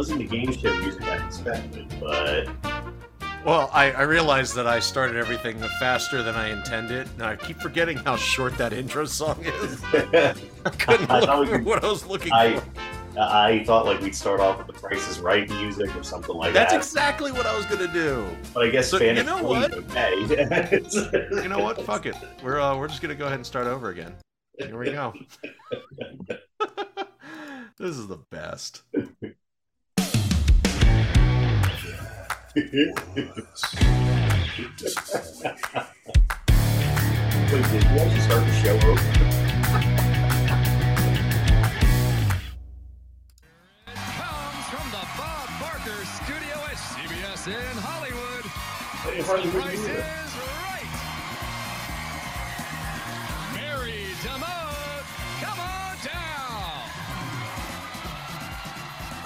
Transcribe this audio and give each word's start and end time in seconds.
wasn't 0.00 0.18
the 0.18 0.24
game 0.38 0.50
show 0.50 0.74
music 0.78 1.02
I 1.02 1.26
expected, 1.26 1.86
but 2.00 2.48
Well, 3.44 3.68
I, 3.70 3.90
I 3.92 4.00
realized 4.04 4.54
that 4.54 4.66
I 4.66 4.80
started 4.80 5.14
everything 5.18 5.58
faster 5.78 6.22
than 6.22 6.34
I 6.36 6.48
intended. 6.48 7.06
and 7.18 7.22
I 7.22 7.36
keep 7.36 7.58
forgetting 7.58 7.98
how 7.98 8.16
short 8.16 8.56
that 8.56 8.72
intro 8.72 9.04
song 9.04 9.42
is. 9.44 9.84
I 9.92 10.70
couldn't 10.78 11.10
I 11.10 11.20
look 11.34 11.50
could- 11.50 11.66
what 11.66 11.84
I 11.84 11.88
was 11.88 12.06
looking 12.06 12.32
I 12.32 12.56
for. 12.60 12.64
I 13.20 13.62
thought 13.66 13.84
like 13.84 14.00
we'd 14.00 14.14
start 14.14 14.40
off 14.40 14.56
with 14.56 14.68
the 14.68 14.72
Price 14.72 15.06
is 15.06 15.18
Right 15.20 15.46
music 15.50 15.94
or 15.94 16.02
something 16.02 16.34
like 16.34 16.54
That's 16.54 16.72
that. 16.72 16.76
That's 16.78 16.86
exactly 16.88 17.30
what 17.32 17.44
I 17.44 17.54
was 17.54 17.66
gonna 17.66 17.92
do. 17.92 18.26
but 18.54 18.62
I 18.62 18.70
guess 18.70 18.88
So, 18.88 18.96
Spanish 18.96 19.18
you 19.18 19.24
know 19.24 19.42
what? 19.42 19.74
Okay. 19.74 20.80
You 21.42 21.48
know 21.50 21.58
what? 21.58 21.82
Fuck 21.82 22.06
it. 22.06 22.14
We're 22.42 22.58
uh, 22.58 22.74
we're 22.78 22.88
just 22.88 23.02
gonna 23.02 23.14
go 23.14 23.26
ahead 23.26 23.36
and 23.36 23.44
start 23.46 23.66
over 23.66 23.90
again. 23.90 24.14
Here 24.58 24.78
we 24.78 24.92
go. 24.92 25.12
this 27.78 27.96
is 27.98 28.06
the 28.06 28.18
best. 28.30 28.82
Wait, 32.56 32.68
did 32.72 32.82
you 32.82 32.90
actually 38.00 38.20
start 38.20 38.42
the 38.44 38.52
show 38.60 38.74
over? 38.74 38.94
comes 43.86 44.66
from 44.66 44.86
the 44.90 45.04
Bob 45.16 45.48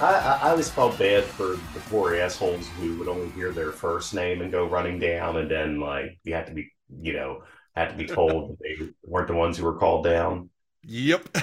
I, 0.04 0.38
I, 0.42 0.50
always 0.50 0.70
felt 0.70 0.98
bad 0.98 1.24
for 1.24 1.46
the 1.46 1.80
poor 1.88 2.14
assholes 2.14 2.68
who 2.78 2.98
would 2.98 3.08
only 3.08 3.30
hear 3.30 3.52
their 3.52 3.72
first 3.72 4.14
name 4.14 4.42
and 4.42 4.52
go 4.52 4.66
running 4.66 4.98
down, 4.98 5.38
and 5.38 5.50
then 5.50 5.80
like 5.80 6.18
you 6.24 6.34
had 6.34 6.46
to 6.46 6.52
be, 6.52 6.70
you 7.00 7.14
know, 7.14 7.42
had 7.74 7.90
to 7.90 7.96
be 7.96 8.06
told 8.18 8.50
that 8.50 8.58
they 8.60 8.88
weren't 9.02 9.28
the 9.28 9.34
ones 9.34 9.56
who 9.56 9.64
were 9.64 9.78
called 9.78 10.04
down. 10.04 10.50
Yep. 10.82 11.28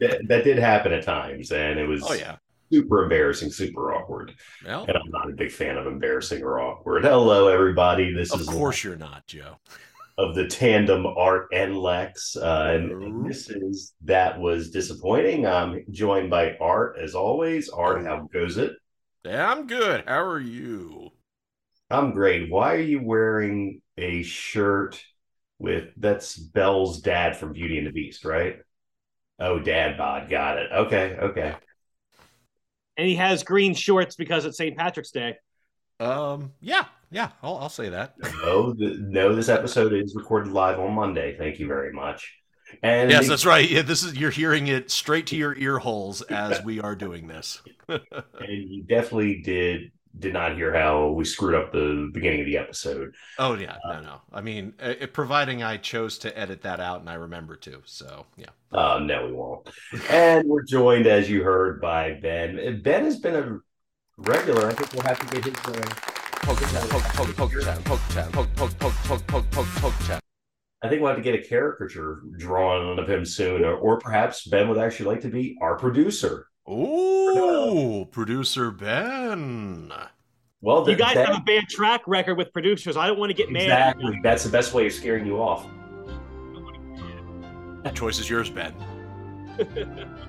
That, 0.00 0.28
that 0.28 0.44
did 0.44 0.58
happen 0.58 0.92
at 0.92 1.02
times, 1.02 1.50
and 1.50 1.76
it 1.76 1.88
was 1.88 2.04
oh 2.08 2.12
yeah. 2.12 2.36
super 2.70 3.02
embarrassing, 3.02 3.50
super 3.50 3.92
awkward. 3.92 4.32
Well, 4.64 4.84
And 4.84 4.96
I'm 4.96 5.10
not 5.10 5.28
a 5.28 5.32
big 5.32 5.50
fan 5.50 5.76
of 5.76 5.88
embarrassing 5.88 6.44
or 6.44 6.60
awkward. 6.60 7.02
Hello, 7.02 7.48
everybody. 7.48 8.12
This 8.12 8.32
of 8.32 8.42
is 8.42 8.46
of 8.46 8.54
course 8.54 8.84
you're 8.84 8.94
not, 8.94 9.26
Joe. 9.26 9.56
Of 10.18 10.34
the 10.34 10.46
tandem 10.48 11.06
Art 11.06 11.48
and 11.52 11.78
Lex, 11.78 12.36
uh, 12.36 12.72
and, 12.74 12.92
and 12.92 13.30
this 13.30 13.48
is 13.50 13.94
that 14.04 14.38
was 14.40 14.70
disappointing. 14.70 15.46
I'm 15.46 15.84
joined 15.90 16.30
by 16.30 16.56
Art 16.60 16.98
as 17.02 17.14
always. 17.14 17.70
Art, 17.70 18.04
how 18.04 18.28
goes 18.32 18.58
it? 18.58 18.72
Yeah, 19.24 19.50
I'm 19.50 19.66
good. 19.68 20.04
How 20.08 20.24
are 20.24 20.40
you? 20.40 21.10
I'm 21.90 22.12
great. 22.12 22.50
Why 22.50 22.74
are 22.74 22.80
you 22.80 23.02
wearing 23.02 23.80
a 23.96 24.22
shirt 24.22 25.02
with 25.58 25.90
that's 25.96 26.36
Belle's 26.36 27.00
dad 27.00 27.36
from 27.36 27.52
Beauty 27.52 27.78
and 27.78 27.86
the 27.86 27.92
Beast, 27.92 28.24
right? 28.24 28.58
Oh, 29.40 29.58
dad 29.60 29.96
bod, 29.98 30.28
got 30.30 30.58
it. 30.58 30.70
Okay, 30.72 31.16
okay. 31.20 31.56
and 32.96 33.06
he 33.06 33.14
has 33.16 33.42
green 33.42 33.74
shorts 33.74 34.16
because 34.16 34.44
it's 34.44 34.56
St. 34.58 34.76
Patrick's 34.76 35.10
Day. 35.10 35.36
Um, 36.00 36.52
yeah, 36.60 36.86
yeah, 37.10 37.30
I'll, 37.42 37.56
I'll 37.58 37.68
say 37.68 37.88
that. 37.88 38.14
No, 38.42 38.72
the, 38.72 38.96
no, 39.00 39.34
this 39.34 39.48
episode 39.48 39.92
is 39.92 40.14
recorded 40.14 40.52
live 40.52 40.78
on 40.78 40.92
Monday. 40.92 41.36
Thank 41.36 41.58
you 41.58 41.66
very 41.66 41.92
much. 41.92 42.34
And 42.82 43.10
Yes, 43.10 43.28
that's 43.28 43.46
right. 43.46 43.68
Yeah, 43.68 43.82
this 43.82 44.02
is 44.02 44.14
you're 44.14 44.30
hearing 44.30 44.66
it 44.66 44.90
straight 44.90 45.26
to 45.28 45.36
your 45.36 45.56
ear 45.56 45.78
holes 45.78 46.20
as 46.22 46.62
we 46.62 46.80
are 46.80 46.94
doing 46.94 47.26
this. 47.26 47.62
and 47.88 48.00
you 48.48 48.82
definitely 48.82 49.40
did 49.40 49.90
did 50.18 50.32
not 50.32 50.56
hear 50.56 50.74
how 50.74 51.08
we 51.10 51.24
screwed 51.24 51.54
up 51.54 51.72
the 51.72 52.10
beginning 52.12 52.40
of 52.40 52.46
the 52.46 52.58
episode. 52.58 53.14
Oh 53.38 53.54
yeah, 53.54 53.76
no, 53.86 54.00
no. 54.00 54.20
I 54.32 54.40
mean, 54.40 54.74
uh, 54.82 54.94
it, 55.00 55.12
providing 55.12 55.62
I 55.62 55.76
chose 55.76 56.18
to 56.18 56.38
edit 56.38 56.62
that 56.62 56.80
out 56.80 57.00
and 57.00 57.08
I 57.08 57.14
remember 57.14 57.56
to. 57.56 57.82
So 57.86 58.26
yeah. 58.36 58.50
Uh, 58.72 59.00
no, 59.02 59.26
we 59.26 59.32
won't. 59.32 59.68
And 60.10 60.46
we're 60.46 60.64
joined, 60.64 61.06
as 61.06 61.30
you 61.30 61.42
heard, 61.42 61.80
by 61.80 62.14
Ben. 62.20 62.82
Ben 62.82 63.04
has 63.04 63.18
been 63.18 63.34
a 63.34 63.58
regular. 64.18 64.68
I 64.68 64.74
think 64.74 64.92
we'll 64.92 65.02
have 65.04 65.20
to 65.26 65.40
get 65.40 65.44
his. 65.44 65.74
Uh, 65.74 66.17
I 70.80 70.88
think 70.88 71.00
we'll 71.02 71.08
have 71.08 71.16
to 71.16 71.22
get 71.22 71.34
a 71.34 71.42
caricature 71.42 72.22
drawn 72.38 72.98
of 72.98 73.08
him 73.08 73.24
soon, 73.24 73.64
or, 73.64 73.74
or 73.74 73.98
perhaps 73.98 74.46
Ben 74.46 74.68
would 74.68 74.78
actually 74.78 75.06
like 75.06 75.20
to 75.22 75.28
be 75.28 75.58
our 75.60 75.76
producer. 75.76 76.46
Ooh, 76.70 78.06
producer 78.12 78.70
Ben. 78.70 79.92
Well, 80.60 80.88
You 80.88 80.96
guys 80.96 81.14
that- 81.14 81.26
have 81.28 81.38
a 81.38 81.42
bad 81.42 81.64
track 81.68 82.02
record 82.06 82.36
with 82.36 82.52
producers. 82.52 82.96
I 82.96 83.06
don't 83.06 83.18
want 83.18 83.30
to 83.30 83.34
get 83.34 83.50
mad. 83.50 83.62
exactly. 83.64 84.20
That's 84.22 84.44
the 84.44 84.50
best 84.50 84.72
way 84.74 84.86
of 84.86 84.92
scaring 84.92 85.26
you 85.26 85.40
off. 85.42 85.66
The 87.84 87.90
choice 87.94 88.18
is 88.18 88.28
yours, 88.28 88.50
Ben. 88.50 88.74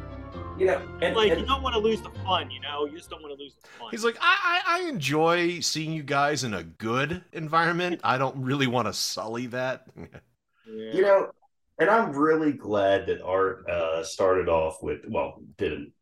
You 0.59 0.65
know, 0.65 0.81
and, 1.01 1.15
Like 1.15 1.31
and- 1.31 1.39
you 1.39 1.47
don't 1.47 1.63
want 1.63 1.73
to 1.73 1.79
lose 1.79 2.01
the 2.01 2.09
fun, 2.25 2.51
you 2.51 2.59
know. 2.59 2.85
You 2.85 2.97
just 2.97 3.09
don't 3.09 3.21
want 3.21 3.33
to 3.37 3.41
lose 3.41 3.55
the 3.55 3.67
fun. 3.79 3.87
He's 3.91 4.03
like, 4.03 4.17
I, 4.19 4.61
I, 4.65 4.79
I 4.79 4.89
enjoy 4.89 5.61
seeing 5.61 5.93
you 5.93 6.03
guys 6.03 6.43
in 6.43 6.53
a 6.53 6.63
good 6.63 7.23
environment. 7.31 8.01
I 8.03 8.17
don't 8.17 8.35
really 8.43 8.67
want 8.67 8.87
to 8.87 8.93
sully 8.93 9.47
that. 9.47 9.87
Yeah. 9.95 10.93
you 10.93 11.01
know, 11.01 11.31
and 11.79 11.89
I'm 11.89 12.11
really 12.11 12.51
glad 12.51 13.07
that 13.07 13.23
Art 13.23 13.69
uh, 13.69 14.03
started 14.03 14.49
off 14.49 14.83
with 14.83 14.99
well, 15.07 15.41
didn't 15.57 15.93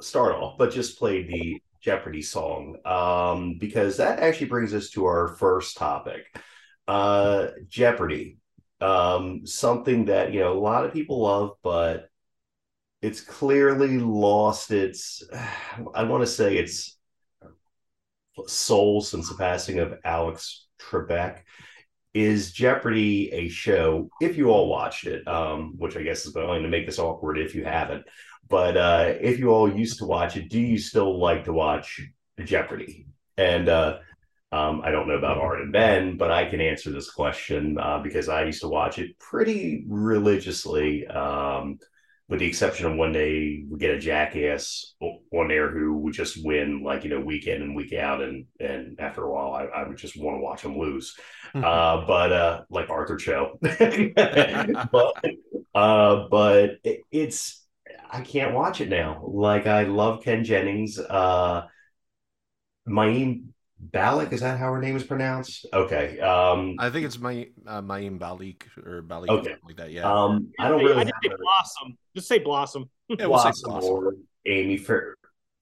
start 0.00 0.34
off, 0.34 0.56
but 0.58 0.72
just 0.72 0.98
played 0.98 1.28
the 1.28 1.60
Jeopardy 1.80 2.22
song 2.22 2.78
um, 2.86 3.58
because 3.58 3.98
that 3.98 4.20
actually 4.20 4.48
brings 4.48 4.72
us 4.74 4.90
to 4.90 5.04
our 5.04 5.36
first 5.36 5.76
topic, 5.76 6.24
uh, 6.88 7.48
Jeopardy. 7.68 8.38
Um, 8.80 9.46
something 9.46 10.06
that 10.06 10.32
you 10.32 10.40
know 10.40 10.52
a 10.52 10.58
lot 10.58 10.84
of 10.84 10.92
people 10.92 11.20
love, 11.20 11.52
but 11.62 12.08
it's 13.02 13.20
clearly 13.20 13.98
lost 13.98 14.70
its. 14.70 15.22
I 15.94 16.04
want 16.04 16.22
to 16.22 16.26
say 16.26 16.56
its 16.56 16.98
soul 18.46 19.00
since 19.00 19.28
the 19.28 19.36
passing 19.36 19.78
of 19.78 19.94
Alex 20.04 20.66
Trebek 20.80 21.40
is 22.14 22.52
Jeopardy 22.52 23.30
a 23.32 23.48
show? 23.48 24.08
If 24.20 24.36
you 24.36 24.50
all 24.50 24.68
watched 24.68 25.06
it, 25.06 25.26
um, 25.28 25.74
which 25.78 25.96
I 25.96 26.02
guess 26.02 26.26
is 26.26 26.32
going 26.32 26.62
to 26.62 26.68
make 26.68 26.86
this 26.86 26.98
awkward 26.98 27.38
if 27.38 27.54
you 27.54 27.64
haven't, 27.64 28.04
but 28.48 28.76
uh, 28.76 29.14
if 29.20 29.38
you 29.38 29.50
all 29.50 29.70
used 29.70 29.98
to 29.98 30.06
watch 30.06 30.36
it, 30.36 30.48
do 30.48 30.60
you 30.60 30.78
still 30.78 31.18
like 31.18 31.44
to 31.44 31.52
watch 31.52 32.00
Jeopardy? 32.42 33.06
And 33.36 33.68
uh, 33.68 33.98
um, 34.50 34.80
I 34.82 34.90
don't 34.90 35.06
know 35.06 35.18
about 35.18 35.38
Art 35.38 35.60
and 35.60 35.72
Ben, 35.72 36.16
but 36.16 36.30
I 36.30 36.46
can 36.46 36.60
answer 36.60 36.90
this 36.90 37.10
question 37.10 37.76
uh, 37.78 37.98
because 37.98 38.28
I 38.28 38.44
used 38.44 38.62
to 38.62 38.68
watch 38.68 38.98
it 38.98 39.18
pretty 39.18 39.84
religiously. 39.86 41.06
Um, 41.06 41.78
with 42.28 42.40
the 42.40 42.46
exception 42.46 42.86
of 42.86 42.96
when 42.96 43.12
they 43.12 43.64
would 43.68 43.80
get 43.80 43.94
a 43.94 43.98
jackass 43.98 44.94
on 45.00 45.48
there 45.48 45.70
who 45.70 45.96
would 45.96 46.12
just 46.12 46.44
win 46.44 46.82
like 46.84 47.02
you 47.04 47.10
know 47.10 47.20
week 47.20 47.46
in 47.46 47.62
and 47.62 47.74
week 47.74 47.94
out 47.94 48.20
and 48.20 48.44
and 48.60 49.00
after 49.00 49.24
a 49.24 49.32
while 49.32 49.54
I, 49.54 49.64
I 49.64 49.88
would 49.88 49.96
just 49.96 50.20
want 50.20 50.36
to 50.36 50.42
watch 50.42 50.62
them 50.62 50.78
lose. 50.78 51.16
Uh 51.54 52.04
but 52.06 52.32
uh 52.32 52.62
like 52.70 52.90
arthur 52.90 53.16
Chu. 53.16 53.58
But 54.92 55.24
uh 55.74 56.28
but 56.30 56.70
it, 56.84 57.00
it's 57.10 57.64
i 58.10 58.20
can't 58.20 58.54
watch 58.54 58.80
it 58.80 58.88
now. 58.88 59.22
Like 59.26 59.66
i 59.66 59.84
love 59.84 60.22
ken 60.22 60.44
jennings 60.44 60.98
uh 60.98 61.66
Mayim 62.88 63.52
Balik, 63.90 64.32
is 64.32 64.40
that 64.40 64.58
how 64.58 64.72
her 64.72 64.80
name 64.80 64.96
is 64.96 65.04
pronounced? 65.04 65.66
Okay. 65.72 66.18
Um 66.20 66.74
I 66.78 66.90
think 66.90 67.06
it's 67.06 67.18
my 67.18 67.48
uh, 67.66 67.80
Mayim 67.80 68.18
Balik 68.18 68.62
or 68.84 69.02
Balik, 69.02 69.28
Okay. 69.28 69.50
something 69.50 69.58
like 69.66 69.76
that. 69.76 69.92
Yeah. 69.92 70.10
um 70.12 70.50
I 70.58 70.68
don't 70.68 70.82
really 70.84 71.00
I 71.00 71.04
just 71.04 71.14
say 71.22 71.28
have 71.30 71.38
a- 71.38 71.42
blossom. 71.42 71.98
Just 72.16 72.28
say 72.28 72.38
blossom. 72.38 72.90
yeah 73.08 73.26
we'll 73.26 73.38
say 73.38 73.44
Blossom 73.64 73.70
Blossom. 73.70 73.90
or 73.90 74.14
Amy 74.46 74.76
Fair 74.78 75.14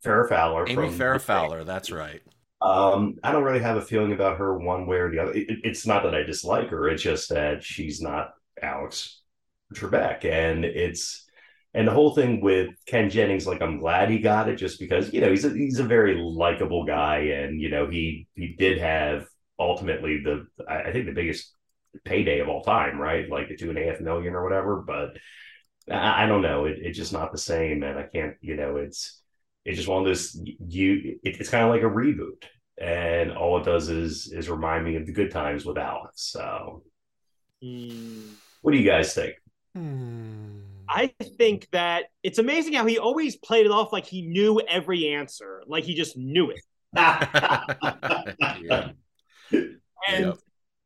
Farrah 0.04 0.28
Fowler. 0.28 0.68
Amy 0.68 0.90
from- 0.90 1.18
Fowler. 1.20 1.64
That's 1.64 1.90
right. 1.90 2.20
Um, 2.62 3.16
I 3.22 3.32
don't 3.32 3.44
really 3.44 3.60
have 3.60 3.76
a 3.76 3.82
feeling 3.82 4.12
about 4.12 4.38
her 4.38 4.56
one 4.58 4.86
way 4.86 4.96
or 4.96 5.10
the 5.10 5.18
other. 5.18 5.32
It, 5.32 5.50
it- 5.50 5.58
it's 5.64 5.86
not 5.86 6.02
that 6.04 6.14
I 6.14 6.22
dislike 6.22 6.68
her; 6.70 6.88
it's 6.88 7.02
just 7.02 7.28
that 7.30 7.62
she's 7.62 8.00
not 8.00 8.32
Alex 8.62 9.20
Trebek, 9.74 10.24
and 10.24 10.64
it's 10.64 11.25
and 11.76 11.86
the 11.86 11.92
whole 11.92 12.14
thing 12.14 12.40
with 12.40 12.70
Ken 12.86 13.10
Jennings. 13.10 13.46
Like, 13.46 13.62
I'm 13.62 13.78
glad 13.78 14.10
he 14.10 14.18
got 14.18 14.48
it, 14.48 14.56
just 14.56 14.80
because 14.80 15.12
you 15.12 15.20
know 15.20 15.30
he's 15.30 15.44
a, 15.44 15.50
he's 15.50 15.78
a 15.78 15.84
very 15.84 16.16
likable 16.16 16.84
guy, 16.84 17.18
and 17.18 17.60
you 17.60 17.68
know 17.70 17.88
he 17.88 18.26
he 18.34 18.56
did 18.58 18.78
have 18.78 19.26
ultimately 19.58 20.22
the 20.24 20.46
I, 20.68 20.84
I 20.84 20.92
think 20.92 21.06
the 21.06 21.12
biggest 21.12 21.52
payday 22.04 22.40
of 22.40 22.48
all 22.48 22.62
time, 22.62 22.98
right? 22.98 23.28
Like 23.30 23.48
the 23.48 23.56
two 23.56 23.70
and 23.70 23.78
a 23.78 23.84
half 23.84 24.00
million 24.00 24.34
or 24.34 24.42
whatever. 24.42 24.82
But 24.82 25.18
I, 25.90 26.24
I 26.24 26.26
don't 26.26 26.42
know. 26.42 26.64
It, 26.66 26.78
it's 26.80 26.98
just 26.98 27.12
not 27.12 27.32
the 27.32 27.38
same, 27.38 27.82
and 27.82 27.98
I 27.98 28.04
can't. 28.04 28.36
You 28.40 28.56
know, 28.56 28.76
it's 28.76 29.20
it's 29.64 29.76
just 29.76 29.88
one 29.88 30.00
of 30.00 30.06
those 30.06 30.34
you. 30.68 31.18
It, 31.22 31.40
it's 31.40 31.50
kind 31.50 31.64
of 31.64 31.70
like 31.70 31.82
a 31.82 31.94
reboot, 31.94 32.44
and 32.80 33.32
all 33.32 33.58
it 33.58 33.64
does 33.64 33.88
is 33.88 34.32
is 34.32 34.48
remind 34.48 34.84
me 34.84 34.96
of 34.96 35.06
the 35.06 35.12
good 35.12 35.30
times 35.30 35.64
with 35.64 35.78
Alex. 35.78 36.30
So, 36.32 36.82
Hmm. 37.62 38.36
what 38.62 38.72
do 38.72 38.78
you 38.78 38.88
guys 38.88 39.14
think? 39.14 39.34
Hmm. 39.74 40.65
I 40.88 41.12
think 41.38 41.68
that 41.72 42.04
it's 42.22 42.38
amazing 42.38 42.74
how 42.74 42.86
he 42.86 42.98
always 42.98 43.36
played 43.36 43.66
it 43.66 43.72
off 43.72 43.92
like 43.92 44.06
he 44.06 44.22
knew 44.22 44.60
every 44.68 45.08
answer, 45.08 45.62
like 45.66 45.84
he 45.84 45.94
just 45.94 46.16
knew 46.16 46.50
it. 46.50 46.60
yeah. 46.96 48.90
And 50.08 50.26
Yep. 50.26 50.38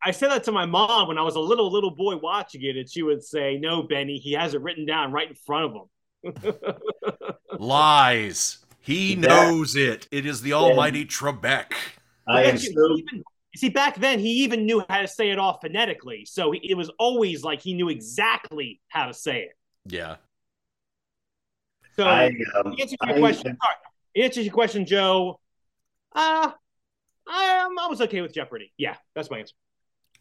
I 0.03 0.13
said 0.13 0.29
that 0.31 0.45
to 0.45 0.53
my 0.53 0.65
mom 0.65 1.09
when 1.09 1.19
I 1.19 1.23
was 1.23 1.35
a 1.37 1.41
little 1.41 1.71
little 1.71 1.91
boy 1.95 2.17
watching 2.17 2.63
it, 2.63 2.77
and 2.77 2.89
she 2.91 3.03
would 3.03 3.23
say, 3.23 3.59
"No, 3.59 3.83
Benny, 3.83 4.17
he 4.17 4.33
has 4.33 4.55
it 4.55 4.63
written 4.63 4.87
down 4.87 5.13
right 5.13 5.29
in 5.29 5.35
front 5.35 5.67
of 5.67 6.43
him." 6.45 6.55
Lies. 7.59 8.59
He 8.81 9.15
Yeah. 9.15 9.21
knows 9.29 9.77
it. 9.77 10.09
It 10.11 10.25
is 10.25 10.41
the 10.41 10.55
almighty 10.55 11.05
Trebek. 11.05 11.73
I 12.27 12.45
am 12.45 12.55
Actually, 12.55 12.75
so 12.75 12.97
even- 12.97 13.23
see, 13.57 13.69
back 13.69 13.97
then 13.97 14.19
he 14.19 14.31
even 14.45 14.65
knew 14.65 14.83
how 14.89 15.03
to 15.03 15.09
say 15.09 15.31
it 15.31 15.39
off 15.39 15.59
phonetically, 15.61 16.25
so 16.25 16.51
he, 16.53 16.61
it 16.71 16.77
was 16.77 16.91
always 16.99 17.43
like 17.43 17.61
he 17.61 17.75
knew 17.75 17.89
exactly 17.91 18.81
how 18.89 19.07
to 19.07 19.13
say 19.15 19.43
it. 19.43 19.51
Yeah. 19.87 20.17
So, 21.97 22.05
I, 22.05 22.27
um, 22.27 22.75
the 22.77 22.83
answer 22.83 22.97
your 23.07 23.17
I- 23.17 23.19
question, 23.19 23.57
sorry, 23.63 23.77
the 24.15 24.23
answer 24.23 24.41
your 24.43 24.53
question, 24.53 24.87
Joe. 24.87 25.41
Uh 26.15 26.51
I'm 27.29 27.79
I 27.79 27.87
was 27.87 28.01
okay 28.01 28.21
with 28.21 28.35
Jeopardy. 28.35 28.73
Yeah, 28.77 28.97
that's 29.15 29.31
my 29.31 29.39
answer. 29.41 29.55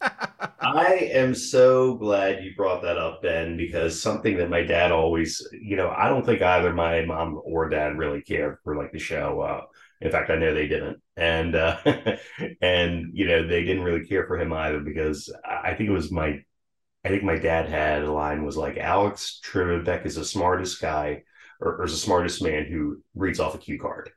I 0.60 1.10
am 1.12 1.34
so 1.34 1.94
glad 1.94 2.42
you 2.44 2.54
brought 2.56 2.82
that 2.82 2.96
up, 2.96 3.22
Ben, 3.22 3.56
because 3.56 4.00
something 4.00 4.36
that 4.38 4.48
my 4.48 4.62
dad 4.62 4.92
always, 4.92 5.46
you 5.52 5.76
know, 5.76 5.90
I 5.90 6.08
don't 6.08 6.24
think 6.24 6.40
either 6.42 6.72
my 6.72 7.04
mom 7.04 7.40
or 7.44 7.68
dad 7.68 7.98
really 7.98 8.22
cared 8.22 8.58
for 8.64 8.76
like 8.76 8.92
the 8.92 8.98
show. 8.98 9.40
Uh, 9.40 9.62
in 10.00 10.10
fact, 10.10 10.30
I 10.30 10.36
know 10.36 10.54
they 10.54 10.68
didn't, 10.68 11.02
and 11.16 11.54
uh, 11.54 11.78
and 12.62 13.10
you 13.12 13.26
know 13.26 13.46
they 13.46 13.64
didn't 13.64 13.82
really 13.82 14.06
care 14.06 14.26
for 14.26 14.38
him 14.38 14.52
either 14.52 14.80
because 14.80 15.30
I 15.44 15.70
I 15.70 15.74
think 15.74 15.90
it 15.90 15.92
was 15.92 16.10
my, 16.12 16.42
I 17.04 17.08
think 17.08 17.22
my 17.22 17.36
dad 17.36 17.68
had 17.68 18.02
a 18.02 18.12
line 18.12 18.44
was 18.44 18.56
like 18.56 18.76
Alex 18.76 19.40
Trebek 19.44 20.04
is 20.04 20.16
the 20.16 20.24
smartest 20.24 20.80
guy 20.80 21.22
or, 21.60 21.76
or 21.76 21.84
is 21.84 21.92
the 21.92 21.98
smartest 21.98 22.42
man 22.42 22.66
who 22.66 23.02
reads 23.14 23.40
off 23.40 23.54
a 23.54 23.58
cue 23.58 23.78
card. 23.78 24.10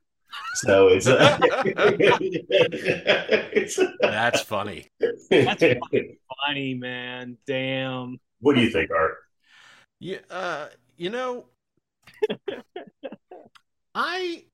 So 0.55 0.87
it's, 0.87 1.07
uh, 1.07 1.37
it's 3.53 3.79
That's 4.01 4.41
funny. 4.41 4.91
That's 5.29 5.63
Funny 6.45 6.73
man, 6.73 7.37
damn. 7.45 8.19
what 8.39 8.55
do 8.55 8.61
you 8.61 8.69
think, 8.69 8.89
Art? 8.91 9.17
Yeah, 9.99 10.17
uh, 10.29 10.67
you 10.97 11.09
know, 11.09 11.45
I 13.95 14.45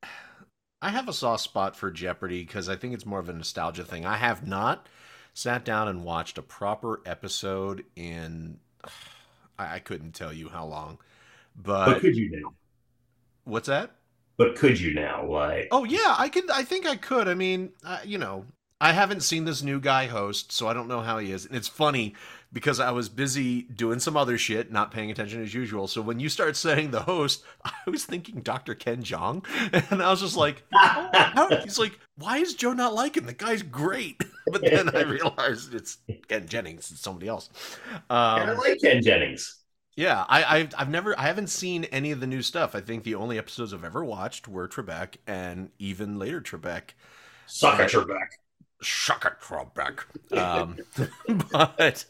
I 0.81 0.89
have 0.89 1.07
a 1.09 1.13
soft 1.13 1.43
spot 1.43 1.75
for 1.75 1.91
Jeopardy 1.91 2.43
because 2.43 2.69
I 2.69 2.75
think 2.75 2.93
it's 2.93 3.05
more 3.05 3.19
of 3.19 3.29
a 3.29 3.33
nostalgia 3.33 3.83
thing. 3.83 4.05
I 4.05 4.17
have 4.17 4.47
not 4.47 4.87
sat 5.33 5.65
down 5.65 5.87
and 5.87 6.03
watched 6.03 6.37
a 6.37 6.41
proper 6.41 7.01
episode 7.05 7.85
in 7.95 8.59
I, 9.57 9.75
I 9.75 9.79
couldn't 9.79 10.13
tell 10.13 10.33
you 10.33 10.49
how 10.49 10.65
long, 10.65 10.97
But 11.83 11.99
but 11.99 11.99
could 11.99 12.15
you 12.15 12.29
now? 12.31 12.55
what's 13.43 13.67
that? 13.67 13.91
But 14.37 14.55
could 14.55 14.79
you 14.79 14.91
now? 14.95 15.23
Like, 15.27 15.69
Oh 15.71 15.83
yeah, 15.83 16.15
I 16.17 16.29
could. 16.29 16.49
I 16.49 16.63
think 16.63 16.85
I 16.87 16.95
could. 16.95 17.27
I 17.27 17.33
mean, 17.35 17.71
uh, 17.83 17.99
you 18.03 18.17
know, 18.17 18.45
I 18.81 18.93
haven't 18.93 19.21
seen 19.21 19.45
this 19.45 19.61
new 19.61 19.79
guy 19.79 20.07
host, 20.07 20.51
so 20.51 20.67
I 20.67 20.73
don't 20.73 20.87
know 20.87 21.01
how 21.01 21.19
he 21.19 21.31
is. 21.31 21.45
And 21.45 21.55
it's 21.55 21.67
funny 21.67 22.15
because 22.51 22.79
I 22.79 22.91
was 22.91 23.09
busy 23.09 23.63
doing 23.63 23.99
some 23.99 24.17
other 24.17 24.37
shit, 24.37 24.71
not 24.71 24.91
paying 24.91 25.11
attention 25.11 25.41
as 25.43 25.53
usual. 25.53 25.87
So 25.87 26.01
when 26.01 26.19
you 26.19 26.29
start 26.29 26.55
saying 26.55 26.91
the 26.91 27.01
host, 27.01 27.43
I 27.65 27.71
was 27.89 28.05
thinking 28.05 28.41
Dr. 28.41 28.75
Ken 28.75 29.03
Jeong, 29.03 29.45
and 29.91 30.01
I 30.01 30.09
was 30.09 30.21
just 30.21 30.37
like, 30.37 30.63
how? 31.13 31.49
he's 31.63 31.79
like, 31.79 31.99
why 32.15 32.37
is 32.37 32.55
Joe 32.55 32.73
not 32.73 33.15
him? 33.15 33.25
The 33.25 33.33
guy's 33.33 33.63
great. 33.63 34.23
But 34.51 34.65
then 34.65 34.89
I 34.95 35.01
realized 35.01 35.75
it's 35.75 35.99
Ken 36.27 36.47
Jennings, 36.47 36.89
it's 36.89 37.01
somebody 37.01 37.27
else. 37.27 37.51
I 38.35 38.41
Um, 38.41 38.57
like 38.57 38.79
Ken 38.81 39.01
Jennings. 39.01 39.59
yeah, 39.95 40.25
I, 40.29 40.43
I've 40.59 40.73
I've 40.77 40.89
never 40.89 41.17
I 41.19 41.23
haven't 41.23 41.47
seen 41.47 41.83
any 41.85 42.11
of 42.11 42.19
the 42.21 42.27
new 42.27 42.41
stuff. 42.41 42.73
I 42.73 42.79
think 42.81 43.03
the 43.03 43.15
only 43.15 43.37
episodes 43.37 43.73
I've 43.73 43.83
ever 43.83 44.03
watched 44.03 44.47
were 44.47 44.67
Trebek 44.67 45.15
and 45.27 45.71
even 45.77 46.17
later 46.17 46.39
Trebek. 46.41 46.91
Suck 47.47 47.79
at 47.79 47.91
your 47.93 48.05
back. 48.05 48.31
Shaka 48.81 49.35
Trebek. 49.41 49.99
Um, 50.37 50.77
but 51.51 52.05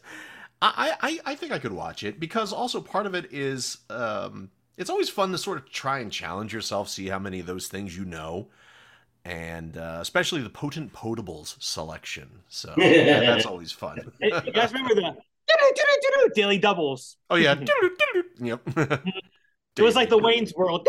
I, 0.62 0.94
I 1.00 1.20
I 1.24 1.34
think 1.34 1.52
I 1.52 1.58
could 1.58 1.72
watch 1.72 2.02
it 2.04 2.20
because 2.20 2.52
also 2.52 2.80
part 2.80 3.06
of 3.06 3.14
it 3.14 3.32
is 3.32 3.78
um, 3.88 4.50
it's 4.76 4.90
always 4.90 5.08
fun 5.08 5.32
to 5.32 5.38
sort 5.38 5.58
of 5.58 5.70
try 5.70 6.00
and 6.00 6.12
challenge 6.12 6.52
yourself, 6.52 6.88
see 6.88 7.08
how 7.08 7.18
many 7.18 7.40
of 7.40 7.46
those 7.46 7.68
things 7.68 7.96
you 7.96 8.04
know. 8.04 8.48
And 9.24 9.76
uh, 9.76 9.98
especially 10.00 10.42
the 10.42 10.50
potent 10.50 10.92
potables 10.92 11.62
selection, 11.62 12.40
so 12.48 12.74
yeah, 12.78 13.20
that's 13.20 13.46
always 13.46 13.72
fun. 13.72 14.00
You 14.20 14.52
guys 14.52 14.72
remember 14.72 14.94
the 14.94 16.32
daily 16.34 16.58
doubles? 16.58 17.16
oh 17.28 17.36
yeah, 17.36 17.54
yep. 18.38 18.62
It 19.76 19.82
was 19.82 19.94
like 19.94 20.08
the 20.08 20.18
Wayne's 20.18 20.54
World. 20.54 20.86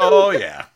Oh 0.00 0.30
yeah, 0.30 0.66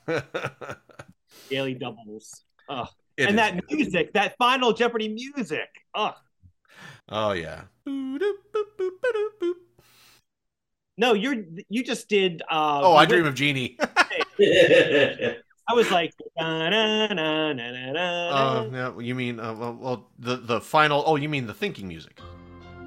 daily 1.51 1.75
doubles. 1.75 2.43
Ugh. 2.69 2.89
It 3.17 3.29
and 3.29 3.39
that 3.39 3.61
music, 3.71 4.13
that 4.13 4.37
final 4.39 4.73
Jeopardy 4.73 5.09
music. 5.09 5.69
Ugh. 5.95 6.15
Oh 7.09 7.33
yeah. 7.33 7.63
No, 10.97 11.13
you're 11.15 11.45
you 11.69 11.85
just 11.85 12.09
did. 12.09 12.43
Uh, 12.51 12.81
Oh, 12.83 12.97
I 12.97 13.07
dream 13.07 13.27
of 13.27 13.35
Jeannie. 13.35 13.77
I 14.41 15.37
was 15.75 15.91
like. 15.91 16.13
Oh, 16.41 16.69
yeah. 16.69 18.69
well, 18.89 19.03
You 19.03 19.15
mean 19.15 19.39
uh, 19.39 19.55
well, 19.55 19.77
well, 19.81 20.11
the 20.19 20.37
the 20.37 20.61
final? 20.61 21.05
Oh, 21.07 21.17
you 21.17 21.29
mean 21.29 21.47
the 21.47 21.55
thinking 21.55 21.87
music? 21.89 22.21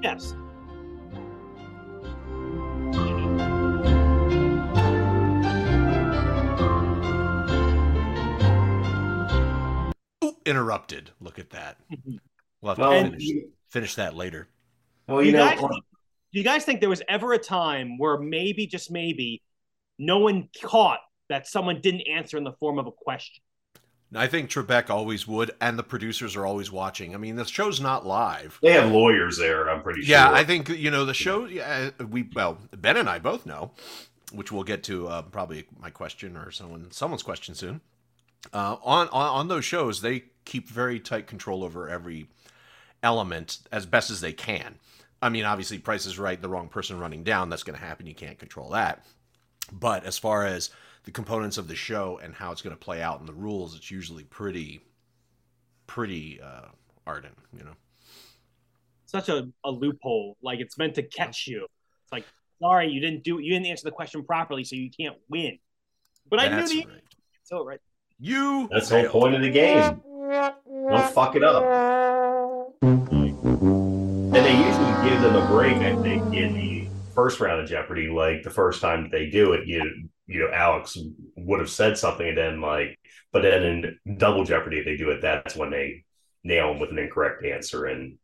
yes. 0.02 0.34
Ooh, 10.24 10.36
interrupted. 10.46 11.10
Look 11.20 11.38
at 11.38 11.50
that. 11.50 11.78
We'll 12.60 12.74
have 12.74 12.76
to 12.76 12.80
well, 12.82 13.02
finish, 13.04 13.30
finish 13.70 13.94
that 13.96 14.14
later. 14.14 14.48
Well, 15.12 15.22
you 15.22 15.30
You 15.32 15.36
know, 15.36 15.48
guys- 15.48 15.60
Do 15.60 16.38
you 16.38 16.44
guys 16.44 16.64
think 16.64 16.80
there 16.80 16.88
was 16.88 17.02
ever 17.08 17.32
a 17.34 17.38
time 17.38 17.98
where 17.98 18.18
maybe, 18.18 18.66
just 18.66 18.90
maybe, 18.90 19.42
no 19.98 20.18
one 20.18 20.48
caught 20.62 21.00
that 21.28 21.46
someone 21.46 21.80
didn't 21.82 22.02
answer 22.02 22.38
in 22.38 22.44
the 22.44 22.52
form 22.52 22.78
of 22.78 22.86
a 22.86 22.92
question? 22.92 23.42
I 24.14 24.26
think 24.26 24.50
Trebek 24.50 24.90
always 24.90 25.26
would, 25.26 25.52
and 25.60 25.78
the 25.78 25.82
producers 25.82 26.36
are 26.36 26.44
always 26.46 26.70
watching. 26.72 27.14
I 27.14 27.18
mean, 27.18 27.36
the 27.36 27.44
show's 27.46 27.80
not 27.80 28.06
live. 28.06 28.58
they 28.62 28.72
have 28.72 28.90
lawyers 28.92 29.38
there. 29.38 29.70
I'm 29.70 29.82
pretty 29.82 30.00
Yeah, 30.02 30.24
sure. 30.26 30.34
Yeah, 30.34 30.40
I 30.40 30.44
think 30.44 30.68
you 30.68 30.90
know 30.90 31.04
the 31.06 31.14
show. 31.14 31.46
Yeah, 31.46 31.90
we 32.10 32.28
well, 32.34 32.58
Ben 32.76 32.96
and 32.98 33.08
I 33.08 33.18
both 33.18 33.46
know, 33.46 33.70
which 34.32 34.52
we'll 34.52 34.64
get 34.64 34.82
to 34.84 35.08
uh, 35.08 35.22
probably 35.22 35.64
my 35.80 35.88
question 35.90 36.36
or 36.36 36.50
someone 36.50 36.90
someone's 36.90 37.22
question 37.22 37.54
soon. 37.54 37.80
Uh, 38.52 38.76
on, 38.82 39.08
on 39.08 39.28
on 39.28 39.48
those 39.48 39.64
shows, 39.64 40.00
they 40.02 40.24
keep 40.44 40.68
very 40.68 40.98
tight 41.00 41.26
control 41.26 41.64
over 41.64 41.88
every 41.88 42.26
element 43.02 43.58
as 43.70 43.86
best 43.86 44.10
as 44.10 44.20
they 44.20 44.32
can. 44.32 44.74
I 45.22 45.28
mean, 45.28 45.44
obviously, 45.44 45.78
Price 45.78 46.04
is 46.04 46.18
Right, 46.18 46.42
the 46.42 46.48
wrong 46.48 46.68
person 46.68 46.98
running 46.98 47.22
down, 47.22 47.48
that's 47.48 47.62
going 47.62 47.78
to 47.78 47.84
happen. 47.84 48.06
You 48.06 48.14
can't 48.14 48.38
control 48.38 48.70
that. 48.70 49.06
But 49.72 50.04
as 50.04 50.18
far 50.18 50.44
as 50.44 50.70
the 51.04 51.12
components 51.12 51.58
of 51.58 51.68
the 51.68 51.76
show 51.76 52.20
and 52.22 52.34
how 52.34 52.50
it's 52.50 52.60
going 52.60 52.76
to 52.76 52.80
play 52.80 53.00
out 53.00 53.20
and 53.20 53.28
the 53.28 53.32
rules, 53.32 53.76
it's 53.76 53.90
usually 53.90 54.24
pretty, 54.24 54.84
pretty 55.86 56.40
uh, 56.40 56.66
ardent, 57.06 57.36
you 57.56 57.64
know. 57.64 57.76
Such 59.06 59.28
a, 59.28 59.48
a 59.64 59.70
loophole. 59.70 60.36
Like 60.42 60.58
it's 60.58 60.76
meant 60.76 60.96
to 60.96 61.02
catch 61.02 61.46
you. 61.46 61.66
It's 62.02 62.12
like, 62.12 62.24
sorry, 62.60 62.88
you 62.88 63.00
didn't 63.00 63.22
do 63.24 63.38
you 63.38 63.52
didn't 63.52 63.66
answer 63.66 63.84
the 63.84 63.90
question 63.90 64.24
properly, 64.24 64.64
so 64.64 64.74
you 64.74 64.90
can't 64.90 65.16
win. 65.28 65.58
But 66.30 66.40
I 66.40 66.48
knew 66.48 66.56
That's 66.56 66.70
the 66.70 66.86
right. 66.86 67.02
so 67.44 67.64
right. 67.64 67.80
You. 68.18 68.68
That's 68.72 68.88
the 68.88 69.02
whole 69.02 69.20
point 69.20 69.34
of 69.34 69.42
the 69.42 69.50
game. 69.50 70.00
Don't 70.88 71.12
fuck 71.12 71.36
it 71.36 71.44
up. 71.44 71.62
And 75.02 75.10
they 75.10 75.10
usually 75.10 75.10
give 75.10 75.22
them 75.22 75.36
a 75.36 75.46
break, 75.46 75.76
I 75.76 76.02
think, 76.02 76.34
in 76.34 76.54
the 76.54 76.88
first 77.14 77.40
round 77.40 77.60
of 77.60 77.68
Jeopardy. 77.68 78.08
Like 78.08 78.42
the 78.42 78.50
first 78.50 78.80
time 78.80 79.08
they 79.10 79.30
do 79.30 79.52
it, 79.52 79.66
you 79.66 80.08
you 80.26 80.40
know, 80.40 80.50
Alex 80.52 80.96
would 81.36 81.60
have 81.60 81.70
said 81.70 81.98
something, 81.98 82.26
and 82.26 82.38
then 82.38 82.60
like, 82.60 82.98
but 83.32 83.42
then 83.42 83.62
in 83.62 84.18
double 84.18 84.44
Jeopardy, 84.44 84.82
they 84.82 84.96
do 84.96 85.10
it. 85.10 85.20
That's 85.20 85.56
when 85.56 85.70
they 85.70 86.04
nail 86.44 86.68
them 86.68 86.80
with 86.80 86.90
an 86.90 86.98
incorrect 86.98 87.44
answer 87.44 87.86
and 87.86 88.18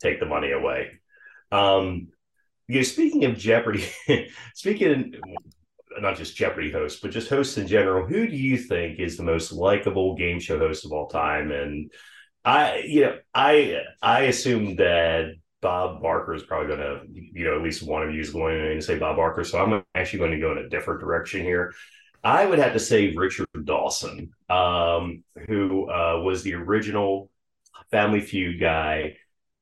take 0.00 0.20
the 0.20 0.26
money 0.26 0.52
away. 0.52 0.90
Um, 1.52 2.08
you 2.68 2.76
know, 2.76 2.82
speaking 2.82 3.24
of 3.24 3.38
Jeopardy, 3.38 3.88
speaking 4.54 5.14
not 6.00 6.16
just 6.16 6.36
Jeopardy 6.36 6.70
hosts, 6.70 7.00
but 7.00 7.12
just 7.12 7.30
hosts 7.30 7.56
in 7.56 7.66
general, 7.66 8.06
who 8.06 8.26
do 8.26 8.36
you 8.36 8.58
think 8.58 8.98
is 8.98 9.16
the 9.16 9.22
most 9.22 9.52
likable 9.52 10.16
game 10.16 10.40
show 10.40 10.58
host 10.58 10.84
of 10.84 10.92
all 10.92 11.06
time? 11.06 11.52
And 11.52 11.90
I, 12.44 12.82
you 12.86 13.02
know, 13.02 13.18
I 13.34 13.82
I 14.02 14.22
assume 14.22 14.76
that 14.76 15.34
Bob 15.66 16.00
Barker 16.00 16.32
is 16.32 16.44
probably 16.44 16.68
going 16.68 16.78
to, 16.78 17.00
you 17.10 17.44
know, 17.44 17.56
at 17.56 17.62
least 17.62 17.82
one 17.82 18.04
of 18.04 18.14
you 18.14 18.20
is 18.20 18.30
going 18.30 18.56
to 18.56 18.80
say 18.80 18.96
Bob 18.96 19.16
Barker. 19.16 19.42
So 19.42 19.58
I'm 19.58 19.82
actually 19.96 20.20
going 20.20 20.30
to 20.30 20.38
go 20.38 20.52
in 20.52 20.58
a 20.58 20.68
different 20.68 21.00
direction 21.00 21.40
here. 21.40 21.74
I 22.22 22.46
would 22.46 22.60
have 22.60 22.72
to 22.74 22.78
say 22.78 23.14
Richard 23.16 23.48
Dawson, 23.64 24.30
um, 24.48 25.24
who 25.48 25.90
uh, 25.90 26.20
was 26.22 26.44
the 26.44 26.54
original 26.54 27.30
Family 27.90 28.20
Feud 28.20 28.60
guy. 28.60 29.16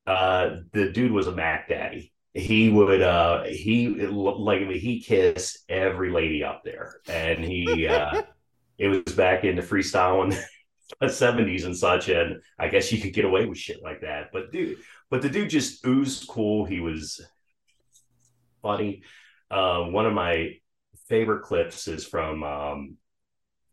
Uh, 0.05 0.57
the 0.73 0.91
dude 0.91 1.11
was 1.11 1.25
a 1.25 1.31
Mac 1.31 1.69
Daddy. 1.69 2.13
he 2.35 2.69
would 2.69 3.01
uh 3.01 3.43
he 3.45 3.87
like 3.87 4.61
I 4.61 4.65
mean, 4.65 4.79
he 4.79 5.01
kissed 5.01 5.63
every 5.69 6.11
lady 6.11 6.43
up 6.43 6.63
there 6.63 6.97
and 7.07 7.43
he 7.43 7.87
uh 7.87 8.23
it 8.77 8.89
was 8.89 9.15
back 9.15 9.43
in 9.45 9.55
the 9.55 9.61
freestyle 9.61 10.23
in 10.25 10.29
the 10.99 11.07
70s 11.07 11.65
and 11.65 11.75
such 11.75 12.09
and 12.09 12.41
i 12.59 12.67
guess 12.67 12.91
you 12.91 12.99
could 13.01 13.13
get 13.13 13.25
away 13.25 13.45
with 13.45 13.57
shit 13.57 13.81
like 13.81 14.01
that 14.01 14.29
but 14.33 14.51
dude 14.51 14.77
but 15.09 15.21
the 15.21 15.29
dude 15.29 15.49
just 15.49 15.85
oozed 15.85 16.27
cool. 16.27 16.65
He 16.65 16.79
was 16.79 17.21
funny. 18.61 19.03
Uh 19.51 19.83
one 19.83 20.05
of 20.05 20.13
my 20.13 20.55
favorite 21.07 21.43
clips 21.43 21.87
is 21.87 22.05
from 22.05 22.43
um 22.43 22.97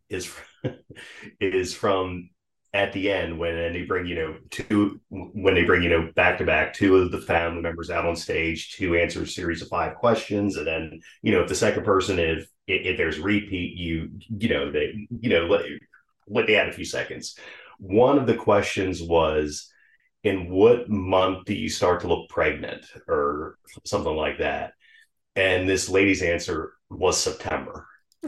is 0.09 0.33
is 1.39 1.73
from 1.73 2.29
at 2.73 2.91
the 2.91 3.11
end 3.11 3.37
when 3.37 3.55
and 3.55 3.75
they 3.75 3.83
bring 3.83 4.07
you 4.07 4.15
know 4.15 4.35
two 4.49 4.99
when 5.09 5.53
they 5.53 5.63
bring 5.63 5.83
you 5.83 5.89
know 5.89 6.11
back 6.15 6.37
to 6.37 6.45
back 6.45 6.73
two 6.73 6.97
of 6.97 7.11
the 7.11 7.21
family 7.21 7.61
members 7.61 7.91
out 7.91 8.05
on 8.05 8.15
stage 8.15 8.71
to 8.73 8.95
answer 8.95 9.21
a 9.21 9.27
series 9.27 9.61
of 9.61 9.67
five 9.67 9.95
questions. 9.95 10.57
And 10.57 10.65
then 10.65 10.99
you 11.21 11.31
know 11.31 11.41
if 11.41 11.49
the 11.49 11.55
second 11.55 11.83
person 11.83 12.19
if 12.19 12.47
if 12.67 12.97
there's 12.97 13.19
repeat 13.19 13.77
you 13.77 14.09
you 14.27 14.49
know 14.49 14.71
they 14.71 15.07
you 15.19 15.29
know 15.29 15.45
let, 15.45 15.65
let 16.27 16.47
they 16.47 16.55
add 16.55 16.69
a 16.69 16.73
few 16.73 16.85
seconds. 16.85 17.37
One 17.79 18.17
of 18.17 18.27
the 18.27 18.35
questions 18.35 19.01
was 19.01 19.71
in 20.23 20.49
what 20.49 20.89
month 20.89 21.45
do 21.45 21.53
you 21.53 21.69
start 21.69 22.01
to 22.01 22.07
look 22.07 22.29
pregnant 22.29 22.85
or 23.07 23.57
something 23.85 24.15
like 24.15 24.39
that? 24.39 24.73
And 25.35 25.67
this 25.67 25.89
lady's 25.89 26.21
answer 26.21 26.73
was 26.89 27.17
september 27.17 27.87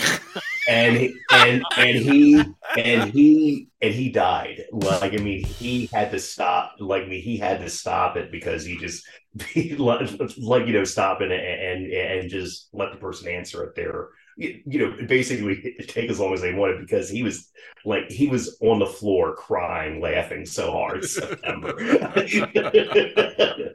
and 0.68 1.14
and 1.32 1.64
and 1.78 1.98
he 1.98 2.44
and 2.78 3.12
he 3.12 3.68
and 3.82 3.94
he 3.94 4.10
died. 4.10 4.64
Like 4.72 5.14
I 5.14 5.18
mean, 5.18 5.44
he 5.44 5.90
had 5.94 6.12
to 6.12 6.20
stop. 6.20 6.76
Like 6.80 7.04
I 7.04 7.08
mean, 7.08 7.22
he 7.22 7.38
had 7.38 7.60
to 7.62 7.70
stop 7.70 8.18
it 8.18 8.32
because 8.32 8.66
he 8.66 8.78
just 8.78 9.06
he 9.50 9.76
like 9.76 10.68
you 10.68 10.74
know 10.74 10.84
stop 10.84 11.22
it 11.22 11.32
and 11.32 11.92
and 11.92 12.30
just 12.30 12.70
let 12.74 12.92
the 12.92 12.98
person 12.98 13.30
answer 13.30 13.64
it 13.64 13.76
there. 13.76 14.10
You, 14.38 14.62
you 14.66 14.80
know, 14.80 15.08
basically 15.08 15.76
take 15.88 16.10
as 16.10 16.20
long 16.20 16.34
as 16.34 16.42
they 16.42 16.54
wanted 16.54 16.82
because 16.82 17.10
he 17.10 17.24
was 17.24 17.50
like 17.86 18.10
he 18.10 18.28
was 18.28 18.58
on 18.62 18.80
the 18.80 18.86
floor 18.86 19.36
crying, 19.36 20.02
laughing 20.02 20.46
so 20.46 20.72
hard. 20.72 21.06
September. 21.06 21.74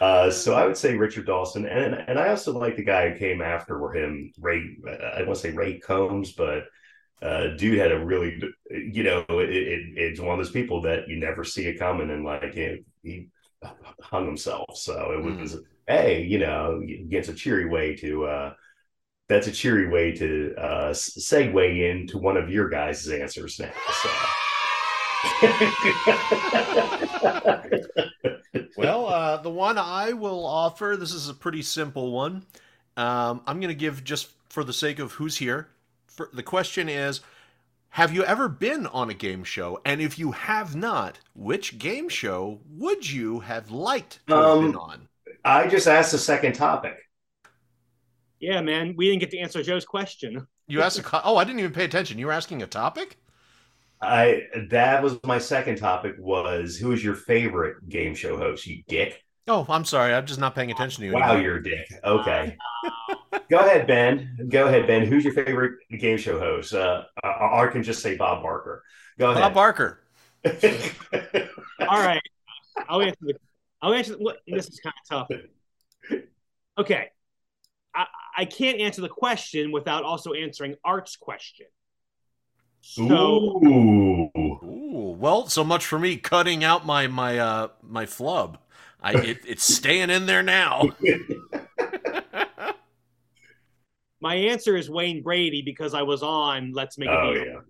Uh, 0.00 0.30
so 0.30 0.54
I 0.54 0.66
would 0.66 0.76
say 0.76 0.96
Richard 0.96 1.26
Dawson, 1.26 1.66
and 1.66 1.94
and 1.94 2.18
I 2.18 2.28
also 2.28 2.56
like 2.58 2.76
the 2.76 2.84
guy 2.84 3.10
who 3.10 3.18
came 3.18 3.40
after 3.40 3.92
him, 3.92 4.32
Ray. 4.40 4.76
I 5.16 5.22
want 5.22 5.36
to 5.36 5.40
say 5.40 5.50
Ray 5.50 5.78
Combs, 5.78 6.32
but 6.32 6.64
uh, 7.22 7.48
dude 7.56 7.78
had 7.78 7.92
a 7.92 8.04
really, 8.04 8.42
you 8.70 9.04
know, 9.04 9.24
it, 9.28 9.50
it, 9.50 9.82
it's 9.96 10.20
one 10.20 10.38
of 10.38 10.44
those 10.44 10.50
people 10.50 10.82
that 10.82 11.08
you 11.08 11.16
never 11.16 11.44
see 11.44 11.66
it 11.66 11.78
coming, 11.78 12.10
and 12.10 12.24
like 12.24 12.54
he, 12.54 12.84
he 13.02 13.28
hung 14.00 14.26
himself. 14.26 14.76
So 14.76 15.12
it 15.12 15.22
was, 15.22 15.54
mm. 15.54 15.64
hey, 15.86 16.24
you 16.24 16.38
know, 16.38 16.80
it's 16.82 17.28
a 17.28 17.34
cheery 17.34 17.68
way 17.68 17.94
to. 17.96 18.26
Uh, 18.26 18.54
that's 19.28 19.46
a 19.46 19.52
cheery 19.52 19.88
way 19.88 20.12
to 20.12 20.54
uh, 20.58 20.90
segue 20.90 21.90
into 21.90 22.18
one 22.18 22.36
of 22.36 22.50
your 22.50 22.68
guys' 22.68 23.08
answers 23.08 23.58
now. 23.58 23.72
So. 24.02 24.10
well, 28.76 29.06
uh, 29.06 29.36
the 29.38 29.50
one 29.50 29.78
I 29.78 30.12
will 30.12 30.44
offer, 30.44 30.96
this 30.98 31.12
is 31.12 31.28
a 31.28 31.34
pretty 31.34 31.62
simple 31.62 32.12
one. 32.12 32.44
Um, 32.96 33.42
I'm 33.46 33.60
going 33.60 33.68
to 33.68 33.74
give 33.74 34.04
just 34.04 34.30
for 34.48 34.64
the 34.64 34.72
sake 34.72 34.98
of 34.98 35.12
who's 35.12 35.36
here. 35.36 35.68
For, 36.06 36.28
the 36.32 36.42
question 36.42 36.88
is 36.88 37.20
Have 37.90 38.12
you 38.12 38.24
ever 38.24 38.48
been 38.48 38.86
on 38.88 39.10
a 39.10 39.14
game 39.14 39.44
show? 39.44 39.80
And 39.84 40.00
if 40.00 40.18
you 40.18 40.32
have 40.32 40.74
not, 40.76 41.20
which 41.34 41.78
game 41.78 42.08
show 42.08 42.60
would 42.70 43.08
you 43.08 43.40
have 43.40 43.70
liked 43.70 44.20
to 44.26 44.34
have 44.34 44.60
been 44.60 44.74
um, 44.74 44.78
on? 44.78 45.08
I 45.44 45.66
just 45.66 45.86
asked 45.86 46.12
the 46.12 46.18
second 46.18 46.54
topic. 46.54 46.96
Yeah, 48.40 48.60
man, 48.60 48.94
we 48.96 49.08
didn't 49.08 49.20
get 49.20 49.30
to 49.30 49.38
answer 49.38 49.62
Joe's 49.62 49.84
question. 49.84 50.46
You 50.66 50.82
asked 50.82 50.98
a 50.98 51.20
oh, 51.24 51.36
I 51.36 51.44
didn't 51.44 51.60
even 51.60 51.72
pay 51.72 51.84
attention. 51.84 52.18
You 52.18 52.26
were 52.26 52.32
asking 52.32 52.62
a 52.62 52.66
topic. 52.66 53.16
I 54.02 54.42
that 54.70 55.02
was 55.02 55.18
my 55.24 55.38
second 55.38 55.76
topic 55.76 56.16
was 56.18 56.76
who 56.76 56.92
is 56.92 57.04
your 57.04 57.14
favorite 57.14 57.88
game 57.88 58.14
show 58.14 58.36
host? 58.36 58.66
You 58.66 58.82
dick. 58.88 59.22
Oh, 59.48 59.66
I'm 59.68 59.84
sorry. 59.84 60.14
I'm 60.14 60.26
just 60.26 60.40
not 60.40 60.54
paying 60.54 60.70
attention 60.70 61.00
to 61.00 61.06
you. 61.06 61.14
Wow, 61.14 61.32
anymore. 61.32 61.42
you're 61.42 61.56
a 61.56 61.62
dick. 61.62 61.92
Okay. 62.04 62.56
Go 63.50 63.58
ahead, 63.58 63.86
Ben. 63.86 64.48
Go 64.48 64.66
ahead, 64.66 64.86
Ben. 64.86 65.04
Who's 65.06 65.24
your 65.24 65.32
favorite 65.32 65.78
game 65.98 66.16
show 66.16 66.38
host? 66.38 66.74
Uh, 66.74 67.04
I, 67.24 67.62
I 67.62 67.66
can 67.66 67.82
just 67.82 68.02
say 68.02 68.16
Bob 68.16 68.42
Barker. 68.42 68.84
Go 69.18 69.30
ahead. 69.30 69.42
Bob 69.42 69.54
Barker. 69.54 70.04
All 70.44 72.00
right. 72.00 72.22
I'll 72.88 73.02
answer 73.02 73.18
the. 73.20 73.34
I'll 73.80 73.94
answer. 73.94 74.14
What 74.14 74.38
this 74.46 74.68
is 74.68 74.80
kind 74.80 74.94
of 75.10 75.28
tough. 75.28 76.20
Okay. 76.78 77.08
I, 77.94 78.06
I 78.38 78.44
can't 78.44 78.80
answer 78.80 79.02
the 79.02 79.08
question 79.08 79.72
without 79.72 80.04
also 80.04 80.32
answering 80.32 80.76
Art's 80.84 81.16
question. 81.16 81.66
So, 82.82 83.62
ooh. 83.64 84.30
ooh. 84.36 85.16
Well, 85.18 85.48
so 85.48 85.62
much 85.62 85.86
for 85.86 85.98
me 85.98 86.16
cutting 86.16 86.64
out 86.64 86.84
my 86.84 87.06
my 87.06 87.38
uh 87.38 87.68
my 87.82 88.06
flub. 88.06 88.58
I 89.00 89.14
it, 89.14 89.38
it's 89.46 89.62
staying 89.64 90.10
in 90.10 90.26
there 90.26 90.42
now. 90.42 90.90
my 94.20 94.34
answer 94.34 94.76
is 94.76 94.90
Wayne 94.90 95.22
Brady 95.22 95.62
because 95.62 95.94
I 95.94 96.02
was 96.02 96.22
on 96.22 96.72
Let's 96.72 96.98
Make 96.98 97.08
oh, 97.08 97.32
Yeah. 97.32 97.60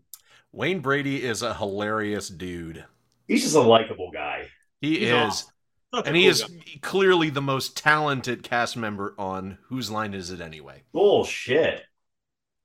Wayne 0.50 0.81
Brady 0.81 1.23
is 1.23 1.42
a 1.42 1.54
hilarious 1.54 2.28
dude. 2.28 2.85
He's 3.28 3.42
just 3.42 3.54
a 3.54 3.61
likable 3.61 4.11
guy. 4.12 4.49
He 4.81 4.99
He's 5.00 5.09
is. 5.09 5.45
And 5.92 6.04
cool 6.04 6.14
he 6.14 6.26
is 6.26 6.42
guy. 6.42 6.49
clearly 6.81 7.28
the 7.28 7.42
most 7.42 7.76
talented 7.76 8.42
cast 8.42 8.78
member 8.78 9.14
on 9.19 9.59
Whose 9.69 9.90
Line 9.90 10.14
Is 10.14 10.31
It 10.31 10.40
Anyway? 10.40 10.85
Bullshit. 10.92 11.85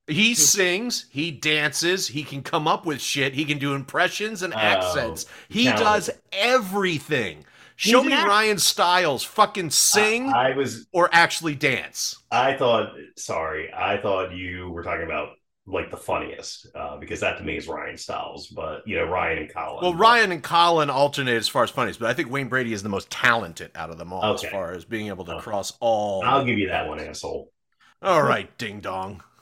He 0.07 0.35
sings, 0.35 1.05
he 1.09 1.31
dances, 1.31 2.07
he 2.07 2.23
can 2.23 2.41
come 2.41 2.67
up 2.67 2.85
with 2.85 3.01
shit, 3.01 3.33
he 3.33 3.43
can 3.43 3.57
do 3.57 3.73
impressions 3.73 4.41
and 4.41 4.53
oh, 4.53 4.57
accents. 4.57 5.25
he 5.49 5.65
does 5.65 6.09
everything. 6.31 7.43
Show 7.75 8.03
me 8.03 8.13
Ryan 8.13 8.57
Stiles 8.57 9.23
fucking 9.23 9.69
sing 9.69 10.33
I, 10.33 10.51
I, 10.51 10.55
was 10.55 10.87
or 10.91 11.09
actually 11.11 11.53
dance. 11.53 12.17
I 12.31 12.55
thought 12.55 12.93
sorry, 13.17 13.71
I 13.71 13.97
thought 13.97 14.33
you 14.33 14.71
were 14.71 14.81
talking 14.81 15.05
about 15.05 15.29
like 15.67 15.91
the 15.91 15.97
funniest, 15.97 16.67
uh, 16.73 16.97
because 16.97 17.19
that 17.19 17.37
to 17.37 17.43
me 17.43 17.57
is 17.57 17.67
Ryan 17.67 17.97
Stiles, 17.97 18.47
but 18.47 18.87
you 18.87 18.95
know, 18.95 19.03
Ryan 19.03 19.39
and 19.39 19.53
Colin. 19.53 19.83
Well, 19.83 19.91
but... 19.91 19.99
Ryan 19.99 20.31
and 20.31 20.41
Colin 20.41 20.89
alternate 20.89 21.35
as 21.35 21.47
far 21.47 21.63
as 21.63 21.69
funniest, 21.69 21.99
but 21.99 22.09
I 22.09 22.13
think 22.13 22.31
Wayne 22.31 22.47
Brady 22.47 22.73
is 22.73 22.81
the 22.81 22.89
most 22.89 23.11
talented 23.11 23.71
out 23.75 23.89
of 23.89 23.97
them 23.97 24.11
all 24.11 24.23
okay. 24.33 24.47
as 24.47 24.51
far 24.51 24.71
as 24.71 24.85
being 24.85 25.07
able 25.07 25.25
to 25.25 25.33
okay. 25.33 25.41
cross 25.41 25.73
all 25.79 26.23
I'll 26.23 26.45
give 26.45 26.57
you 26.57 26.69
that 26.69 26.87
one, 26.87 26.99
asshole. 26.99 27.51
All 28.01 28.21
right, 28.21 28.55
ding 28.57 28.79
dong. 28.79 29.23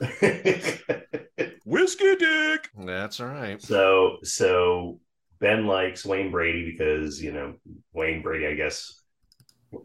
Whiskey 1.64 2.16
dick. 2.16 2.70
That's 2.78 3.20
all 3.20 3.26
right. 3.26 3.60
So 3.60 4.18
so 4.22 5.00
Ben 5.40 5.66
likes 5.66 6.06
Wayne 6.06 6.30
Brady 6.30 6.70
because 6.70 7.22
you 7.22 7.32
know 7.32 7.54
Wayne 7.92 8.22
Brady, 8.22 8.46
I 8.46 8.54
guess, 8.54 9.02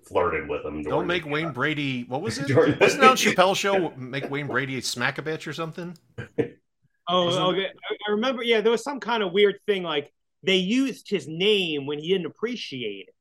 flirted 0.07 0.47
with 0.47 0.65
him. 0.65 0.83
Don't 0.83 1.07
make 1.07 1.25
Wayne 1.25 1.47
uh, 1.47 1.51
Brady. 1.51 2.03
What 2.03 2.21
was 2.21 2.37
it? 2.39 2.47
Jordan. 2.47 2.77
Wasn't 2.79 3.01
that 3.01 3.09
on 3.11 3.17
Chappelle 3.17 3.55
show? 3.55 3.91
Make 3.97 4.29
Wayne 4.29 4.47
Brady 4.47 4.79
smack 4.81 5.17
a 5.17 5.21
bitch 5.21 5.47
or 5.47 5.53
something? 5.53 5.97
Oh, 7.09 7.49
okay. 7.51 7.67
I 8.07 8.11
remember. 8.11 8.43
Yeah, 8.43 8.61
there 8.61 8.71
was 8.71 8.83
some 8.83 9.01
kind 9.01 9.21
of 9.21 9.33
weird 9.33 9.55
thing 9.65 9.83
like 9.83 10.13
they 10.43 10.55
used 10.55 11.09
his 11.09 11.27
name 11.27 11.85
when 11.85 11.99
he 11.99 12.07
didn't 12.07 12.27
appreciate 12.27 13.07
it 13.09 13.15
yeah, 13.15 13.20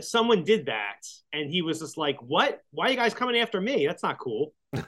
someone 0.00 0.44
did 0.44 0.66
that, 0.66 1.06
and 1.32 1.50
he 1.50 1.62
was 1.62 1.80
just 1.80 1.96
like, 1.96 2.20
"What? 2.22 2.60
Why 2.70 2.86
are 2.86 2.90
you 2.90 2.96
guys 2.96 3.14
coming 3.14 3.40
after 3.40 3.60
me? 3.60 3.86
That's 3.86 4.02
not 4.02 4.18
cool." 4.18 4.54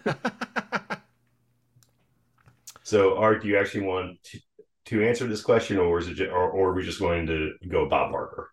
so, 2.83 3.17
Art, 3.17 3.43
do 3.43 3.49
you 3.49 3.59
actually 3.59 3.87
want 3.87 4.23
to, 4.25 4.41
to 4.87 5.07
answer 5.07 5.27
this 5.27 5.43
question, 5.43 5.79
or 5.79 5.99
is 5.99 6.09
it, 6.09 6.15
just, 6.15 6.31
or, 6.31 6.51
or 6.51 6.71
are 6.71 6.75
we 6.75 6.85
just 6.85 7.01
going 7.01 7.27
to 7.27 7.53
go 7.69 7.89
Bob 7.89 8.13
Barker? 8.13 8.51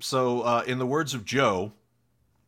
So, 0.00 0.42
uh, 0.42 0.64
in 0.66 0.78
the 0.78 0.86
words 0.86 1.14
of 1.14 1.24
Joe, 1.24 1.72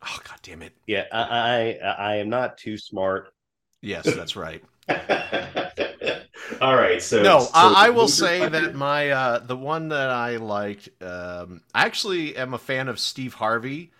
oh 0.03 0.19
god 0.23 0.39
damn 0.41 0.61
it, 0.61 0.73
yeah, 0.85 1.05
I, 1.11 1.77
I, 1.83 1.87
I 1.87 2.15
am 2.17 2.29
not 2.29 2.57
too 2.57 2.77
smart. 2.77 3.33
Yes, 3.81 4.05
that's 4.05 4.35
right. 4.35 4.63
All 6.61 6.75
right, 6.75 7.01
so 7.01 7.21
no, 7.21 7.41
so 7.41 7.49
I, 7.53 7.87
I 7.87 7.89
will 7.89 8.07
say 8.07 8.47
that 8.47 8.73
my 8.73 9.09
uh, 9.09 9.39
the 9.39 9.55
one 9.55 9.89
that 9.89 10.09
I 10.09 10.37
liked, 10.37 10.89
um, 11.01 11.61
I 11.73 11.85
actually 11.85 12.35
am 12.35 12.53
a 12.53 12.57
fan 12.57 12.87
of 12.87 12.99
Steve 12.99 13.35
Harvey 13.35 13.91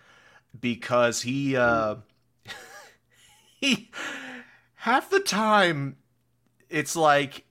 because 0.58 1.22
he 1.22 1.56
uh, 1.56 1.96
he 3.60 3.90
half 4.76 5.10
the 5.10 5.20
time 5.20 5.98
it's 6.68 6.96
like 6.96 7.44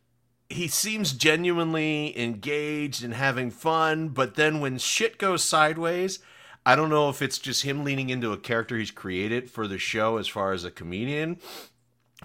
he 0.50 0.67
seems 0.67 1.13
genuinely 1.13 2.17
engaged 2.17 3.03
and 3.03 3.13
having 3.13 3.51
fun, 3.51 4.10
but 4.10 4.36
then 4.36 4.60
when 4.60 4.77
shit 4.77 5.17
goes 5.17 5.44
sideways, 5.44 6.20
I 6.65 6.75
don't 6.75 6.89
know 6.89 7.10
if 7.10 7.22
it's 7.22 7.38
just 7.38 7.63
him 7.63 7.84
leaning 7.84 8.10
into 8.10 8.32
a 8.32 8.38
character 8.38 8.77
he's 8.77 8.91
created 8.91 9.50
for 9.50 9.67
the 9.67 9.77
show 9.77 10.17
as 10.17 10.27
far 10.27 10.53
as 10.53 10.63
a 10.63 10.72
comedian 10.72 11.39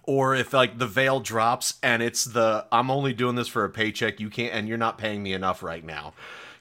or 0.05 0.35
if 0.35 0.53
like 0.53 0.79
the 0.79 0.87
veil 0.87 1.21
drops 1.21 1.75
and 1.83 2.03
it's 2.03 2.25
the 2.25 2.67
I'm 2.73 2.91
only 2.91 3.13
doing 3.13 3.35
this 3.37 3.49
for 3.49 3.65
a 3.65 3.71
paycheck, 3.71 4.21
you 4.21 4.31
can't 4.31 4.55
and 4.55 4.69
you're 4.69 4.79
not 4.79 4.99
paying 4.99 5.23
me 5.23 5.33
enough 5.33 5.63
right 5.63 5.85
now. 5.85 6.15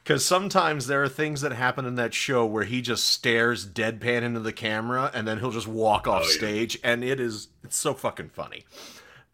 Because 0.03 0.25
sometimes 0.25 0.87
there 0.87 1.03
are 1.03 1.07
things 1.09 1.41
that 1.41 1.51
happen 1.51 1.85
in 1.85 1.93
that 1.95 2.13
show 2.13 2.43
where 2.45 2.63
he 2.63 2.81
just 2.81 3.03
stares 3.05 3.67
deadpan 3.67 4.23
into 4.23 4.39
the 4.39 4.51
camera 4.51 5.11
and 5.13 5.27
then 5.27 5.37
he'll 5.39 5.51
just 5.51 5.67
walk 5.67 6.07
off 6.07 6.23
Oh, 6.23 6.27
yeah. 6.27 6.31
stage, 6.37 6.79
and 6.83 7.03
it 7.03 7.19
is 7.19 7.49
it's 7.63 7.77
so 7.77 7.93
fucking 7.93 8.29
funny. 8.29 8.65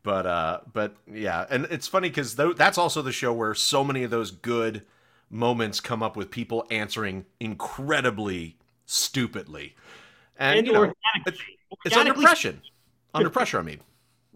But 0.03 0.25
uh, 0.25 0.59
but 0.71 0.95
yeah, 1.11 1.45
and 1.49 1.65
it's 1.69 1.87
funny 1.87 2.09
because 2.09 2.35
that's 2.35 2.77
also 2.77 3.01
the 3.01 3.11
show 3.13 3.33
where 3.33 3.53
so 3.53 3.83
many 3.83 4.03
of 4.03 4.11
those 4.11 4.31
good 4.31 4.83
moments 5.29 5.79
come 5.81 6.01
up 6.03 6.15
with 6.15 6.31
people 6.31 6.65
answering 6.69 7.25
incredibly 7.39 8.57
stupidly, 8.85 9.75
and, 10.37 10.59
And 10.59 10.67
you 10.67 10.73
know, 10.73 10.79
organically. 10.79 11.45
it's 11.85 11.95
under 11.97 12.13
pressure. 12.13 12.55
Under 13.13 13.29
pressure, 13.29 13.59
I 13.59 13.63
mean. 13.63 13.79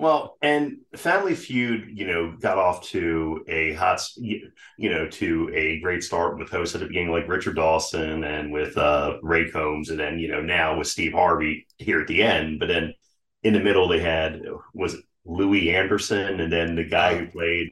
Well, 0.01 0.36
and 0.41 0.77
Family 0.96 1.36
Feud, 1.36 1.91
you 1.93 2.08
know, 2.08 2.36
got 2.41 2.58
off 2.58 2.81
to 2.88 3.46
a 3.48 3.74
hot, 3.74 4.01
you 4.17 4.50
know, 4.79 5.08
to 5.08 5.51
a 5.53 5.79
great 5.79 6.03
start 6.03 6.39
with 6.39 6.50
hosts 6.50 6.74
at 6.74 6.81
the 6.81 6.88
beginning 6.88 7.12
like 7.12 7.27
Richard 7.27 7.55
Dawson 7.55 8.24
and 8.24 8.51
with 8.51 8.75
uh, 8.79 9.20
Ray 9.22 9.51
Combs, 9.51 9.91
and 9.91 10.00
then 10.00 10.17
you 10.17 10.27
know 10.27 10.41
now 10.41 10.75
with 10.75 10.88
Steve 10.88 11.13
Harvey 11.13 11.67
here 11.77 12.01
at 12.01 12.08
the 12.08 12.24
end. 12.24 12.60
But 12.60 12.70
then 12.70 12.96
in 13.43 13.53
the 13.53 13.60
middle 13.60 13.88
they 13.88 14.00
had 14.00 14.41
was 14.74 14.96
it 14.96 15.05
Louie 15.24 15.70
Anderson, 15.70 16.39
and 16.39 16.51
then 16.51 16.74
the 16.74 16.84
guy 16.84 17.15
who 17.15 17.27
played 17.27 17.70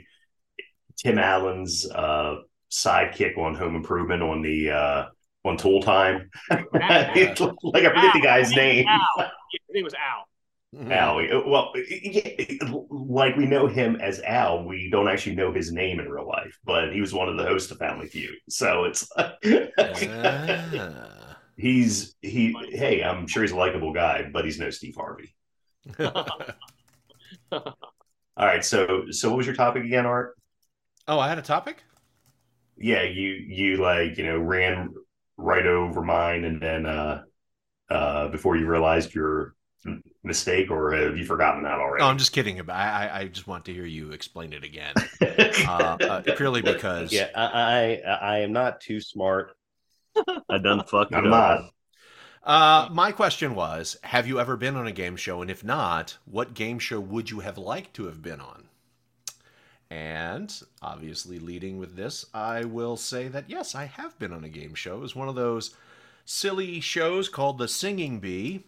Tim 0.97 1.17
Allen's 1.17 1.89
uh, 1.89 2.35
sidekick 2.69 3.39
on 3.39 3.55
Home 3.55 3.75
Improvement 3.75 4.21
on 4.21 4.43
the 4.43 4.69
uh, 4.69 5.05
on 5.45 5.57
Tool 5.57 5.81
Time. 5.81 6.29
like 6.51 6.61
I 6.71 7.11
forget 7.15 8.13
the 8.13 8.21
guy's 8.21 8.51
name. 8.51 8.85
I 8.87 9.31
think 9.49 9.61
it 9.69 9.83
was 9.83 9.95
Al. 9.95 10.29
Mm-hmm. 10.75 10.91
Al. 10.91 11.15
Well, 11.49 11.73
like 12.89 13.35
we 13.35 13.47
know 13.47 13.67
him 13.67 13.95
as 13.95 14.19
Al, 14.21 14.65
we 14.65 14.89
don't 14.89 15.07
actually 15.07 15.35
know 15.35 15.51
his 15.51 15.71
name 15.71 15.99
in 15.99 16.07
real 16.07 16.27
life, 16.27 16.57
but 16.63 16.93
he 16.93 17.01
was 17.01 17.13
one 17.13 17.27
of 17.27 17.37
the 17.37 17.43
hosts 17.43 17.71
of 17.71 17.79
Family 17.79 18.07
Feud. 18.07 18.35
So 18.49 18.85
it's 18.85 19.09
Ah. 19.17 21.37
he's 21.57 22.15
he. 22.21 22.55
Hey, 22.71 23.03
I'm 23.03 23.27
sure 23.27 23.43
he's 23.43 23.51
a 23.51 23.55
likable 23.55 23.93
guy, 23.93 24.29
but 24.31 24.45
he's 24.45 24.59
no 24.59 24.69
Steve 24.69 24.95
Harvey. 24.95 25.35
All 27.51 27.73
right, 28.37 28.63
so 28.63 29.05
so 29.11 29.29
what 29.29 29.37
was 29.37 29.47
your 29.47 29.55
topic 29.55 29.83
again, 29.83 30.05
Art? 30.05 30.35
oh, 31.07 31.19
I 31.19 31.27
had 31.27 31.39
a 31.39 31.41
topic. 31.41 31.83
Yeah, 32.77 33.03
you 33.03 33.31
you 33.31 33.77
like 33.77 34.17
you 34.17 34.25
know 34.25 34.39
ran 34.39 34.93
right 35.37 35.65
over 35.65 36.01
mine, 36.01 36.45
and 36.45 36.61
then 36.61 36.85
uh 36.85 37.23
uh 37.89 38.27
before 38.29 38.55
you 38.55 38.67
realized 38.67 39.13
your 39.13 39.55
mistake, 40.23 40.71
or 40.71 40.91
have 40.93 41.17
you 41.17 41.25
forgotten 41.25 41.63
that 41.63 41.79
already? 41.79 41.99
No, 41.99 42.05
I'm 42.07 42.17
just 42.17 42.31
kidding. 42.31 42.59
About 42.59 42.75
I, 42.77 43.07
I- 43.07 43.19
I 43.21 43.27
just 43.27 43.47
want 43.47 43.65
to 43.65 43.73
hear 43.73 43.85
you 43.85 44.11
explain 44.11 44.53
it 44.53 44.63
again, 44.63 45.03
uh, 45.63 45.97
uh, 46.07 46.21
purely 46.33 46.61
because 46.61 47.11
Yeah, 47.11 47.29
I, 47.35 48.01
I 48.05 48.11
I 48.11 48.37
am 48.39 48.53
not 48.53 48.81
too 48.81 48.99
smart. 49.01 49.55
I 50.49 50.59
done 50.59 50.83
fucked 50.85 51.13
I'm 51.13 51.27
up. 51.27 51.29
not. 51.29 51.71
Uh, 52.43 52.89
my 52.91 53.11
question 53.13 53.55
was: 53.55 53.97
Have 54.03 54.27
you 54.27 54.39
ever 54.39 54.57
been 54.57 54.75
on 54.75 54.87
a 54.87 54.91
game 54.91 55.15
show? 55.15 55.41
And 55.41 55.49
if 55.51 55.63
not, 55.63 56.17
what 56.25 56.53
game 56.53 56.79
show 56.79 56.99
would 56.99 57.29
you 57.31 57.41
have 57.41 57.57
liked 57.57 57.93
to 57.95 58.05
have 58.07 58.21
been 58.21 58.41
on? 58.41 58.69
And 59.91 60.63
obviously, 60.81 61.37
leading 61.39 61.77
with 61.77 61.95
this, 61.95 62.25
I 62.33 62.63
will 62.65 62.97
say 62.97 63.27
that 63.27 63.49
yes, 63.49 63.75
I 63.75 63.85
have 63.85 64.17
been 64.19 64.33
on 64.33 64.43
a 64.43 64.49
game 64.49 64.73
show. 64.75 64.97
It 64.97 65.01
was 65.01 65.15
one 65.15 65.29
of 65.29 65.35
those 65.35 65.75
silly 66.25 66.79
shows 66.79 67.29
called 67.29 67.57
The 67.59 67.67
Singing 67.67 68.19
Bee, 68.19 68.65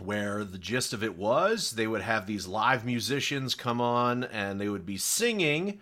where 0.00 0.44
the 0.44 0.58
gist 0.58 0.92
of 0.92 1.02
it 1.02 1.16
was 1.16 1.72
they 1.72 1.86
would 1.86 2.02
have 2.02 2.26
these 2.26 2.46
live 2.46 2.84
musicians 2.84 3.54
come 3.54 3.80
on 3.80 4.24
and 4.24 4.60
they 4.60 4.68
would 4.68 4.86
be 4.86 4.96
singing 4.96 5.80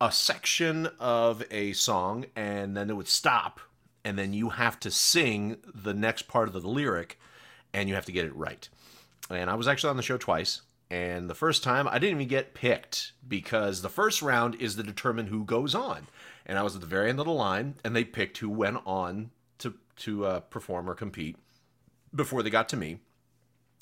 a 0.00 0.12
section 0.12 0.88
of 1.00 1.42
a 1.50 1.72
song 1.72 2.26
and 2.34 2.76
then 2.76 2.90
it 2.90 2.96
would 2.96 3.08
stop 3.08 3.60
and 4.06 4.16
then 4.16 4.32
you 4.32 4.50
have 4.50 4.78
to 4.78 4.90
sing 4.90 5.56
the 5.74 5.92
next 5.92 6.28
part 6.28 6.46
of 6.46 6.54
the 6.54 6.68
lyric 6.68 7.18
and 7.72 7.88
you 7.88 7.96
have 7.96 8.04
to 8.04 8.12
get 8.12 8.24
it 8.24 8.36
right. 8.36 8.68
And 9.28 9.50
I 9.50 9.56
was 9.56 9.66
actually 9.66 9.90
on 9.90 9.96
the 9.96 10.02
show 10.04 10.16
twice. 10.16 10.62
And 10.88 11.28
the 11.28 11.34
first 11.34 11.64
time 11.64 11.88
I 11.88 11.98
didn't 11.98 12.18
even 12.18 12.28
get 12.28 12.54
picked 12.54 13.14
because 13.26 13.82
the 13.82 13.88
first 13.88 14.22
round 14.22 14.54
is 14.56 14.76
to 14.76 14.84
determine 14.84 15.26
who 15.26 15.44
goes 15.44 15.74
on. 15.74 16.06
And 16.46 16.56
I 16.56 16.62
was 16.62 16.76
at 16.76 16.82
the 16.82 16.86
very 16.86 17.10
end 17.10 17.18
of 17.18 17.26
the 17.26 17.32
line 17.32 17.74
and 17.82 17.96
they 17.96 18.04
picked 18.04 18.38
who 18.38 18.48
went 18.48 18.78
on 18.86 19.30
to, 19.58 19.74
to 19.96 20.24
uh, 20.24 20.40
perform 20.40 20.88
or 20.88 20.94
compete 20.94 21.36
before 22.14 22.44
they 22.44 22.50
got 22.50 22.68
to 22.68 22.76
me. 22.76 23.00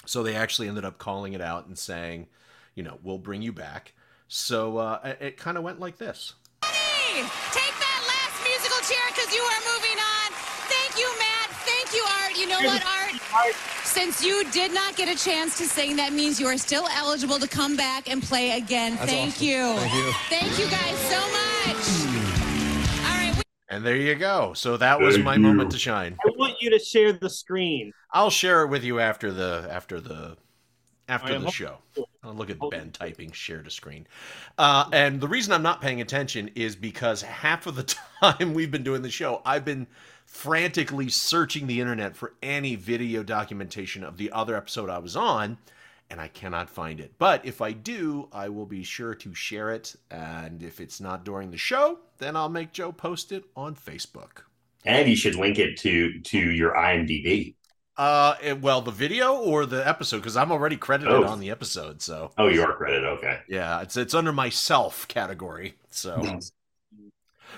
So 0.06 0.22
they 0.22 0.34
actually 0.34 0.68
ended 0.68 0.84
up 0.84 0.98
calling 0.98 1.32
it 1.32 1.40
out 1.40 1.66
and 1.66 1.78
saying, 1.78 2.26
you 2.74 2.82
know, 2.82 2.98
we'll 3.02 3.18
bring 3.18 3.42
you 3.42 3.52
back. 3.52 3.92
So 4.28 4.78
uh, 4.78 5.14
it, 5.20 5.36
kind 5.36 5.56
of 5.56 5.64
went 5.64 5.80
like 5.80 5.98
this. 5.98 6.34
Hey, 6.64 7.22
take 7.52 7.74
that 7.78 8.00
last 8.08 8.42
musical 8.42 8.80
chair 8.88 9.04
because 9.14 9.32
you 9.32 9.42
are 9.42 9.60
moving 9.74 9.98
on. 9.98 10.32
Thank 10.66 10.98
you, 10.98 11.08
Matt. 11.18 11.50
Thank 11.64 11.94
you, 11.94 12.04
Art. 12.22 12.36
You 12.36 12.48
know 12.48 12.60
what, 12.68 12.82
Art? 12.84 13.54
Since 13.84 14.24
you 14.24 14.44
did 14.50 14.72
not 14.74 14.96
get 14.96 15.08
a 15.08 15.16
chance 15.22 15.56
to 15.58 15.64
sing, 15.64 15.96
that 15.96 16.12
means 16.12 16.40
you 16.40 16.46
are 16.46 16.58
still 16.58 16.86
eligible 16.96 17.38
to 17.38 17.48
come 17.48 17.76
back 17.76 18.10
and 18.10 18.22
play 18.22 18.56
again. 18.56 18.96
Thank 18.96 19.40
you. 19.40 19.74
Thank 19.76 19.94
you. 19.94 20.12
Thank 20.28 20.58
you 20.58 20.68
guys 20.68 20.98
so 21.08 21.20
much. 21.30 22.03
All 23.74 23.80
right. 23.80 23.82
we- 23.82 23.86
And 23.86 23.86
there 23.86 23.96
you 23.96 24.14
go. 24.14 24.52
So 24.54 24.76
that 24.76 25.00
was 25.00 25.14
Thank 25.14 25.24
my 25.24 25.34
you. 25.34 25.40
moment 25.40 25.70
to 25.72 25.78
shine. 25.78 26.16
I 26.24 26.30
want 26.36 26.60
you 26.60 26.70
to 26.70 26.78
share 26.78 27.12
the 27.12 27.30
screen. 27.30 27.92
I'll 28.12 28.30
share 28.30 28.62
it 28.62 28.68
with 28.68 28.84
you 28.84 29.00
after 29.00 29.32
the 29.32 29.66
after 29.70 30.00
the 30.00 30.36
after 31.08 31.34
I 31.34 31.38
the 31.38 31.44
hope- 31.44 31.52
show. 31.54 31.78
Oh, 32.26 32.30
look 32.32 32.48
at 32.48 32.58
Ben 32.70 32.90
typing 32.90 33.30
share 33.32 33.62
to 33.62 33.70
screen. 33.70 34.06
Uh, 34.56 34.88
and 34.92 35.20
the 35.20 35.28
reason 35.28 35.52
I'm 35.52 35.62
not 35.62 35.82
paying 35.82 36.00
attention 36.00 36.50
is 36.54 36.74
because 36.74 37.20
half 37.20 37.66
of 37.66 37.76
the 37.76 37.82
time 38.22 38.54
we've 38.54 38.70
been 38.70 38.82
doing 38.82 39.02
the 39.02 39.10
show, 39.10 39.42
I've 39.44 39.64
been 39.64 39.86
frantically 40.24 41.10
searching 41.10 41.66
the 41.66 41.80
internet 41.80 42.16
for 42.16 42.32
any 42.42 42.76
video 42.76 43.22
documentation 43.22 44.02
of 44.02 44.16
the 44.16 44.32
other 44.32 44.56
episode 44.56 44.88
I 44.88 44.96
was 44.98 45.16
on, 45.16 45.58
and 46.14 46.20
I 46.20 46.28
cannot 46.28 46.70
find 46.70 47.00
it. 47.00 47.14
But 47.18 47.44
if 47.44 47.60
I 47.60 47.72
do, 47.72 48.28
I 48.32 48.48
will 48.48 48.66
be 48.66 48.84
sure 48.84 49.14
to 49.16 49.34
share 49.34 49.70
it. 49.72 49.96
And 50.12 50.62
if 50.62 50.80
it's 50.80 51.00
not 51.00 51.24
during 51.24 51.50
the 51.50 51.56
show, 51.58 51.98
then 52.18 52.36
I'll 52.36 52.48
make 52.48 52.70
Joe 52.72 52.92
post 52.92 53.32
it 53.32 53.42
on 53.56 53.74
Facebook. 53.74 54.42
And 54.84 55.08
you 55.08 55.16
should 55.16 55.34
link 55.34 55.58
it 55.58 55.76
to 55.78 56.20
to 56.20 56.38
your 56.38 56.72
IMDb. 56.76 57.56
Uh, 57.96 58.36
it- 58.40 58.60
well, 58.60 58.80
the 58.80 58.92
video 58.92 59.34
or 59.34 59.66
the 59.66 59.84
episode 59.86 60.18
because 60.18 60.36
I'm 60.36 60.52
already 60.52 60.76
credited 60.76 61.12
Oh. 61.12 61.24
on 61.26 61.40
the 61.40 61.50
episode. 61.50 62.00
So 62.00 62.30
Oh, 62.38 62.46
you 62.46 62.62
are 62.62 62.76
credited. 62.76 63.04
Okay. 63.18 63.40
yeah, 63.48 63.80
it's 63.82 63.96
it's 63.96 64.14
under 64.14 64.32
myself 64.32 65.08
category. 65.08 65.74
So, 65.90 66.38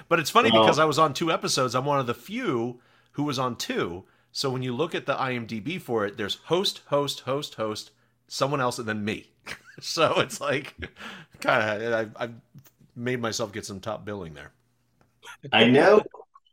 but 0.09 0.19
it's 0.19 0.31
funny 0.31 0.51
Well- 0.51 0.63
because 0.63 0.79
I 0.79 0.87
was 0.87 0.99
on 0.99 1.13
two 1.13 1.31
episodes. 1.31 1.75
I'm 1.75 1.85
one 1.85 2.01
of 2.01 2.07
the 2.07 2.15
few 2.15 2.81
who 3.13 3.23
was 3.25 3.39
on 3.39 3.57
two. 3.57 4.05
So 4.33 4.49
when 4.49 4.63
you 4.63 4.75
look 4.75 4.95
at 4.95 5.05
the 5.05 5.15
IMDb 5.15 5.79
for 5.79 6.07
it, 6.07 6.17
there's 6.17 6.37
host, 6.47 6.81
host, 6.87 7.21
host, 7.21 7.55
host, 7.57 7.91
someone 8.29 8.61
else, 8.61 8.79
and 8.79 8.89
then 8.89 9.05
me. 9.05 9.31
so 9.81 10.21
it's 10.21 10.41
like 10.41 10.75
kind 11.41 11.83
of 11.83 11.93
I've, 11.93 12.17
I've 12.17 12.35
made 12.95 13.21
myself 13.21 13.53
get 13.53 13.67
some 13.67 13.81
top 13.81 14.05
billing 14.05 14.35
there. 14.35 14.53
I 15.53 15.67
know. 15.67 16.03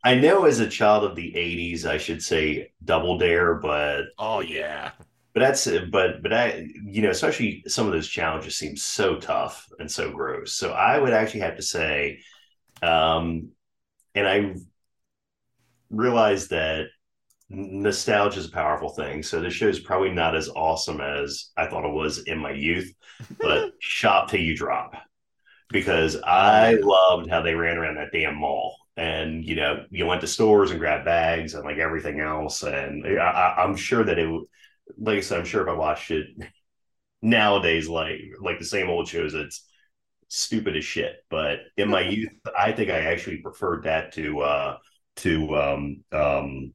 I 0.04 0.14
know. 0.16 0.44
As 0.44 0.60
a 0.60 0.68
child 0.68 1.04
of 1.04 1.16
the 1.16 1.32
'80s, 1.36 1.84
I 1.86 1.98
should 1.98 2.22
say 2.22 2.72
Double 2.84 3.18
Dare, 3.18 3.54
but 3.54 4.06
Oh 4.18 4.40
yeah, 4.40 4.92
but 5.32 5.40
that's 5.40 5.66
but 5.90 6.22
but 6.22 6.32
I 6.32 6.68
you 6.84 7.02
know 7.02 7.10
especially 7.10 7.64
some 7.66 7.86
of 7.86 7.92
those 7.92 8.08
challenges 8.08 8.56
seem 8.56 8.76
so 8.76 9.16
tough 9.18 9.68
and 9.78 9.90
so 9.90 10.10
gross. 10.12 10.54
So 10.54 10.72
I 10.72 10.98
would 10.98 11.12
actually 11.12 11.40
have 11.40 11.56
to 11.56 11.62
say, 11.62 12.20
um, 12.82 13.50
and 14.14 14.28
I 14.28 14.54
realized 15.90 16.50
that 16.50 16.86
nostalgia 17.48 18.40
is 18.40 18.46
a 18.46 18.50
powerful 18.52 18.90
thing. 18.90 19.22
So 19.22 19.40
this 19.40 19.54
show 19.54 19.68
is 19.68 19.80
probably 19.80 20.10
not 20.10 20.36
as 20.36 20.48
awesome 20.48 21.00
as 21.00 21.50
I 21.56 21.66
thought 21.66 21.88
it 21.88 21.92
was 21.92 22.18
in 22.24 22.38
my 22.38 22.52
youth, 22.52 22.92
but 23.38 23.72
shop 23.80 24.30
till 24.30 24.40
you 24.40 24.56
drop 24.56 24.94
because 25.70 26.16
I 26.24 26.74
loved 26.74 27.28
how 27.28 27.42
they 27.42 27.54
ran 27.54 27.78
around 27.78 27.96
that 27.96 28.12
damn 28.12 28.36
mall. 28.36 28.76
And 28.96 29.44
you 29.44 29.56
know, 29.56 29.84
you 29.90 30.06
went 30.06 30.20
to 30.20 30.26
stores 30.26 30.70
and 30.70 30.80
grabbed 30.80 31.04
bags 31.04 31.54
and 31.54 31.64
like 31.64 31.78
everything 31.78 32.20
else. 32.20 32.62
And 32.62 33.06
I, 33.18 33.56
I'm 33.58 33.76
sure 33.76 34.04
that 34.04 34.18
it, 34.18 34.28
like 34.98 35.18
I 35.18 35.20
said, 35.20 35.40
I'm 35.40 35.44
sure 35.44 35.62
if 35.62 35.68
I 35.68 35.74
watched 35.74 36.10
it 36.10 36.26
nowadays, 37.22 37.88
like 37.88 38.20
like 38.40 38.58
the 38.58 38.64
same 38.64 38.88
old 38.88 39.08
shows, 39.08 39.34
it's 39.34 39.66
stupid 40.28 40.76
as 40.76 40.84
shit. 40.84 41.16
But 41.28 41.60
in 41.76 41.88
my 41.90 42.00
youth, 42.08 42.30
I 42.56 42.72
think 42.72 42.90
I 42.90 43.00
actually 43.00 43.38
preferred 43.38 43.84
that 43.84 44.12
to 44.14 44.40
uh 44.40 44.78
to 45.16 45.56
um 45.56 46.04
um 46.12 46.74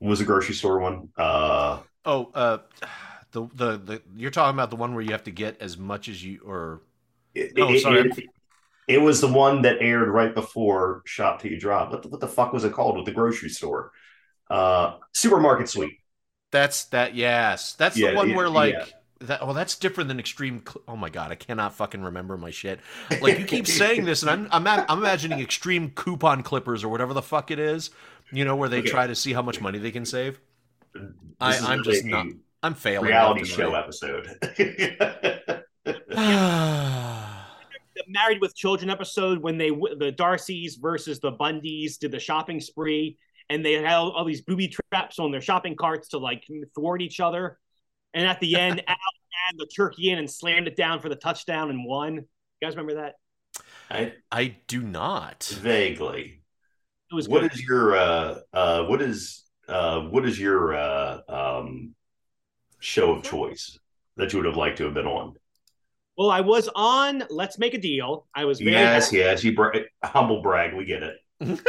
was 0.00 0.20
a 0.20 0.24
grocery 0.24 0.54
store 0.54 0.78
one? 0.80 1.08
Uh 1.16 1.80
Oh, 2.04 2.30
uh, 2.34 2.58
the, 3.32 3.48
the 3.54 3.76
the 3.78 4.02
you're 4.16 4.30
talking 4.30 4.54
about 4.54 4.70
the 4.70 4.76
one 4.76 4.94
where 4.94 5.02
you 5.02 5.12
have 5.12 5.24
to 5.24 5.30
get 5.30 5.60
as 5.60 5.78
much 5.78 6.08
as 6.08 6.22
you 6.22 6.40
or 6.44 6.82
it, 7.34 7.52
Oh, 7.58 7.72
it- 7.72 7.80
sorry. 7.80 8.10
it- 8.10 8.30
it 8.86 9.00
was 9.02 9.20
the 9.22 9.28
one 9.28 9.62
that 9.62 9.78
aired 9.80 10.08
right 10.10 10.34
before 10.34 11.02
Shop 11.06 11.40
Till 11.40 11.50
You 11.52 11.58
Drop. 11.58 11.90
What 11.90 12.02
the, 12.02 12.08
what 12.08 12.20
the 12.20 12.28
fuck 12.28 12.52
was 12.52 12.64
it 12.64 12.72
called 12.74 12.96
with 12.96 13.06
the 13.06 13.12
grocery 13.12 13.48
store? 13.48 13.92
Uh 14.50 14.96
Supermarket 15.12 15.68
Sweep. 15.68 15.98
that's 16.50 16.84
that. 16.86 17.14
Yes, 17.14 17.74
that's 17.74 17.96
Yeah, 17.96 18.10
the 18.10 18.16
one 18.16 18.28
yeah, 18.30 18.36
where 18.36 18.48
like 18.48 18.74
yeah. 18.74 18.84
that 19.20 19.40
oh 19.42 19.52
that's 19.52 19.76
different 19.76 20.08
than 20.08 20.18
extreme 20.18 20.62
Cl- 20.66 20.82
oh 20.88 20.96
my 20.96 21.08
god 21.08 21.30
i 21.30 21.34
cannot 21.36 21.72
fucking 21.74 22.02
remember 22.02 22.36
my 22.36 22.50
shit 22.50 22.80
like 23.20 23.38
you 23.38 23.44
keep 23.46 23.66
saying 23.66 24.04
this 24.04 24.22
and 24.22 24.30
i'm 24.30 24.48
i'm, 24.50 24.84
I'm 24.88 24.98
imagining 24.98 25.40
extreme 25.40 25.90
coupon 25.90 26.42
clippers 26.42 26.84
or 26.84 26.88
whatever 26.88 27.14
the 27.14 27.22
fuck 27.22 27.50
it 27.50 27.58
is 27.58 27.90
you 28.32 28.44
know 28.44 28.56
where 28.56 28.68
they 28.68 28.78
Okay. 28.78 28.88
try 28.88 29.06
to 29.06 29.14
see 29.14 29.32
how 29.32 29.42
much 29.42 29.60
money 29.60 29.78
they 29.78 29.90
can 29.90 30.04
save 30.04 30.40
I, 31.40 31.52
This 31.52 31.60
is 31.60 31.66
i'm 31.68 31.82
just 31.84 32.04
not 32.04 32.26
i'm 32.62 32.74
failing 32.74 33.08
reality 33.08 33.40
left 33.40 33.50
and 33.50 33.60
show 33.60 33.72
right. 33.72 33.84
episode. 33.84 35.60
The 37.96 38.02
Married 38.08 38.40
with 38.40 38.56
Children 38.56 38.90
episode 38.90 39.38
when 39.38 39.56
they 39.56 39.70
the 39.70 40.12
D'Arcys 40.16 40.76
versus 40.80 41.20
the 41.20 41.30
Bundys 41.32 41.96
did 41.98 42.10
the 42.10 42.18
shopping 42.18 42.60
spree, 42.60 43.18
and 43.48 43.64
they 43.64 43.74
had 43.74 43.86
all, 43.86 44.10
all 44.10 44.24
these 44.24 44.40
booby 44.42 44.66
traps 44.66 45.20
on 45.20 45.30
their 45.30 45.40
shopping 45.40 45.76
carts 45.76 46.08
to 46.08 46.18
like 46.18 46.44
thwart 46.74 47.02
each 47.02 47.20
other. 47.20 47.58
And 48.12 48.26
at 48.26 48.40
the 48.40 48.56
end, 48.58 48.82
Al 48.88 48.96
had 48.96 49.58
the 49.58 49.66
turkey 49.66 50.10
in 50.10 50.18
and 50.18 50.28
slammed 50.28 50.66
it 50.66 50.74
down 50.76 50.98
for 51.00 51.08
the 51.08 51.14
touchdown 51.16 51.70
and 51.70 51.84
won. 51.84 52.14
You 52.16 52.24
guys 52.60 52.74
remember 52.76 52.94
that? 53.02 53.14
I 53.90 54.14
i 54.32 54.56
do 54.66 54.82
not 54.82 55.44
vaguely. 55.60 56.42
It 57.14 57.16
was 57.16 57.28
What 57.28 57.42
good. 57.42 57.52
is 57.54 57.62
your 57.62 57.94
uh 57.96 58.40
uh 58.52 58.84
what 58.86 59.00
is 59.00 59.44
uh 59.68 60.00
what 60.00 60.26
is 60.26 60.36
your 60.36 60.74
uh 60.74 61.20
um 61.28 61.94
show 62.80 63.12
of 63.12 63.22
choice 63.22 63.78
that 64.16 64.32
you 64.32 64.40
would 64.40 64.46
have 64.46 64.56
liked 64.56 64.78
to 64.78 64.84
have 64.86 64.94
been 64.94 65.06
on? 65.06 65.34
Well, 66.18 66.28
I 66.28 66.40
was 66.40 66.68
on 66.74 67.22
Let's 67.30 67.56
Make 67.56 67.74
a 67.74 67.78
Deal. 67.78 68.26
I 68.34 68.46
was 68.46 68.58
very 68.58 68.72
Yes, 68.72 69.12
yes, 69.12 69.44
you 69.44 69.54
bra- 69.54 69.70
humble 70.02 70.42
brag, 70.42 70.74
we 70.74 70.84
get 70.86 71.04
it. 71.04 71.14
nothing 71.40 71.62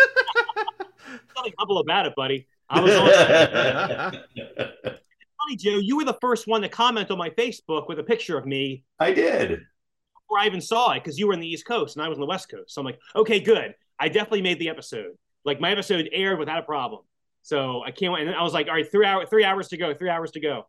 humble 1.59 1.77
about 1.77 2.07
it, 2.07 2.15
buddy. 2.15 2.47
I 2.67 2.79
was 2.81 2.95
on. 2.95 3.07
funny, 4.33 5.55
Joe. 5.57 5.77
You 5.77 5.97
were 5.97 6.05
the 6.05 6.17
first 6.21 6.47
one 6.47 6.63
to 6.63 6.69
comment 6.69 7.11
on 7.11 7.19
my 7.19 7.29
Facebook 7.29 7.87
with 7.87 7.99
a 7.99 8.03
picture 8.03 8.35
of 8.35 8.47
me 8.47 8.83
I 8.99 9.11
did. 9.11 9.49
before 9.49 10.39
I 10.39 10.47
even 10.47 10.59
saw 10.61 10.93
it 10.93 11.03
because 11.03 11.19
you 11.19 11.27
were 11.27 11.33
in 11.33 11.39
the 11.39 11.47
East 11.47 11.67
Coast 11.67 11.97
and 11.97 12.03
I 12.03 12.09
was 12.09 12.15
on 12.17 12.21
the 12.21 12.25
West 12.25 12.49
Coast. 12.49 12.73
So 12.73 12.81
I'm 12.81 12.85
like, 12.85 12.99
okay, 13.15 13.39
good. 13.39 13.75
I 13.99 14.07
definitely 14.09 14.41
made 14.41 14.57
the 14.57 14.69
episode. 14.69 15.11
Like 15.45 15.61
my 15.61 15.71
episode 15.71 16.09
aired 16.11 16.39
without 16.39 16.59
a 16.59 16.63
problem. 16.63 17.01
So 17.43 17.83
I 17.83 17.91
can't 17.91 18.11
wait. 18.11 18.27
And 18.27 18.35
I 18.35 18.41
was 18.41 18.53
like, 18.53 18.67
all 18.67 18.73
right, 18.73 18.89
three 18.89 19.05
hour, 19.05 19.25
three 19.25 19.45
hours 19.45 19.67
to 19.69 19.77
go, 19.77 19.93
three 19.93 20.09
hours 20.09 20.31
to 20.31 20.39
go. 20.39 20.65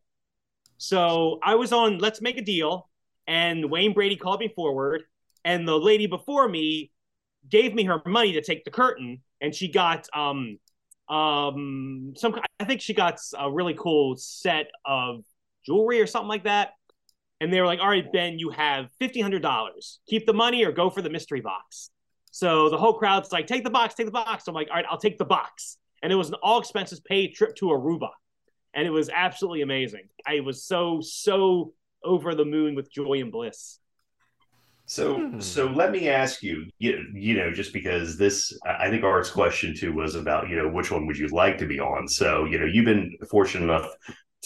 So 0.78 1.38
I 1.42 1.54
was 1.54 1.72
on 1.72 1.98
Let's 1.98 2.20
Make 2.20 2.36
a 2.36 2.42
Deal, 2.42 2.90
and 3.26 3.70
Wayne 3.70 3.94
Brady 3.94 4.16
called 4.16 4.40
me 4.40 4.48
forward, 4.48 5.04
and 5.44 5.66
the 5.66 5.78
lady 5.78 6.06
before 6.06 6.46
me 6.46 6.92
gave 7.48 7.74
me 7.74 7.84
her 7.84 8.02
money 8.04 8.32
to 8.32 8.42
take 8.42 8.64
the 8.64 8.70
curtain, 8.70 9.22
and 9.40 9.54
she 9.54 9.68
got 9.68 10.06
um 10.14 10.58
um 11.08 12.12
some 12.16 12.38
I 12.60 12.64
think 12.64 12.82
she 12.82 12.92
got 12.92 13.20
a 13.38 13.50
really 13.50 13.74
cool 13.74 14.16
set 14.16 14.66
of 14.84 15.24
jewelry 15.64 16.00
or 16.00 16.06
something 16.06 16.28
like 16.28 16.44
that. 16.44 16.74
And 17.40 17.52
they 17.52 17.60
were 17.60 17.66
like, 17.66 17.80
all 17.80 17.88
right, 17.88 18.10
Ben, 18.12 18.38
you 18.38 18.50
have 18.50 18.88
$1,500. 19.00 19.98
Keep 20.08 20.24
the 20.24 20.32
money 20.32 20.64
or 20.64 20.72
go 20.72 20.88
for 20.88 21.02
the 21.02 21.10
mystery 21.10 21.42
box. 21.42 21.90
So 22.36 22.68
the 22.68 22.76
whole 22.76 22.92
crowd's 22.92 23.32
like, 23.32 23.46
take 23.46 23.64
the 23.64 23.70
box, 23.70 23.94
take 23.94 24.04
the 24.04 24.12
box. 24.12 24.46
I'm 24.46 24.52
like, 24.52 24.68
all 24.68 24.76
right, 24.76 24.84
I'll 24.90 24.98
take 24.98 25.16
the 25.16 25.24
box. 25.24 25.78
And 26.02 26.12
it 26.12 26.16
was 26.16 26.28
an 26.28 26.34
all 26.42 26.58
expenses 26.60 27.00
paid 27.00 27.28
trip 27.34 27.56
to 27.56 27.68
Aruba. 27.68 28.10
And 28.74 28.86
it 28.86 28.90
was 28.90 29.08
absolutely 29.08 29.62
amazing. 29.62 30.02
I 30.26 30.40
was 30.40 30.62
so, 30.62 31.00
so 31.00 31.72
over 32.04 32.34
the 32.34 32.44
moon 32.44 32.74
with 32.74 32.92
joy 32.92 33.22
and 33.22 33.32
bliss. 33.32 33.78
So, 34.84 35.14
Hmm. 35.16 35.40
so 35.40 35.68
let 35.68 35.90
me 35.90 36.10
ask 36.10 36.42
you, 36.42 36.66
you, 36.78 37.06
you 37.14 37.38
know, 37.38 37.50
just 37.52 37.72
because 37.72 38.18
this, 38.18 38.52
I 38.66 38.88
I 38.88 38.90
think 38.90 39.02
Art's 39.02 39.30
question 39.30 39.74
too 39.74 39.94
was 39.94 40.14
about, 40.14 40.50
you 40.50 40.56
know, 40.56 40.68
which 40.68 40.90
one 40.90 41.06
would 41.06 41.16
you 41.16 41.28
like 41.28 41.56
to 41.60 41.66
be 41.66 41.80
on? 41.80 42.06
So, 42.06 42.44
you 42.44 42.58
know, 42.58 42.66
you've 42.66 42.84
been 42.84 43.16
fortunate 43.30 43.64
enough 43.64 43.90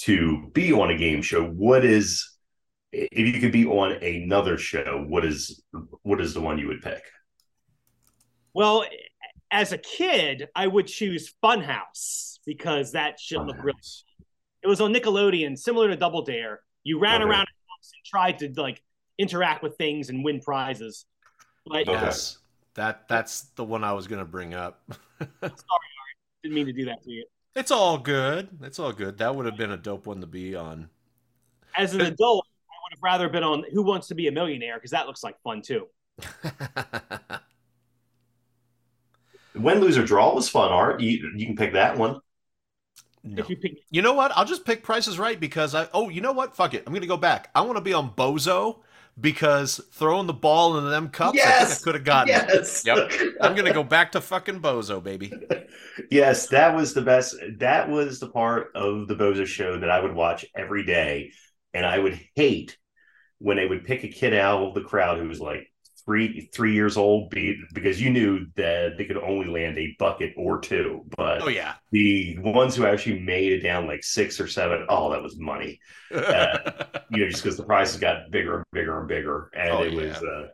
to 0.02 0.48
be 0.52 0.72
on 0.72 0.90
a 0.90 0.96
game 0.96 1.22
show. 1.22 1.42
What 1.44 1.84
is, 1.84 2.38
if 2.92 3.34
you 3.34 3.40
could 3.40 3.50
be 3.50 3.66
on 3.66 3.94
another 4.00 4.58
show, 4.58 5.04
what 5.08 5.24
is, 5.24 5.60
what 6.02 6.20
is 6.20 6.34
the 6.34 6.40
one 6.40 6.56
you 6.56 6.68
would 6.68 6.82
pick? 6.82 7.02
Well, 8.54 8.84
as 9.50 9.72
a 9.72 9.78
kid, 9.78 10.48
I 10.54 10.66
would 10.66 10.86
choose 10.86 11.32
Funhouse 11.42 12.38
because 12.46 12.92
that 12.92 13.18
shit 13.20 13.38
looked 13.40 13.62
really 13.62 13.78
it 14.62 14.66
was 14.68 14.80
on 14.80 14.92
Nickelodeon, 14.92 15.58
similar 15.58 15.88
to 15.88 15.96
Double 15.96 16.22
Dare. 16.22 16.60
You 16.84 16.98
ran 16.98 17.22
Okay. 17.22 17.30
around 17.30 17.40
and 17.40 18.04
tried 18.04 18.38
to 18.40 18.52
like 18.60 18.82
interact 19.18 19.62
with 19.62 19.76
things 19.76 20.10
and 20.10 20.24
win 20.24 20.40
prizes. 20.40 21.06
But 21.66 21.88
Okay. 21.88 21.92
yes 21.92 22.38
that 22.74 23.08
that's 23.08 23.42
the 23.56 23.64
one 23.64 23.82
i 23.82 23.92
was 23.92 24.06
gonna 24.06 24.24
bring 24.24 24.54
up 24.54 24.80
sorry, 25.20 25.58
didn't 26.42 26.54
mean 26.54 26.66
to 26.66 26.72
do 26.72 26.84
that 26.84 27.02
to 27.02 27.10
you. 27.10 27.24
it's 27.56 27.72
all 27.72 27.98
good 27.98 28.48
it's 28.62 28.78
all 28.78 28.92
good 28.92 29.18
that 29.18 29.34
would 29.34 29.44
have 29.44 29.56
been 29.56 29.72
a 29.72 29.76
dope 29.76 30.06
one 30.06 30.20
to 30.20 30.26
be 30.26 30.54
on 30.54 30.88
As 31.76 31.94
an 31.94 32.02
adult, 32.02 32.46
I 32.70 32.74
would 32.84 32.96
have 32.96 33.02
rather 33.02 33.28
been 33.28 33.42
on 33.42 33.64
Who 33.72 33.82
Wants 33.82 34.06
to 34.08 34.14
Be 34.14 34.28
a 34.28 34.32
Millionaire 34.32 34.76
because 34.76 34.92
that 34.92 35.06
looks 35.08 35.22
like 35.24 35.34
fun 35.42 35.62
too. 35.62 35.86
Win, 39.54 39.80
lose, 39.80 39.98
or 39.98 40.04
draw 40.04 40.34
was 40.34 40.48
fun, 40.48 40.70
Art. 40.70 41.00
You, 41.00 41.32
you 41.36 41.46
can 41.46 41.56
pick 41.56 41.72
that 41.74 41.96
one. 41.98 42.20
no. 43.22 43.42
If 43.42 43.50
you 43.50 43.56
pick, 43.56 43.78
You 43.90 44.02
know 44.02 44.14
what? 44.14 44.32
I'll 44.36 44.44
just 44.44 44.64
pick 44.64 44.82
Prices 44.82 45.18
Right 45.18 45.38
because 45.38 45.74
I. 45.74 45.88
Oh, 45.92 46.08
you 46.08 46.20
know 46.20 46.32
what? 46.32 46.56
Fuck 46.56 46.74
it. 46.74 46.84
I'm 46.86 46.94
gonna 46.94 47.06
go 47.06 47.16
back. 47.16 47.50
I 47.54 47.62
want 47.62 47.76
to 47.76 47.82
be 47.82 47.92
on 47.92 48.10
Bozo 48.14 48.80
because 49.20 49.80
throwing 49.92 50.26
the 50.26 50.32
ball 50.32 50.78
into 50.78 50.88
them 50.88 51.08
cups. 51.10 51.38
I 51.44 51.64
think 51.64 51.70
I 51.80 51.82
could 51.82 51.94
have 51.96 52.04
gotten. 52.04 52.34
it. 52.34 52.44
Yes. 52.48 52.84
Yep. 52.86 53.12
I'm 53.40 53.54
gonna 53.54 53.72
go 53.74 53.82
back 53.82 54.12
to 54.12 54.20
fucking 54.20 54.60
Bozo, 54.60 55.02
baby. 55.02 55.32
yes, 56.10 56.48
that 56.48 56.74
was 56.74 56.94
the 56.94 57.02
best. 57.02 57.34
That 57.58 57.88
was 57.88 58.20
the 58.20 58.28
part 58.30 58.70
of 58.74 59.08
the 59.08 59.14
Bozo 59.16 59.46
show 59.46 59.78
that 59.80 59.90
I 59.90 60.00
would 60.00 60.14
watch 60.14 60.46
every 60.54 60.84
day. 60.84 61.32
And 61.74 61.86
I 61.86 61.98
would 61.98 62.18
hate 62.34 62.76
when 63.38 63.56
they 63.56 63.66
would 63.66 63.84
pick 63.84 64.02
a 64.04 64.08
kid 64.08 64.34
out 64.34 64.62
of 64.62 64.74
the 64.74 64.80
crowd 64.82 65.18
who 65.18 65.28
was 65.28 65.40
like 65.40 65.69
three 66.10 66.50
three 66.52 66.74
years 66.74 66.96
old 66.96 67.30
be, 67.30 67.56
because 67.72 68.00
you 68.00 68.10
knew 68.10 68.46
that 68.56 68.94
they 68.98 69.04
could 69.04 69.16
only 69.16 69.46
land 69.46 69.78
a 69.78 69.94
bucket 69.98 70.32
or 70.36 70.58
two. 70.60 71.04
But 71.16 71.42
Oh 71.42 71.48
yeah. 71.48 71.74
the 71.92 72.36
ones 72.40 72.74
who 72.74 72.84
actually 72.84 73.20
made 73.20 73.52
it 73.52 73.60
down 73.60 73.86
like 73.86 74.02
six 74.02 74.40
or 74.40 74.48
seven, 74.48 74.86
oh, 74.88 75.10
that 75.12 75.22
was 75.22 75.38
money. 75.38 75.78
Uh, 76.12 76.58
you 77.10 77.24
know, 77.24 77.30
just 77.30 77.44
because 77.44 77.56
the 77.56 77.64
prices 77.64 78.00
got 78.00 78.30
bigger 78.30 78.56
and 78.56 78.64
bigger 78.72 78.98
and 78.98 79.08
bigger, 79.08 79.50
and 79.54 79.70
Oh, 79.70 79.82
it 79.84 79.94
was. 79.94 80.16
Uh, 80.16 80.48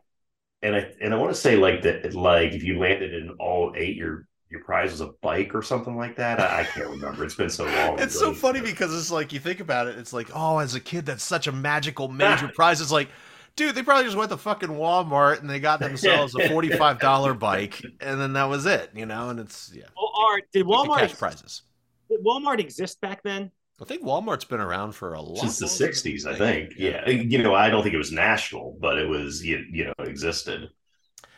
and 0.62 0.76
I 0.76 0.92
and 1.00 1.14
I 1.14 1.16
want 1.16 1.34
to 1.34 1.40
say 1.40 1.56
like 1.56 1.82
that, 1.82 2.14
like 2.14 2.52
if 2.52 2.62
you 2.62 2.78
landed 2.78 3.14
in 3.14 3.30
all 3.40 3.72
eight, 3.76 3.96
your 3.96 4.26
your 4.50 4.62
prize 4.62 4.90
was 4.90 5.00
a 5.00 5.10
bike 5.22 5.54
or 5.54 5.62
something 5.62 5.96
like 5.96 6.16
that. 6.16 6.38
I, 6.40 6.60
I 6.60 6.64
can't 6.64 6.88
remember. 6.88 7.24
It's 7.24 7.34
been 7.34 7.50
so 7.50 7.64
long. 7.64 7.98
It's 8.00 8.18
so 8.18 8.32
funny 8.32 8.60
because 8.60 8.96
it's 8.96 9.10
like 9.10 9.32
you 9.32 9.40
think 9.40 9.60
about 9.60 9.86
it. 9.88 9.98
It's 9.98 10.12
like, 10.12 10.28
oh, 10.34 10.58
as 10.58 10.74
a 10.74 10.80
kid, 10.80 11.06
that's 11.06 11.24
such 11.24 11.46
a 11.46 11.52
magical 11.52 12.08
major 12.08 12.48
prize. 12.54 12.80
It's 12.80 12.92
like, 12.92 13.08
dude, 13.56 13.74
they 13.74 13.82
probably 13.82 14.04
just 14.04 14.16
went 14.16 14.30
to 14.30 14.36
fucking 14.36 14.68
Walmart 14.68 15.40
and 15.40 15.50
they 15.50 15.58
got 15.60 15.80
themselves 15.80 16.34
a 16.34 16.48
forty-five 16.48 17.00
dollar 17.00 17.34
bike, 17.34 17.82
and 18.00 18.20
then 18.20 18.34
that 18.34 18.44
was 18.44 18.66
it, 18.66 18.90
you 18.94 19.06
know. 19.06 19.30
And 19.30 19.40
it's 19.40 19.72
yeah, 19.74 19.84
well, 19.96 20.12
Art, 20.30 20.44
did 20.52 20.66
Walmart 20.66 21.00
cash 21.00 21.14
prizes. 21.18 21.62
did 22.10 22.24
Walmart 22.24 22.58
exist 22.60 23.00
back 23.00 23.22
then? 23.22 23.50
I 23.80 23.84
think 23.84 24.02
Walmart's 24.02 24.44
been 24.44 24.60
around 24.60 24.92
for 24.92 25.12
a 25.14 25.20
lot 25.20 25.38
since 25.38 25.58
the 25.58 25.66
'60s, 25.66 26.24
I 26.26 26.34
think. 26.36 26.72
Yeah. 26.78 27.06
you 27.10 27.42
know, 27.42 27.54
I 27.54 27.68
don't 27.68 27.82
think 27.82 27.94
it 27.94 27.98
was 27.98 28.10
national, 28.12 28.78
but 28.80 28.96
it 28.98 29.06
was 29.06 29.44
you, 29.44 29.64
you 29.70 29.84
know 29.84 29.92
existed. 30.04 30.70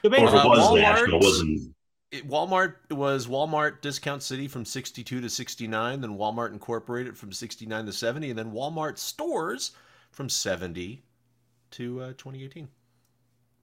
So 0.04 0.09
Or 0.11 0.12
if 0.12 0.12
it 0.12 0.20
basically, 0.20 0.38
Uh, 0.38 0.48
was 0.48 0.59
Walmart- 0.61 0.81
national, 0.81 1.20
it 1.20 1.24
wasn't. 1.24 1.74
It, 2.12 2.28
Walmart 2.28 2.74
was 2.90 3.26
Walmart 3.26 3.81
Discount 3.83 4.22
City 4.22 4.46
from 4.48 4.64
62 4.64 5.20
to 5.20 5.28
69, 5.28 6.00
then 6.00 6.16
Walmart 6.16 6.52
Incorporated 6.52 7.18
from 7.18 7.33
69 7.33 7.85
to 7.87 7.92
70, 7.92 8.31
and 8.31 8.38
then 8.38 8.52
Walmart 8.52 8.96
stores 8.98 9.72
from 10.12 10.28
70 10.28 11.02
to 11.72 12.00
uh, 12.02 12.09
2018. 12.18 12.68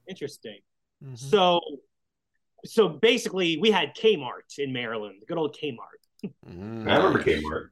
interesting. 0.08 0.58
Mhm. 1.04 1.18
So, 1.18 1.60
so 2.64 2.88
basically, 2.88 3.58
we 3.58 3.70
had 3.70 3.94
Kmart 3.96 4.58
in 4.58 4.72
Maryland, 4.72 5.16
the 5.20 5.26
good 5.26 5.38
old 5.38 5.56
Kmart. 5.56 6.28
Mhm. 6.48 6.88
I 6.90 6.96
remember 6.96 7.22
Kmart. 7.22 7.68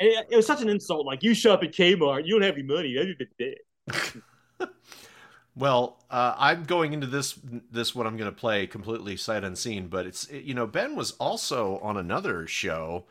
And 0.00 0.08
it, 0.08 0.26
it 0.30 0.36
was 0.36 0.46
such 0.46 0.62
an 0.62 0.68
insult. 0.68 1.06
Like 1.06 1.22
you 1.22 1.34
shop 1.34 1.62
at 1.64 1.72
Kmart, 1.72 2.24
you 2.26 2.34
don't 2.34 2.42
have 2.42 2.54
any 2.54 2.62
money. 2.64 2.94
That's 2.94 3.18
just 3.18 3.32
it. 3.38 4.22
Well, 5.56 5.98
uh, 6.08 6.34
I'm 6.38 6.62
going 6.64 6.92
into 6.92 7.08
this 7.08 7.34
this 7.72 7.92
what 7.92 8.06
I'm 8.06 8.16
going 8.16 8.30
to 8.30 8.36
play 8.36 8.68
completely 8.68 9.16
sight 9.16 9.42
unseen, 9.42 9.88
but 9.88 10.06
it's 10.06 10.26
it- 10.26 10.44
you 10.44 10.54
know 10.54 10.68
Ben 10.68 10.94
was 10.94 11.12
also 11.12 11.78
on 11.78 11.96
another 11.96 12.46
show, 12.46 13.06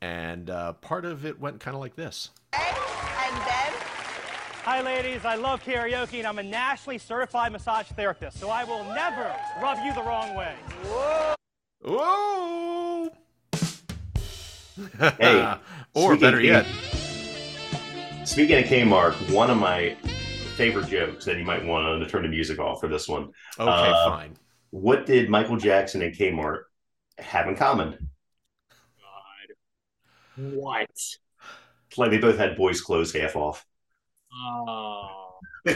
and 0.00 0.48
uh, 0.48 0.72
part 0.74 1.04
of 1.04 1.26
it 1.26 1.38
went 1.38 1.60
kind 1.60 1.74
of 1.74 1.80
like 1.82 1.96
this. 1.96 2.30
And 2.54 3.36
then 3.46 3.69
Hi, 4.64 4.82
ladies. 4.82 5.24
I 5.24 5.36
love 5.36 5.64
karaoke, 5.64 6.18
and 6.18 6.26
I'm 6.26 6.38
a 6.38 6.42
nationally 6.42 6.98
certified 6.98 7.50
massage 7.50 7.86
therapist, 7.86 8.38
so 8.38 8.50
I 8.50 8.64
will 8.64 8.84
never 8.84 9.34
rub 9.60 9.78
you 9.82 9.94
the 9.94 10.02
wrong 10.02 10.34
way. 10.36 10.54
Whoa! 11.82 13.08
Hey, 15.18 15.54
or 15.94 16.16
better 16.16 16.40
yet, 16.40 16.66
Speaking 18.24 18.58
of 18.58 18.64
Kmart, 18.64 19.32
one 19.32 19.50
of 19.50 19.56
my 19.56 19.96
favorite 20.56 20.88
jokes 20.88 21.24
that 21.24 21.38
you 21.38 21.44
might 21.44 21.64
want 21.64 22.02
to 22.02 22.08
turn 22.08 22.22
the 22.22 22.28
music 22.28 22.58
off 22.58 22.80
for 22.80 22.88
this 22.88 23.08
one. 23.08 23.30
okay, 23.58 23.90
uh, 23.90 24.10
fine. 24.10 24.36
What 24.70 25.06
did 25.06 25.30
Michael 25.30 25.56
Jackson 25.56 26.02
and 26.02 26.14
Kmart 26.14 26.64
have 27.18 27.48
in 27.48 27.56
common? 27.56 28.10
God. 29.00 30.52
What? 30.52 30.90
It's 30.90 31.18
like 31.96 32.10
they 32.10 32.18
both 32.18 32.36
had 32.36 32.56
boys' 32.56 32.82
clothes 32.82 33.12
half 33.12 33.36
off. 33.36 33.64
Oh. 34.32 35.38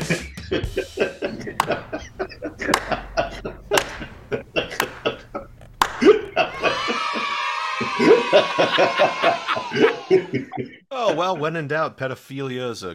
Oh 10.90 11.14
well, 11.14 11.36
when 11.36 11.56
in 11.56 11.68
doubt, 11.68 11.98
pedophilia 11.98 12.70
is 12.70 12.82
a 12.82 12.94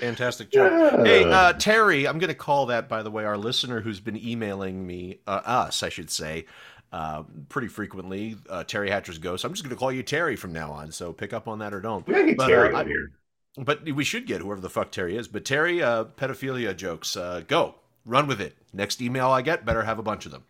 fantastic 0.00 0.50
joke. 0.50 1.06
Hey, 1.06 1.24
uh, 1.24 1.52
Terry, 1.54 2.06
I'm 2.08 2.18
going 2.18 2.28
to 2.28 2.34
call 2.34 2.66
that, 2.66 2.88
by 2.88 3.02
the 3.02 3.10
way, 3.10 3.24
our 3.24 3.38
listener 3.38 3.80
who's 3.80 4.00
been 4.00 4.16
emailing 4.16 4.86
me, 4.86 5.20
uh, 5.26 5.40
us, 5.44 5.82
I 5.82 5.88
should 5.88 6.10
say, 6.10 6.46
uh, 6.92 7.22
pretty 7.48 7.68
frequently. 7.68 8.36
Uh, 8.48 8.64
Terry 8.64 8.90
Hatcher's 8.90 9.18
Ghost. 9.18 9.44
I'm 9.44 9.52
just 9.52 9.62
going 9.62 9.70
to 9.74 9.78
call 9.78 9.92
you 9.92 10.02
Terry 10.02 10.34
from 10.36 10.52
now 10.52 10.72
on. 10.72 10.90
So 10.90 11.12
pick 11.12 11.32
up 11.32 11.46
on 11.48 11.60
that 11.60 11.72
or 11.72 11.80
don't. 11.80 12.06
We 12.06 12.14
gotta 12.14 12.26
get 12.26 12.36
But, 12.36 12.48
Terry 12.48 12.74
uh, 12.74 12.78
on 12.78 12.84
I- 12.86 12.88
here. 12.88 13.10
But 13.56 13.84
we 13.84 14.04
should 14.04 14.26
get 14.26 14.40
whoever 14.40 14.60
the 14.60 14.70
fuck 14.70 14.92
Terry 14.92 15.16
is. 15.16 15.26
But 15.28 15.44
Terry, 15.44 15.82
uh, 15.82 16.04
pedophilia 16.04 16.76
jokes. 16.76 17.16
Uh, 17.16 17.42
go, 17.46 17.74
run 18.04 18.26
with 18.26 18.40
it. 18.40 18.56
Next 18.72 19.00
email 19.00 19.28
I 19.28 19.42
get, 19.42 19.64
better 19.64 19.82
have 19.82 19.98
a 19.98 20.02
bunch 20.02 20.24
of 20.26 20.32
them. 20.32 20.44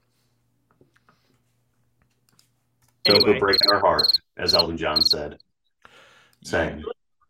Don't 3.05 3.17
Anyway. 3.17 3.33
go 3.35 3.41
breaking 3.41 3.73
our 3.73 3.81
heart, 3.81 4.07
as 4.37 4.55
Elton 4.55 4.77
John 4.77 5.01
said. 5.01 5.39
Saying. 6.45 6.85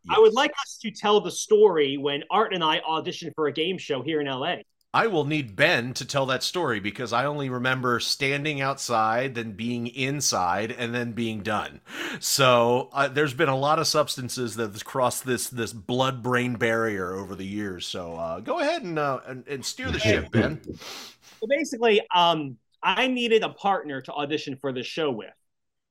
I 0.08 0.18
would 0.18 0.32
like 0.32 0.50
us 0.62 0.78
to 0.82 0.90
tell 0.90 1.20
the 1.20 1.30
story 1.30 1.96
when 1.96 2.24
Art 2.30 2.52
and 2.52 2.64
I 2.64 2.80
auditioned 2.80 3.34
for 3.36 3.46
a 3.46 3.52
game 3.52 3.78
show 3.78 4.02
here 4.02 4.20
in 4.20 4.26
LA. 4.26 4.56
I 4.92 5.06
will 5.06 5.24
need 5.24 5.54
Ben 5.54 5.94
to 5.94 6.04
tell 6.04 6.26
that 6.26 6.42
story 6.42 6.80
because 6.80 7.12
I 7.12 7.24
only 7.24 7.48
remember 7.48 8.00
standing 8.00 8.60
outside, 8.60 9.36
then 9.36 9.52
being 9.52 9.86
inside, 9.86 10.72
and 10.72 10.92
then 10.92 11.12
being 11.12 11.42
done. 11.44 11.80
So 12.18 12.88
uh, 12.92 13.06
there's 13.06 13.32
been 13.34 13.48
a 13.48 13.56
lot 13.56 13.78
of 13.78 13.86
substances 13.86 14.56
that 14.56 14.72
have 14.72 14.84
crossed 14.84 15.24
this 15.24 15.48
this 15.48 15.72
blood 15.72 16.24
brain 16.24 16.56
barrier 16.56 17.14
over 17.14 17.36
the 17.36 17.46
years. 17.46 17.86
So 17.86 18.14
uh, 18.14 18.40
go 18.40 18.58
ahead 18.58 18.82
and, 18.82 18.98
uh, 18.98 19.20
and 19.28 19.46
and 19.46 19.64
steer 19.64 19.92
the 19.92 20.00
ship, 20.00 20.28
Ben. 20.32 20.60
So 20.64 21.46
basically, 21.48 22.02
um, 22.12 22.56
I 22.82 23.06
needed 23.06 23.44
a 23.44 23.50
partner 23.50 24.00
to 24.00 24.12
audition 24.12 24.56
for 24.60 24.72
the 24.72 24.82
show 24.82 25.10
with. 25.12 25.30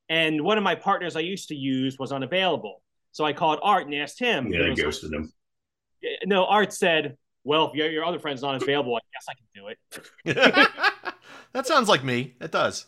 And 0.10 0.42
one 0.44 0.58
of 0.58 0.64
my 0.64 0.76
partners 0.76 1.16
I 1.16 1.22
used 1.22 1.48
to 1.50 1.56
use 1.56 1.98
was 1.98 2.12
unavailable. 2.12 2.82
So 3.14 3.24
I 3.24 3.32
called 3.32 3.60
Art 3.64 3.86
and 3.86 3.96
asked 3.96 4.20
him. 4.20 4.48
Yeah, 4.48 4.58
He 4.58 4.64
they 4.64 4.70
was 4.72 4.78
like- 4.80 4.86
ghosted 4.86 5.14
him. 5.14 5.32
no, 6.26 6.46
Art 6.46 6.74
said, 6.74 7.16
Well, 7.44 7.70
if 7.70 7.76
your, 7.76 7.90
your 7.90 8.06
other 8.06 8.20
friend's 8.20 8.42
not 8.42 8.62
available, 8.62 8.96
I 8.96 9.00
guess 9.14 9.26
I 9.30 9.34
can 9.34 9.48
do 9.56 9.68
it. 9.68 11.14
that 11.54 11.68
sounds 11.68 11.88
like 11.88 12.04
me. 12.04 12.36
It 12.42 12.52
does. 12.52 12.86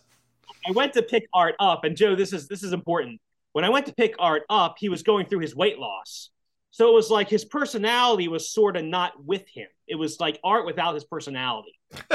I 0.68 0.72
went 0.72 0.94
to 0.94 1.02
pick 1.02 1.26
Art 1.34 1.56
up, 1.60 1.84
and 1.84 1.96
Joe, 1.96 2.16
this 2.16 2.34
is 2.34 2.48
this 2.48 2.64
is 2.64 2.74
important. 2.74 3.20
When 3.54 3.66
I 3.66 3.70
went 3.70 3.86
to 3.88 3.94
pick 3.94 4.16
Art 4.20 4.44
up, 4.50 4.76
he 4.78 4.90
was 4.90 5.04
going 5.04 5.26
through 5.26 5.40
his 5.40 5.56
weight 5.56 5.80
loss. 5.80 6.30
So 6.70 6.90
it 6.90 6.94
was 6.94 7.10
like 7.10 7.30
his 7.30 7.44
personality 7.44 8.28
was 8.28 8.50
sort 8.50 8.78
of 8.78 8.86
not 8.86 9.26
with 9.26 9.48
him. 9.50 9.68
It 9.88 9.96
was 9.96 10.20
like 10.20 10.40
Art 10.44 10.66
without 10.66 10.94
his 10.94 11.04
personality. 11.04 11.78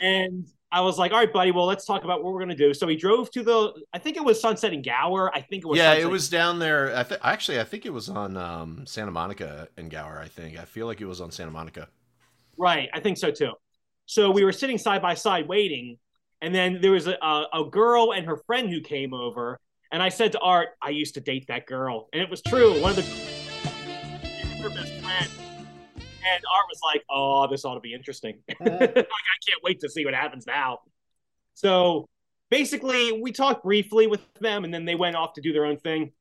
And 0.00 0.46
I 0.72 0.80
was 0.80 0.98
like, 0.98 1.12
all 1.12 1.18
right, 1.18 1.32
buddy, 1.32 1.52
well, 1.52 1.66
let's 1.66 1.84
talk 1.84 2.04
about 2.04 2.24
what 2.24 2.32
we're 2.32 2.40
going 2.40 2.50
to 2.50 2.56
do. 2.56 2.74
So 2.74 2.88
he 2.88 2.96
drove 2.96 3.30
to 3.30 3.42
the, 3.42 3.72
I 3.92 3.98
think 3.98 4.16
it 4.16 4.24
was 4.24 4.40
Sunset 4.40 4.72
and 4.72 4.84
Gower. 4.84 5.32
I 5.34 5.40
think 5.40 5.64
it 5.64 5.66
was. 5.66 5.78
yeah, 5.78 5.92
Sunset- 5.92 6.02
it 6.08 6.10
was 6.10 6.28
down 6.28 6.58
there. 6.58 6.96
I 6.96 7.02
th- 7.04 7.20
actually, 7.22 7.60
I 7.60 7.64
think 7.64 7.86
it 7.86 7.92
was 7.92 8.08
on 8.08 8.36
um, 8.36 8.84
Santa 8.86 9.12
Monica 9.12 9.68
and 9.76 9.90
Gower. 9.90 10.20
I 10.20 10.28
think 10.28 10.58
I 10.58 10.64
feel 10.64 10.86
like 10.86 11.00
it 11.00 11.06
was 11.06 11.20
on 11.20 11.30
Santa 11.30 11.52
Monica. 11.52 11.88
Right. 12.56 12.88
I 12.92 13.00
think 13.00 13.16
so 13.16 13.30
too. 13.30 13.52
So 14.06 14.30
we 14.30 14.44
were 14.44 14.52
sitting 14.52 14.78
side 14.78 15.02
by 15.02 15.14
side 15.14 15.46
waiting. 15.48 15.98
And 16.42 16.54
then 16.54 16.80
there 16.80 16.92
was 16.92 17.06
a, 17.06 17.16
a, 17.22 17.46
a 17.54 17.70
girl 17.70 18.12
and 18.12 18.26
her 18.26 18.36
friend 18.46 18.68
who 18.68 18.80
came 18.80 19.14
over. 19.14 19.58
And 19.92 20.02
I 20.02 20.08
said 20.08 20.32
to 20.32 20.38
Art, 20.40 20.70
I 20.82 20.90
used 20.90 21.14
to 21.14 21.20
date 21.20 21.46
that 21.48 21.66
girl. 21.66 22.08
And 22.12 22.20
it 22.20 22.28
was 22.28 22.42
true. 22.42 22.80
One 22.82 22.90
of 22.90 22.96
the, 22.96 23.02
her 24.62 24.68
best 24.68 24.92
friend. 25.00 25.30
And 26.26 26.42
Art 26.52 26.66
was 26.68 26.80
like, 26.82 27.04
oh, 27.08 27.46
this 27.48 27.64
ought 27.64 27.74
to 27.74 27.80
be 27.80 27.94
interesting. 27.94 28.38
like, 28.48 28.60
I 28.70 28.86
can't 29.46 29.62
wait 29.62 29.80
to 29.80 29.88
see 29.88 30.04
what 30.04 30.14
happens 30.14 30.46
now. 30.46 30.80
So 31.54 32.08
basically, 32.50 33.12
we 33.12 33.32
talked 33.32 33.62
briefly 33.62 34.06
with 34.08 34.20
them 34.40 34.64
and 34.64 34.74
then 34.74 34.84
they 34.84 34.96
went 34.96 35.14
off 35.14 35.34
to 35.34 35.40
do 35.40 35.52
their 35.52 35.64
own 35.64 35.78
thing. 35.78 36.12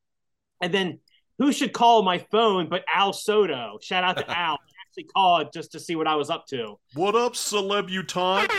And 0.62 0.74
then 0.74 1.00
who 1.40 1.52
should 1.52 1.74
call 1.74 2.04
my 2.04 2.20
phone 2.20 2.70
but 2.70 2.86
Al 2.94 3.14
Soto? 3.14 3.80
Shout 3.82 4.04
out 4.04 4.18
to 4.18 4.30
Al. 4.30 4.58
He 4.68 4.74
actually 4.88 5.10
called 5.12 5.52
just 5.54 5.72
to 5.72 5.80
see 5.80 5.96
what 5.96 6.08
I 6.08 6.16
was 6.16 6.30
up 6.30 6.46
to. 6.48 6.78
What 6.94 7.16
up, 7.16 7.34
celebutant? 7.34 8.50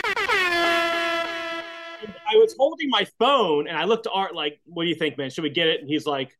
And 1.99 2.13
I 2.29 2.35
was 2.35 2.55
holding 2.59 2.89
my 2.89 3.07
phone 3.17 3.67
and 3.67 3.77
I 3.77 3.85
looked 3.85 4.03
to 4.03 4.11
Art 4.11 4.35
like, 4.35 4.59
what 4.65 4.83
do 4.83 4.89
you 4.89 4.95
think, 4.95 5.17
man? 5.17 5.29
Should 5.29 5.43
we 5.43 5.49
get 5.49 5.67
it? 5.67 5.79
And 5.79 5.89
he's 5.89 6.05
like, 6.05 6.37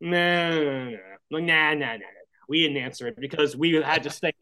nah, 0.00 0.50
nah, 0.50 0.60
nah, 0.60 0.90
nah. 0.90 0.96
Like, 1.30 1.44
nah, 1.44 1.74
nah, 1.74 1.74
nah, 1.74 1.96
nah. 1.96 2.23
We 2.48 2.62
didn't 2.62 2.76
answer 2.78 3.06
it 3.08 3.16
because 3.18 3.56
we 3.56 3.72
had 3.74 4.02
to 4.04 4.10
stay 4.10 4.32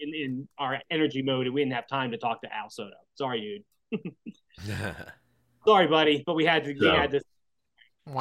in, 0.00 0.14
in 0.14 0.48
our 0.58 0.80
energy 0.90 1.22
mode 1.22 1.46
and 1.46 1.54
we 1.54 1.62
didn't 1.62 1.74
have 1.74 1.86
time 1.86 2.10
to 2.12 2.18
talk 2.18 2.42
to 2.42 2.54
Al 2.54 2.68
Soto. 2.70 2.90
Sorry, 3.14 3.64
dude. 3.92 4.12
Sorry, 5.66 5.86
buddy, 5.86 6.22
but 6.26 6.34
we 6.34 6.44
had 6.44 6.64
to. 6.64 6.72
We 6.74 6.80
So- 6.80 6.94
had 6.94 7.10
to. 7.12 7.20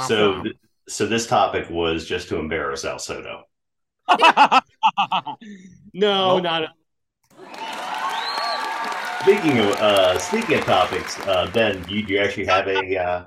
So, 0.07 0.41
th- 0.43 0.55
so 0.89 1.05
this 1.05 1.27
topic 1.27 1.69
was 1.69 2.05
just 2.07 2.27
to 2.29 2.37
embarrass 2.37 2.85
Al 2.85 2.97
Soto. 2.97 3.43
no, 4.19 5.37
Nope. 5.93 6.43
not. 6.43 6.63
A, 6.63 6.69
Speaking 9.23 9.57
of 9.59 9.65
uh, 9.77 10.19
speaking 10.19 10.57
of 10.59 10.65
topics, 10.65 11.19
uh, 11.21 11.49
Ben, 11.51 11.81
do 11.83 11.95
you, 11.95 12.05
do 12.05 12.13
you 12.13 12.19
actually 12.19 12.45
have 12.45 12.67
a 12.67 12.77
uh, 12.97 13.25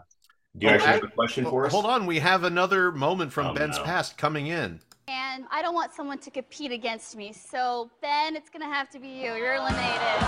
do 0.56 0.66
you 0.66 0.70
Oh, 0.70 0.74
actually 0.74 0.88
I- 0.88 0.92
have 0.92 1.02
a 1.04 1.08
question 1.08 1.44
for 1.44 1.66
us? 1.66 1.72
Hold 1.72 1.86
on, 1.86 2.06
we 2.06 2.20
have 2.20 2.44
another 2.44 2.92
moment 2.92 3.32
from 3.32 3.48
Oh, 3.48 3.54
Ben's 3.54 3.78
no. 3.78 3.84
past 3.84 4.16
coming 4.16 4.46
in. 4.46 4.80
And 5.08 5.46
I 5.50 5.62
don't 5.62 5.74
want 5.74 5.94
someone 5.94 6.18
to 6.18 6.30
compete 6.30 6.70
against 6.70 7.16
me. 7.16 7.32
So, 7.32 7.90
Ben, 8.02 8.36
it's 8.36 8.50
going 8.50 8.60
to 8.60 8.68
have 8.68 8.90
to 8.90 8.98
be 8.98 9.08
you. 9.08 9.34
You're 9.36 9.54
eliminated. 9.54 10.20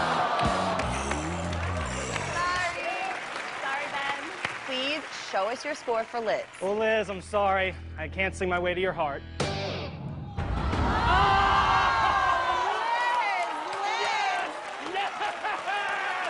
Sorry. 2.32 2.80
Sorry, 3.60 3.86
Ben. 3.92 4.24
Please 4.64 5.02
show 5.30 5.48
us 5.50 5.66
your 5.66 5.74
score 5.74 6.02
for 6.02 6.18
Liz. 6.18 6.44
Well, 6.62 6.76
Liz, 6.76 7.10
I'm 7.10 7.20
sorry. 7.20 7.74
I 7.98 8.08
can't 8.08 8.34
sing 8.34 8.48
my 8.48 8.58
way 8.58 8.72
to 8.72 8.80
your 8.80 8.94
heart. 8.94 9.22
Oh, 9.40 9.46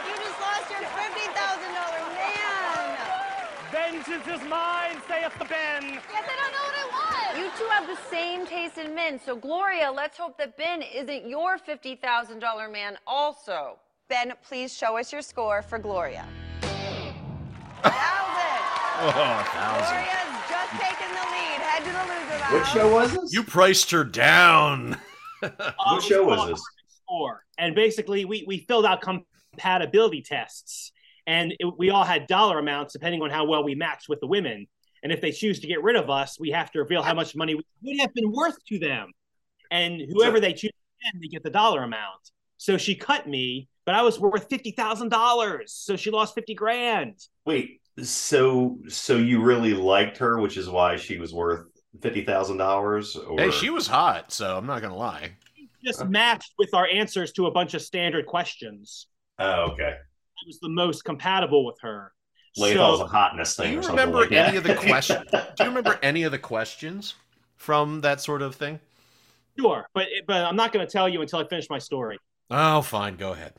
you 0.08 0.14
just 0.16 0.40
lost 0.40 0.70
your 0.70 0.80
$50,000 0.80 2.14
man. 2.16 2.98
Vengeance 3.70 4.26
is 4.26 4.42
mine, 4.48 5.00
saith 5.06 5.38
the 5.38 5.44
Ben. 5.44 5.84
Yes, 5.84 6.02
I 6.12 6.26
don't 6.26 6.26
know 6.26 6.26
what 6.26 6.26
I 6.26 6.50
want. 6.50 6.59
You 7.40 7.50
two 7.56 7.64
have 7.70 7.86
the 7.86 7.96
same 8.10 8.44
taste 8.44 8.76
in 8.76 8.94
men, 8.94 9.18
so 9.18 9.34
Gloria, 9.34 9.90
let's 9.90 10.18
hope 10.18 10.36
that 10.36 10.58
Ben 10.58 10.82
isn't 10.82 11.26
your 11.26 11.56
$50,000 11.56 12.70
man 12.70 12.98
also. 13.06 13.78
Ben, 14.10 14.34
please 14.46 14.76
show 14.76 14.98
us 14.98 15.10
your 15.10 15.22
score 15.22 15.62
for 15.62 15.78
Gloria. 15.78 16.26
Thousand. 16.60 17.94
Oh, 19.00 19.46
thousand. 19.54 19.96
Gloria's 19.96 20.50
just 20.50 20.70
taken 20.72 21.08
the 21.14 21.24
lead. 21.32 21.60
Head 21.62 21.82
to 21.82 21.92
the 21.92 22.02
loser 22.12 22.40
lounge. 22.40 22.52
What 22.52 22.66
show 22.66 22.92
was 22.92 23.12
this? 23.14 23.32
You 23.32 23.42
priced 23.42 23.90
her 23.92 24.04
down. 24.04 24.98
what 25.40 26.02
show 26.02 26.22
was 26.26 26.50
this? 26.50 26.62
score. 27.04 27.42
And 27.56 27.74
basically, 27.74 28.26
we, 28.26 28.44
we 28.46 28.66
filled 28.68 28.84
out 28.84 29.00
compatibility 29.00 30.20
tests, 30.20 30.92
and 31.26 31.54
it, 31.58 31.72
we 31.78 31.88
all 31.88 32.04
had 32.04 32.26
dollar 32.26 32.58
amounts 32.58 32.92
depending 32.92 33.22
on 33.22 33.30
how 33.30 33.46
well 33.46 33.64
we 33.64 33.74
matched 33.74 34.10
with 34.10 34.20
the 34.20 34.26
women. 34.26 34.66
And 35.02 35.12
if 35.12 35.20
they 35.20 35.32
choose 35.32 35.60
to 35.60 35.66
get 35.66 35.82
rid 35.82 35.96
of 35.96 36.10
us, 36.10 36.38
we 36.38 36.50
have 36.50 36.70
to 36.72 36.80
reveal 36.80 37.02
how 37.02 37.14
much 37.14 37.34
money 37.34 37.54
we 37.54 37.62
would 37.82 38.00
have 38.00 38.12
been 38.14 38.30
worth 38.32 38.62
to 38.66 38.78
them. 38.78 39.10
And 39.70 40.00
whoever 40.12 40.40
they 40.40 40.52
choose, 40.52 40.72
they 41.20 41.28
get 41.28 41.42
the 41.42 41.50
dollar 41.50 41.82
amount. 41.82 42.30
So 42.58 42.76
she 42.76 42.94
cut 42.94 43.26
me, 43.26 43.68
but 43.86 43.94
I 43.94 44.02
was 44.02 44.20
worth 44.20 44.48
fifty 44.50 44.72
thousand 44.72 45.08
dollars. 45.08 45.72
So 45.72 45.96
she 45.96 46.10
lost 46.10 46.34
fifty 46.34 46.54
grand. 46.54 47.16
Wait, 47.46 47.80
so 48.02 48.78
so 48.88 49.16
you 49.16 49.42
really 49.42 49.72
liked 49.72 50.18
her, 50.18 50.38
which 50.38 50.58
is 50.58 50.68
why 50.68 50.96
she 50.96 51.18
was 51.18 51.32
worth 51.32 51.66
fifty 52.02 52.22
thousand 52.24 52.58
dollars? 52.58 53.16
Hey, 53.38 53.50
she 53.50 53.70
was 53.70 53.86
hot, 53.86 54.30
so 54.32 54.58
I'm 54.58 54.66
not 54.66 54.82
gonna 54.82 54.96
lie. 54.96 55.30
Just 55.82 56.04
matched 56.04 56.52
with 56.58 56.74
our 56.74 56.86
answers 56.86 57.32
to 57.32 57.46
a 57.46 57.50
bunch 57.50 57.72
of 57.72 57.80
standard 57.80 58.26
questions. 58.26 59.06
Oh, 59.38 59.70
okay. 59.72 59.94
I 59.96 60.42
was 60.46 60.58
the 60.60 60.68
most 60.68 61.04
compatible 61.04 61.64
with 61.64 61.76
her. 61.80 62.12
Like 62.56 62.74
So- 62.74 62.86
it 62.88 62.90
was 62.90 63.00
a 63.00 63.06
hotness 63.06 63.56
Do 63.56 63.68
you 63.68 63.78
or 63.78 63.82
remember 63.82 64.20
like 64.20 64.30
that. 64.30 64.48
any 64.48 64.56
of 64.56 64.64
the 64.64 64.74
questions? 64.88 65.30
Do 65.30 65.38
you 65.60 65.64
remember 65.66 65.98
any 66.02 66.22
of 66.24 66.32
the 66.32 66.38
questions 66.38 67.14
from 67.56 68.00
that 68.02 68.20
sort 68.20 68.42
of 68.42 68.54
thing? 68.56 68.80
Sure, 69.58 69.86
but 69.94 70.06
but 70.26 70.44
I'm 70.44 70.56
not 70.56 70.72
going 70.72 70.86
to 70.86 70.90
tell 70.90 71.08
you 71.08 71.20
until 71.22 71.38
I 71.40 71.46
finish 71.46 71.68
my 71.70 71.78
story. 71.78 72.18
Oh, 72.50 72.82
fine. 72.82 73.16
Go 73.16 73.32
ahead. 73.32 73.54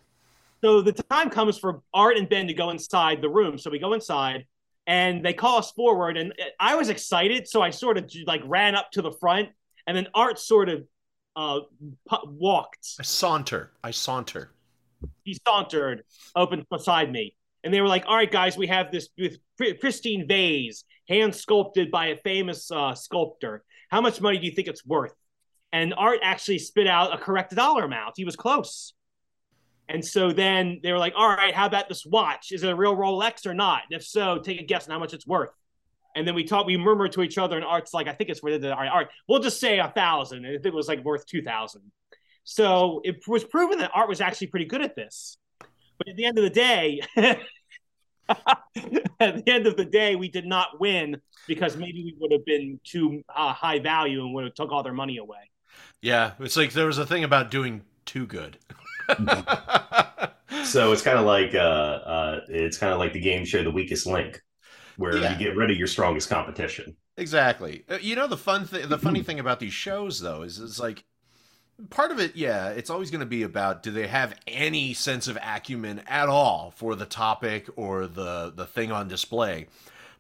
So 0.64 0.82
the 0.82 0.92
time 0.94 1.30
comes 1.30 1.58
for 1.58 1.82
Art 1.94 2.18
and 2.18 2.28
Ben 2.30 2.48
to 2.48 2.54
go 2.54 2.70
inside 2.70 3.22
the 3.22 3.30
room. 3.30 3.58
So 3.58 3.70
we 3.72 3.80
go 3.80 3.94
inside, 3.94 4.46
and 4.88 5.24
they 5.24 5.34
call 5.34 5.58
us 5.58 5.72
forward, 5.72 6.18
and 6.18 6.34
I 6.60 6.76
was 6.76 6.90
excited, 6.90 7.48
so 7.48 7.62
I 7.62 7.70
sort 7.72 7.98
of 7.98 8.12
like 8.28 8.42
ran 8.46 8.76
up 8.76 8.92
to 8.92 9.02
the 9.02 9.12
front, 9.12 9.50
and 9.88 9.96
then 9.96 10.08
Art 10.14 10.38
sort 10.40 10.70
of 10.70 10.84
uh 11.36 11.62
pu- 12.10 12.28
walked. 12.30 12.88
I 13.00 13.04
saunter. 13.04 13.72
I 13.84 13.92
saunter. 13.92 14.52
He 15.24 15.38
sauntered, 15.48 16.04
opened 16.36 16.66
beside 16.70 17.12
me, 17.12 17.36
and 17.64 17.74
they 17.74 17.82
were 17.82 17.88
like, 17.88 18.06
"All 18.08 18.16
right, 18.16 18.32
guys, 18.32 18.58
we 18.58 18.68
have 18.68 18.92
this 18.92 19.10
with 19.18 19.38
pri- 19.58 19.74
pristine 19.74 20.28
vase, 20.28 20.84
hand 21.08 21.36
sculpted 21.36 21.92
by 21.92 22.08
a 22.08 22.18
famous 22.18 22.72
uh, 22.72 22.96
sculptor. 22.96 23.64
how 23.90 24.02
much 24.02 24.22
money 24.22 24.38
do 24.38 24.46
you 24.46 24.54
think 24.54 24.68
it's 24.68 24.86
worth? 24.86 25.14
And 25.74 25.94
Art 25.94 26.20
actually 26.24 26.60
spit 26.60 26.88
out 26.88 27.14
a 27.14 27.18
correct 27.18 27.54
dollar 27.56 27.84
amount. 27.84 28.14
He 28.16 28.26
was 28.26 28.36
close. 28.36 28.94
And 29.90 30.04
so 30.04 30.32
then 30.32 30.80
they 30.82 30.92
were 30.94 30.98
like, 30.98 31.14
all 31.18 31.28
right, 31.28 31.54
how 31.54 31.66
about 31.66 31.90
this 31.90 32.06
watch? 32.06 32.54
Is 32.54 32.64
it 32.64 32.70
a 32.70 32.76
real 32.76 32.96
Rolex 32.96 33.46
or 33.46 33.54
not? 33.54 33.82
And 33.90 34.00
if 34.00 34.06
so, 34.06 34.40
take 34.40 34.62
a 34.62 34.64
guess 34.64 34.88
on 34.88 34.94
how 34.94 35.00
much 35.00 35.14
it's 35.14 35.28
worth. 35.28 35.50
And 36.16 36.26
then 36.26 36.36
we 36.36 36.46
talked, 36.46 36.68
we 36.68 36.78
murmured 36.78 37.12
to 37.14 37.22
each 37.22 37.38
other, 37.38 37.56
and 37.58 37.66
Art's 37.66 37.94
like, 37.94 38.08
I 38.08 38.14
think 38.14 38.30
it's 38.30 38.42
worth 38.42 38.64
it. 38.64 38.72
All 38.72 38.78
right, 38.78 38.92
Art, 38.92 39.10
we'll 39.28 39.40
just 39.40 39.60
say 39.60 39.80
a 39.80 39.90
thousand. 39.90 40.46
And 40.46 40.56
if 40.56 40.66
it 40.66 40.74
was 40.74 40.88
like 40.88 41.04
worth 41.04 41.26
2,000. 41.26 41.82
So 42.44 43.02
it 43.04 43.26
was 43.28 43.44
proven 43.44 43.80
that 43.80 43.92
Art 43.94 44.10
was 44.10 44.22
actually 44.22 44.48
pretty 44.48 44.66
good 44.66 44.82
at 44.82 44.96
this. 44.96 45.38
But 46.02 46.10
at 46.10 46.18
the 46.18 46.26
end 46.26 46.38
of 46.40 46.44
the 46.44 46.50
day, 46.50 47.02
at 47.16 47.46
the 49.20 49.44
end 49.46 49.68
of 49.68 49.78
the 49.78 49.86
day, 49.86 50.16
we 50.16 50.30
did 50.30 50.46
not 50.48 50.80
win 50.80 51.22
because 51.48 51.78
maybe 51.78 52.04
we 52.04 52.16
would 52.20 52.32
have 52.32 52.44
been 52.44 52.80
too 52.84 53.24
uh, 53.36 53.54
high 53.54 53.78
value 53.78 54.24
and 54.26 54.34
would 54.34 54.46
have 54.46 54.56
took 54.56 54.72
all 54.72 54.82
their 54.82 54.94
money 54.94 55.18
away. 55.18 55.52
Yeah, 56.02 56.32
it's 56.40 56.58
like 56.58 56.74
there 56.74 56.88
was 56.88 56.98
a 56.98 57.06
thing 57.06 57.24
about 57.24 57.52
doing 57.52 57.84
too 58.06 58.26
good. 58.26 58.58
so 60.64 60.92
it's 60.92 61.04
kind 61.04 61.20
of 61.20 61.26
like 61.26 61.54
uh, 61.54 61.60
uh, 61.60 62.40
it's 62.50 62.78
kind 62.80 62.94
of 62.94 63.00
like 63.00 63.14
the 63.14 63.20
game 63.20 63.46
show 63.46 63.64
The 63.64 63.70
Weakest 63.70 64.08
Link, 64.08 64.42
where 64.98 65.18
Yeah. 65.18 65.34
you 65.34 65.38
get 65.38 65.56
rid 65.56 65.70
of 65.70 65.78
your 65.78 65.88
strongest 65.88 66.30
competition. 66.30 66.96
Exactly. 67.18 67.84
Uh, 67.88 67.98
You 68.02 68.16
know 68.16 68.28
the 68.28 68.38
fun 68.38 68.66
thing, 68.66 68.90
the 68.90 68.98
funny 68.98 69.22
thing 69.22 69.40
about 69.40 69.60
these 69.60 69.74
shows 69.74 70.20
though 70.20 70.42
is 70.42 70.60
it's 70.60 70.80
like 70.80 71.06
part 71.90 72.12
of 72.12 72.20
it, 72.20 72.36
yeah, 72.36 72.70
it's 72.70 72.90
always 72.90 73.12
going 73.12 73.22
to 73.22 73.26
be 73.26 73.44
about 73.44 73.84
do 73.84 73.92
they 73.92 74.08
have 74.08 74.36
any 74.48 74.94
sense 74.94 75.28
of 75.28 75.38
acumen 75.42 76.02
at 76.08 76.30
all 76.30 76.74
for 76.76 76.96
the 76.96 77.06
topic 77.06 77.68
or 77.76 78.08
the 78.08 78.52
the 78.56 78.66
thing 78.66 78.92
on 78.92 79.08
display. 79.08 79.68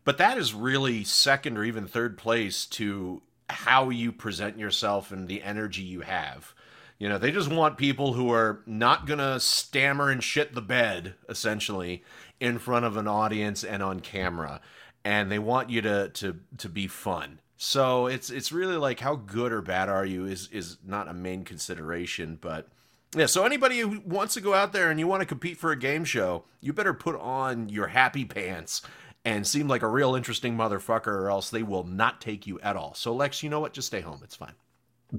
But 0.04 0.18
that 0.18 0.38
is 0.38 0.54
really 0.54 1.04
second 1.04 1.58
or 1.58 1.64
even 1.64 1.86
third 1.86 2.18
place 2.18 2.66
to 2.68 3.22
how 3.50 3.90
you 3.90 4.12
present 4.12 4.58
yourself 4.58 5.12
and 5.12 5.28
the 5.28 5.44
energy 5.44 5.84
you 5.84 6.02
have. 6.02 6.54
You 6.98 7.10
know, 7.10 7.18
they 7.18 7.32
just 7.32 7.50
want 7.50 7.78
people 7.78 8.14
who 8.14 8.32
are 8.32 8.62
not 8.66 9.06
going 9.06 9.20
to 9.20 9.40
stammer 9.40 10.10
and 10.10 10.24
shit 10.24 10.54
the 10.54 10.62
bed 10.62 11.16
essentially 11.28 12.04
in 12.40 12.60
front 12.60 12.86
of 12.86 12.98
an 12.98 13.08
audience 13.08 13.64
and 13.64 13.84
on 13.84 14.00
camera 14.00 14.62
and 15.04 15.32
they 15.32 15.40
want 15.40 15.70
you 15.70 15.82
to 15.82 16.10
to 16.10 16.40
to 16.58 16.70
be 16.70 16.88
fun. 16.88 17.40
So 17.64 18.08
it's 18.08 18.32
it's 18.32 18.52
really 18.52 18.76
like 18.76 19.00
how 19.00 19.16
good 19.16 19.52
or 19.52 19.62
bad 19.62 19.88
are 19.88 20.04
you 20.04 20.26
is 20.26 20.50
is 20.52 20.78
not 20.84 21.08
a 21.08 21.14
main 21.14 21.44
consideration, 21.44 22.40
but 22.42 22.68
yeah. 23.16 23.28
So 23.28 23.46
anybody 23.46 23.78
who 23.78 24.02
wants 24.04 24.34
to 24.34 24.42
go 24.42 24.56
out 24.56 24.74
there 24.74 24.90
and 24.90 25.00
you 25.00 25.06
want 25.06 25.22
to 25.22 25.28
compete 25.28 25.58
for 25.58 25.72
a 25.72 25.78
game 25.78 26.04
show, 26.04 26.44
you 26.60 26.74
better 26.74 26.96
put 26.96 27.16
on 27.20 27.70
your 27.70 27.86
happy 27.86 28.26
pants 28.26 28.82
and 29.26 29.46
seem 29.46 29.68
like 29.68 29.84
a 29.84 29.88
real 29.88 30.16
interesting 30.16 30.58
motherfucker, 30.58 31.06
or 31.06 31.30
else 31.30 31.52
they 31.52 31.62
will 31.62 31.84
not 31.84 32.20
take 32.20 32.48
you 32.48 32.60
at 32.62 32.76
all. 32.76 32.96
So 32.96 33.14
Lex, 33.14 33.44
you 33.44 33.50
know 33.52 33.60
what? 33.60 33.74
Just 33.74 33.90
stay 33.90 34.02
home. 34.02 34.22
It's 34.24 34.36
fine. 34.36 34.56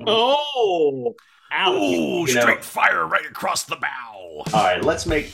Oh, 0.05 1.14
ouch. 1.52 1.74
Ooh, 1.81 2.26
You 2.26 2.35
know- 2.35 2.40
straight 2.40 2.64
fire 2.64 3.07
right 3.07 3.24
across 3.24 3.62
the 3.66 3.76
bow. 3.76 4.42
All 4.52 4.64
right, 4.64 4.83
let's 4.83 5.07
make 5.07 5.33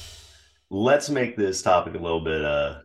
let's 0.69 1.09
make 1.09 1.39
this 1.39 1.63
topic 1.63 1.95
a 1.95 1.99
little 1.99 2.21
bit 2.21 2.45
uh 2.45 2.81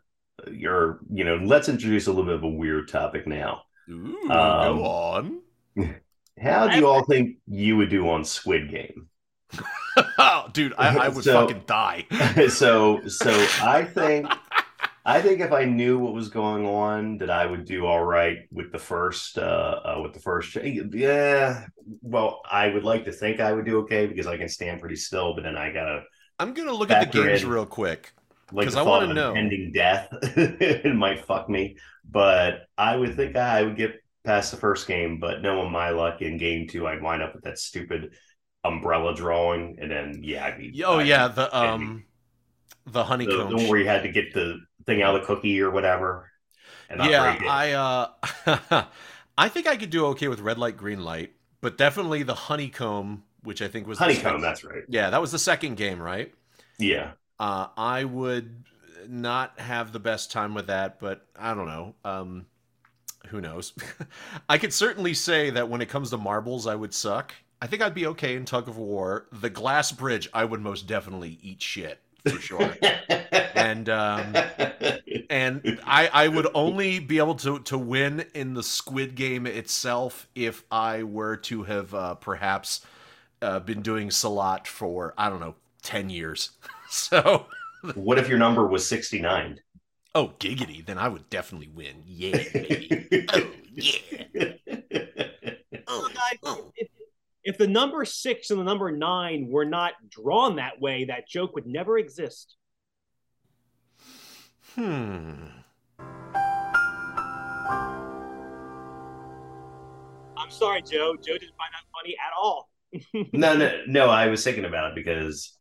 your 0.49 0.99
you 1.11 1.25
know 1.25 1.35
let's 1.43 1.67
introduce 1.67 2.07
a 2.07 2.09
little 2.09 2.23
bit 2.23 2.35
of 2.35 2.43
a 2.43 2.47
weird 2.47 2.87
topic 2.87 3.27
now. 3.27 3.63
Ooh, 3.89 4.17
Um, 4.31 4.77
go 4.77 4.85
on. 4.85 5.39
How 6.41 6.67
do 6.67 6.77
you 6.77 6.87
all 6.87 7.03
think 7.03 7.37
you 7.47 7.77
would 7.77 7.89
do 7.89 8.09
on 8.09 8.23
Squid 8.25 8.69
Game? 8.71 9.07
oh, 10.17 10.49
dude, 10.51 10.73
I, 10.77 11.05
I 11.05 11.07
would 11.09 11.23
So- 11.23 11.47
fucking 11.47 11.63
die. 11.67 12.05
so 12.49 13.01
so 13.07 13.31
I 13.61 13.83
think 13.83 14.27
I 15.05 15.21
think 15.21 15.41
if 15.41 15.51
I 15.51 15.65
knew 15.65 15.99
what 15.99 16.13
was 16.13 16.29
going 16.29 16.65
on, 16.65 17.17
that 17.19 17.29
I 17.29 17.45
would 17.45 17.65
do 17.65 17.85
all 17.85 18.03
right 18.03 18.37
with 18.51 18.71
the 18.71 18.79
first 18.79 19.37
uh, 19.37 19.41
uh 19.85 19.99
with 20.01 20.13
the 20.13 20.19
first 20.19 20.55
yeah. 20.55 21.67
Well, 22.01 22.41
I 22.49 22.69
would 22.69 22.83
like 22.83 23.05
to 23.05 23.11
think 23.11 23.39
I 23.39 23.53
would 23.53 23.65
do 23.65 23.79
okay 23.81 24.07
because 24.07 24.27
I 24.27 24.37
can 24.37 24.49
stand 24.49 24.79
pretty 24.79 24.95
still, 24.95 25.35
but 25.35 25.43
then 25.43 25.57
I 25.57 25.71
gotta 25.71 26.03
I'm 26.39 26.53
gonna 26.53 26.73
look 26.73 26.89
at 26.89 26.99
the 26.99 27.05
Factor 27.05 27.27
games 27.27 27.43
in. 27.43 27.49
real 27.49 27.65
quick. 27.65 28.11
like 28.51 28.65
'Cause 28.65 28.73
the 28.73 28.79
I 28.79 28.83
wanna 28.83 29.09
an 29.09 29.15
know. 29.15 29.29
impending 29.29 29.71
death. 29.71 30.07
it 30.35 30.95
might 30.95 31.23
fuck 31.25 31.47
me, 31.49 31.77
but 32.13 32.67
I 32.77 32.95
would 32.95 33.15
think 33.17 33.35
I 33.37 33.63
would 33.63 33.77
get 33.77 33.95
past 34.25 34.51
the 34.51 34.57
first 34.57 34.87
game. 34.87 35.19
But 35.19 35.41
knowing 35.41 35.71
my 35.71 35.91
luck 35.91 36.21
in 36.21 36.37
game 36.37 36.67
two, 36.69 36.87
I'd 36.87 37.01
wind 37.03 37.23
up 37.23 37.35
with 37.35 37.45
that 37.45 37.59
stupid 37.59 38.15
umbrella 38.63 39.15
drawing, 39.15 39.77
and 39.81 39.91
then 39.91 40.21
yeah, 40.23 40.45
I'd 40.45 40.59
be 40.59 40.83
Oh 40.83 40.99
I'd 40.99 41.07
yeah, 41.07 41.27
be 41.27 41.29
the 41.29 41.55
um, 41.57 42.05
the 42.85 43.05
the, 43.25 43.31
honeycomb. 43.35 43.49
the 43.49 43.57
one 43.57 43.67
where 43.67 43.79
you 43.79 43.87
had 43.87 44.03
to 44.03 44.09
get 44.11 44.33
the 44.33 44.59
thing 44.85 45.01
out 45.01 45.15
of 45.15 45.21
the 45.21 45.27
cookie 45.27 45.61
or 45.61 45.71
whatever. 45.71 46.29
And 46.89 47.01
yeah. 47.01 47.37
I 47.45 47.71
uh, 47.73 48.85
I 49.37 49.49
think 49.49 49.67
I 49.67 49.77
could 49.77 49.89
do 49.89 50.05
okay 50.07 50.27
with 50.27 50.39
red 50.41 50.57
light, 50.57 50.77
green 50.77 51.03
light, 51.03 51.33
but 51.61 51.77
definitely 51.77 52.23
the 52.23 52.35
honeycomb, 52.35 53.23
which 53.43 53.61
I 53.61 53.67
think 53.67 53.87
was 53.87 54.01
the 54.01 54.05
honeycomb. 54.05 54.13
second- 54.13 54.41
That's 54.41 54.63
right. 54.63 54.83
yeah, 54.87 55.09
that 55.09 55.21
was 55.21 55.31
the 55.31 55.39
second 55.39 55.75
game, 55.75 56.01
right? 56.01 56.33
Yeah. 56.77 57.13
Uh, 57.39 57.67
I 57.75 58.03
would 58.03 58.63
not 59.09 59.59
have 59.59 59.91
the 59.91 59.99
best 59.99 60.31
time 60.31 60.53
with 60.53 60.67
that, 60.67 60.99
but 60.99 61.25
I 61.37 61.53
don't 61.53 61.67
know. 61.67 61.95
Um, 62.03 62.45
who 63.27 63.41
knows? 63.41 63.73
I 64.49 64.57
could 64.57 64.73
certainly 64.73 65.13
say 65.13 65.49
that 65.51 65.69
when 65.69 65.81
it 65.81 65.89
comes 65.89 66.09
to 66.09 66.17
marbles, 66.17 66.67
I 66.67 66.75
would 66.75 66.93
suck. 66.93 67.33
I 67.61 67.67
think 67.67 67.81
I'd 67.81 67.93
be 67.93 68.07
okay 68.07 68.35
in 68.35 68.45
tug 68.45 68.67
of 68.67 68.77
war. 68.77 69.27
The 69.31 69.49
glass 69.49 69.91
bridge, 69.91 70.29
I 70.33 70.43
would 70.43 70.61
most 70.61 70.87
definitely 70.87 71.39
eat 71.41 71.61
shit 71.61 71.99
for 72.25 72.39
sure. 72.39 72.75
and 73.55 73.89
um, 73.89 74.35
and 75.29 75.79
I, 75.85 76.09
I 76.13 76.27
would 76.27 76.47
only 76.53 76.99
be 76.99 77.17
able 77.17 77.35
to, 77.35 77.59
to 77.59 77.77
win 77.77 78.25
in 78.33 78.53
the 78.53 78.63
Squid 78.63 79.15
Game 79.15 79.45
itself 79.47 80.27
if 80.35 80.63
I 80.71 81.03
were 81.03 81.37
to 81.37 81.63
have 81.63 81.93
uh, 81.93 82.15
perhaps 82.15 82.85
uh, 83.41 83.59
been 83.59 83.81
doing 83.81 84.11
Salat 84.11 84.67
for 84.67 85.13
I 85.17 85.29
don't 85.29 85.39
know 85.39 85.55
ten 85.81 86.09
years. 86.09 86.51
so 86.89 87.47
what 87.95 88.17
if 88.19 88.27
your 88.27 88.37
number 88.37 88.67
was 88.67 88.87
sixty 88.87 89.19
nine? 89.21 89.59
oh 90.15 90.33
giggity, 90.39 90.85
then 90.85 90.97
I 90.97 91.07
would 91.07 91.29
definitely 91.29 91.69
win. 91.69 92.03
Yeah, 92.05 92.37
baby. 92.53 93.27
oh 93.29 93.51
yeah. 93.73 94.53
Well, 95.87 96.09
guys, 96.09 96.57
if, 96.75 96.87
if 97.43 97.57
the 97.57 97.67
number 97.67 98.05
six 98.05 98.49
and 98.51 98.59
the 98.59 98.63
number 98.63 98.91
nine 98.91 99.47
were 99.49 99.65
not 99.65 99.93
drawn 100.09 100.55
that 100.57 100.79
way, 100.79 101.05
that 101.05 101.27
joke 101.27 101.55
would 101.55 101.67
never 101.67 101.97
exist. 101.97 102.55
Hmm. 104.75 105.45
I'm 110.37 110.49
sorry, 110.49 110.81
Joe. 110.81 111.15
Joe 111.15 111.33
didn't 111.33 111.55
find 111.57 111.71
that 111.73 111.85
funny 111.93 112.15
at 112.15 112.33
all. 112.37 112.69
no, 113.33 113.55
no, 113.55 113.81
no. 113.87 114.09
I 114.09 114.27
was 114.27 114.43
thinking 114.43 114.65
about 114.65 114.91
it 114.91 114.95
because 114.95 115.57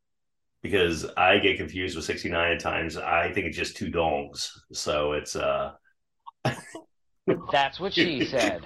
because 0.62 1.04
I 1.16 1.38
get 1.38 1.56
confused 1.56 1.96
with 1.96 2.04
sixty 2.04 2.28
nine 2.28 2.52
at 2.52 2.60
times. 2.60 2.96
I 2.96 3.32
think 3.32 3.46
it's 3.46 3.56
just 3.56 3.76
two 3.76 3.90
dongs, 3.90 4.48
so 4.72 5.12
it's 5.12 5.36
uh. 5.36 5.72
That's 7.52 7.78
what 7.78 7.92
she 7.94 8.24
said. 8.24 8.62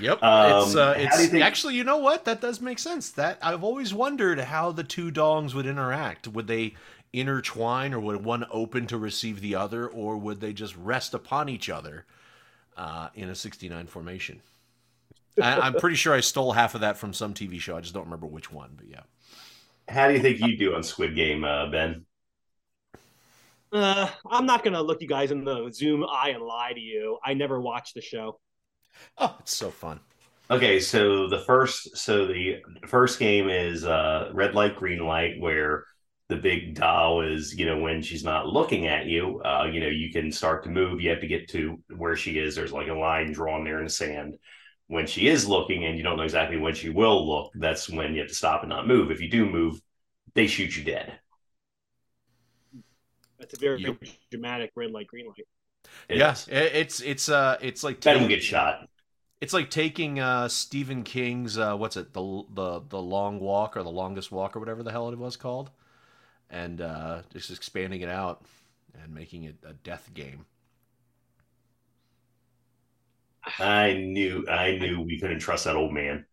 Yep. 0.00 0.22
Um, 0.22 0.62
it's 0.62 0.76
uh, 0.76 0.86
how 0.86 0.94
do 0.94 1.00
you 1.00 1.06
it's 1.06 1.26
think- 1.26 1.44
actually 1.44 1.74
you 1.74 1.84
know 1.84 1.98
what 1.98 2.24
that 2.24 2.40
does 2.40 2.60
make 2.60 2.78
sense. 2.78 3.10
That 3.10 3.38
I've 3.42 3.62
always 3.62 3.92
wondered 3.92 4.38
how 4.40 4.72
the 4.72 4.84
two 4.84 5.10
dongs 5.10 5.54
would 5.54 5.66
interact. 5.66 6.26
Would 6.28 6.46
they 6.46 6.74
intertwine, 7.12 7.92
or 7.92 8.00
would 8.00 8.24
one 8.24 8.46
open 8.50 8.86
to 8.86 8.96
receive 8.96 9.40
the 9.40 9.54
other, 9.54 9.86
or 9.86 10.16
would 10.16 10.40
they 10.40 10.52
just 10.52 10.76
rest 10.76 11.12
upon 11.12 11.48
each 11.48 11.68
other 11.68 12.06
uh, 12.76 13.08
in 13.14 13.28
a 13.28 13.34
sixty-nine 13.34 13.86
formation? 13.86 14.40
I, 15.40 15.60
I'm 15.60 15.74
pretty 15.74 15.96
sure 15.96 16.14
I 16.14 16.20
stole 16.20 16.52
half 16.52 16.74
of 16.74 16.80
that 16.80 16.96
from 16.96 17.12
some 17.12 17.34
TV 17.34 17.60
show. 17.60 17.76
I 17.76 17.80
just 17.80 17.94
don't 17.94 18.04
remember 18.04 18.26
which 18.26 18.50
one. 18.50 18.70
But 18.76 18.88
yeah. 18.88 19.02
How 19.90 20.06
do 20.06 20.14
you 20.14 20.20
think 20.20 20.38
you 20.38 20.56
do 20.56 20.74
on 20.76 20.84
Squid 20.84 21.16
Game, 21.16 21.42
uh, 21.42 21.68
Ben? 21.68 22.06
Uh, 23.72 24.08
I'm 24.30 24.46
not 24.46 24.62
gonna 24.62 24.82
look 24.82 25.00
you 25.00 25.08
guys 25.08 25.32
in 25.32 25.44
the 25.44 25.70
Zoom 25.72 26.04
eye 26.04 26.30
and 26.30 26.42
lie 26.42 26.72
to 26.72 26.80
you. 26.80 27.18
I 27.24 27.34
never 27.34 27.60
watched 27.60 27.94
the 27.94 28.00
show. 28.00 28.38
Oh, 29.18 29.36
it's 29.40 29.54
so 29.54 29.70
fun. 29.70 30.00
Okay, 30.50 30.80
so 30.80 31.28
the 31.28 31.40
first 31.40 31.96
so 31.96 32.26
the 32.26 32.60
first 32.86 33.18
game 33.18 33.48
is 33.48 33.84
uh 33.84 34.30
red 34.32 34.54
light, 34.54 34.76
green 34.76 35.04
light, 35.06 35.40
where 35.40 35.84
the 36.28 36.36
big 36.36 36.74
doll 36.76 37.22
is, 37.22 37.56
you 37.56 37.66
know, 37.66 37.78
when 37.78 38.02
she's 38.02 38.22
not 38.24 38.46
looking 38.46 38.86
at 38.86 39.06
you, 39.06 39.40
uh, 39.44 39.68
you 39.70 39.80
know, 39.80 39.88
you 39.88 40.12
can 40.12 40.30
start 40.30 40.62
to 40.62 40.70
move. 40.70 41.00
You 41.00 41.10
have 41.10 41.20
to 41.20 41.26
get 41.26 41.48
to 41.50 41.80
where 41.96 42.14
she 42.16 42.38
is. 42.38 42.54
There's 42.54 42.72
like 42.72 42.88
a 42.88 42.94
line 42.94 43.32
drawn 43.32 43.64
there 43.64 43.78
in 43.78 43.84
the 43.84 43.90
sand. 43.90 44.34
When 44.90 45.06
she 45.06 45.26
is 45.28 45.48
looking 45.48 45.86
and 45.86 45.96
you 45.96 46.02
don't 46.04 46.18
know 46.18 46.24
exactly 46.24 46.58
when 46.58 46.74
she 46.74 46.90
will 46.90 47.26
look, 47.26 47.52
that's 47.54 47.88
when 47.88 48.12
you 48.14 48.20
have 48.20 48.28
to 48.28 48.34
stop 48.34 48.62
and 48.62 48.68
not 48.70 48.86
move. 48.86 49.10
If 49.10 49.22
you 49.22 49.30
do 49.30 49.46
move, 49.48 49.80
they 50.34 50.46
shoot 50.48 50.76
you 50.76 50.84
dead. 50.84 51.18
That's 53.38 53.54
a 53.54 53.56
very 53.56 53.80
Yep. 53.80 53.96
dramatic 54.30 54.70
red 54.76 54.90
light, 54.92 55.06
green 55.08 55.26
light. 55.26 55.46
It 56.08 56.16
yeah, 56.16 56.36
is. 56.36 56.48
it's 56.48 57.00
it's 57.00 57.28
uh 57.28 57.56
it's 57.60 57.82
like 57.84 58.00
Ben 58.04 58.20
will 58.20 58.28
taking- 58.28 58.28
get 58.28 58.42
shot. 58.42 58.86
It's 59.40 59.52
like 59.54 59.70
taking 59.70 60.20
uh, 60.20 60.48
Stephen 60.48 61.02
King's 61.02 61.56
uh, 61.58 61.74
what's 61.76 61.96
it 61.96 62.12
the 62.12 62.44
the 62.50 62.80
the 62.88 63.00
long 63.02 63.40
walk 63.40 63.76
or 63.76 63.82
the 63.82 63.90
longest 63.90 64.30
walk 64.30 64.54
or 64.56 64.60
whatever 64.60 64.82
the 64.82 64.90
hell 64.92 65.08
it 65.10 65.18
was 65.18 65.36
called, 65.36 65.70
and 66.50 66.80
uh, 66.80 67.22
just 67.32 67.50
expanding 67.50 68.02
it 68.02 68.08
out 68.10 68.44
and 69.02 69.14
making 69.14 69.44
it 69.44 69.56
a 69.64 69.74
death 69.74 70.10
game. 70.14 70.46
I 73.58 73.94
knew, 73.94 74.46
I 74.48 74.76
knew 74.78 75.00
we 75.00 75.18
couldn't 75.18 75.40
trust 75.40 75.64
that 75.64 75.76
old 75.76 75.92
man. 75.92 76.26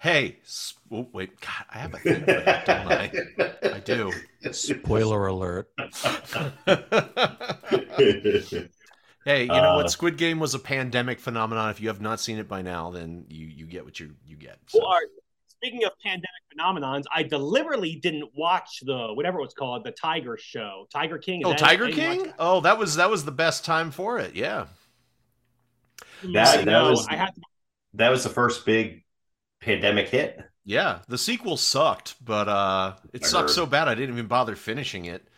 Hey, 0.00 0.38
s- 0.44 0.74
oh, 0.90 1.08
wait, 1.12 1.38
God, 1.40 1.64
I 1.70 1.78
have 1.78 1.94
a 1.94 1.98
thing 1.98 2.20
for 2.20 2.26
that, 2.26 2.66
don't 2.66 2.88
I? 2.88 3.76
I 3.76 3.80
do. 3.80 4.12
Spoiler 4.52 5.26
alert. 5.26 5.70
Hey, 9.24 9.42
you 9.42 9.48
know 9.50 9.72
Uh, 9.72 9.74
what? 9.74 9.90
Squid 9.90 10.16
Game 10.18 10.38
was 10.38 10.54
a 10.54 10.58
pandemic 10.58 11.18
phenomenon. 11.18 11.70
If 11.70 11.80
you 11.80 11.88
have 11.88 12.00
not 12.00 12.20
seen 12.20 12.38
it 12.38 12.46
by 12.46 12.62
now, 12.62 12.92
then 12.92 13.24
you 13.28 13.48
you 13.48 13.66
get 13.66 13.84
what 13.84 13.98
you 13.98 14.14
you 14.24 14.36
get. 14.36 14.58
So. 14.68 14.78
Well, 14.78 14.86
Art, 14.88 15.08
speaking 15.48 15.82
of 15.84 15.90
pandemic 16.00 16.28
phenomenons, 16.56 17.04
I 17.12 17.24
deliberately 17.24 17.96
didn't 17.96 18.30
watch 18.36 18.78
the 18.82 19.08
whatever 19.14 19.40
it 19.40 19.42
was 19.42 19.54
called, 19.54 19.82
the 19.84 19.90
Tiger 19.90 20.38
Show, 20.40 20.86
Tiger 20.92 21.18
King. 21.18 21.42
Oh, 21.44 21.54
Tiger 21.54 21.86
I 21.86 21.90
didn't 21.90 22.22
King? 22.22 22.32
Oh, 22.38 22.60
that 22.60 22.78
was 22.78 22.94
that 22.96 23.10
was 23.10 23.24
the 23.24 23.32
best 23.32 23.64
time 23.64 23.90
for 23.90 24.20
it. 24.20 24.36
Yeah. 24.36 24.66
That. 26.22 26.64
That, 26.64 26.64
that 26.66 26.82
was 26.82 27.08
I 27.08 27.16
had 27.16 27.34
to 27.34 27.42
that 27.94 28.10
was 28.10 28.24
the 28.24 28.30
first 28.30 28.66
big 28.66 29.04
pandemic 29.60 30.08
hit. 30.08 30.40
Yeah, 30.64 31.00
the 31.08 31.18
sequel 31.18 31.56
sucked, 31.56 32.16
but 32.24 32.48
uh 32.48 32.96
it 33.12 33.24
I 33.24 33.28
sucked 33.28 33.50
heard. 33.50 33.50
so 33.50 33.66
bad 33.66 33.88
I 33.88 33.94
didn't 33.94 34.14
even 34.14 34.26
bother 34.26 34.56
finishing 34.56 35.04
it. 35.04 35.28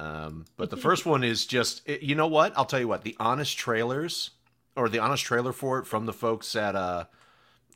Um 0.00 0.46
but 0.56 0.70
the 0.70 0.76
first 0.78 1.06
one 1.06 1.24
is 1.24 1.46
just 1.46 1.82
it- 1.88 2.02
you 2.02 2.14
know 2.16 2.28
what? 2.28 2.56
I'll 2.58 2.66
tell 2.66 2.80
you 2.80 2.88
what. 2.88 3.04
The 3.04 3.16
honest 3.20 3.58
trailers 3.58 4.32
or 4.76 4.88
the 4.88 5.00
honest 5.00 5.24
trailer 5.24 5.52
for 5.52 5.78
it 5.80 5.86
from 5.86 6.06
the 6.06 6.14
folks 6.14 6.56
at 6.56 6.76
uh, 6.76 7.06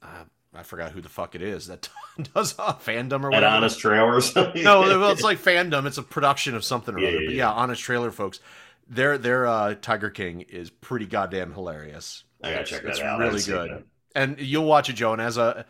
uh 0.02 0.24
I 0.54 0.62
forgot 0.64 0.92
who 0.92 1.00
the 1.02 1.08
fuck 1.10 1.34
it 1.36 1.42
is 1.42 1.68
that 1.68 1.88
does 2.34 2.58
uh, 2.58 2.74
fandom 2.74 3.24
or 3.24 3.32
At 3.32 3.42
whatever. 3.42 3.44
Honest 3.44 3.80
Trailers. 3.80 4.34
no, 4.36 4.80
well, 5.00 5.10
it's 5.10 5.22
like 5.22 5.38
fandom. 5.38 5.86
It's 5.86 5.98
a 5.98 6.02
production 6.02 6.54
of 6.54 6.64
something 6.64 6.94
or 6.94 6.98
Yeah, 6.98 7.08
other. 7.08 7.20
yeah, 7.20 7.20
But 7.20 7.34
yeah. 7.34 7.36
yeah, 7.36 7.50
honest 7.50 7.82
trailer 7.82 8.10
folks. 8.10 8.40
Their 8.88 9.16
their 9.18 9.46
uh, 9.46 9.74
Tiger 9.80 10.10
King 10.10 10.42
is 10.42 10.70
pretty 10.70 11.06
goddamn 11.06 11.52
hilarious. 11.52 12.24
I 12.42 12.48
gotta 12.50 12.60
It's- 12.62 12.68
check 12.70 12.82
that 12.82 12.88
it's 12.90 13.00
out. 13.00 13.20
I 13.20 13.24
really 13.26 13.42
good. 13.42 13.70
that. 13.70 13.82
And 14.14 14.38
you'll 14.40 14.66
watch 14.66 14.90
it, 14.90 14.94
Joe. 14.94 15.12
And 15.12 15.22
as 15.22 15.38
a 15.38 15.64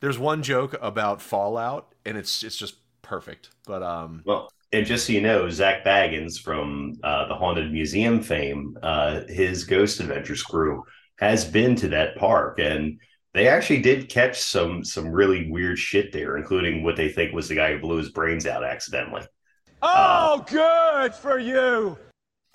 there's 0.00 0.18
one 0.18 0.42
joke 0.42 0.74
about 0.82 1.22
Fallout, 1.22 1.94
and 2.04 2.18
it's 2.18 2.42
it's 2.42 2.56
just 2.56 2.76
perfect. 3.02 3.50
But 3.66 3.82
um, 3.82 4.22
Well, 4.26 4.50
and 4.72 4.84
just 4.84 5.06
so 5.06 5.12
you 5.14 5.22
know, 5.22 5.48
Zak 5.48 5.84
Bagans 5.84 6.38
from 6.38 6.98
uh, 7.02 7.28
the 7.28 7.34
Haunted 7.34 7.72
Museum 7.72 8.20
fame, 8.22 8.76
uh, 8.82 9.22
his 9.28 9.64
Ghost 9.64 10.00
Adventures 10.00 10.42
crew 10.42 10.82
has 11.18 11.44
been 11.46 11.74
to 11.76 11.88
that 11.88 12.16
park, 12.16 12.58
and 12.58 13.00
they 13.32 13.48
actually 13.48 13.80
did 13.80 14.10
catch 14.10 14.38
some 14.38 14.84
some 14.84 15.08
really 15.08 15.50
weird 15.50 15.78
shit 15.78 16.12
there, 16.12 16.36
including 16.36 16.82
what 16.82 16.96
they 16.96 17.08
think 17.08 17.32
was 17.32 17.48
the 17.48 17.54
guy 17.54 17.72
who 17.72 17.78
blew 17.78 17.96
his 17.96 18.10
brains 18.10 18.46
out 18.46 18.64
accidentally. 18.64 19.22
Oh, 19.80 20.44
good 20.50 21.14
for 21.14 21.38
you. 21.38 21.96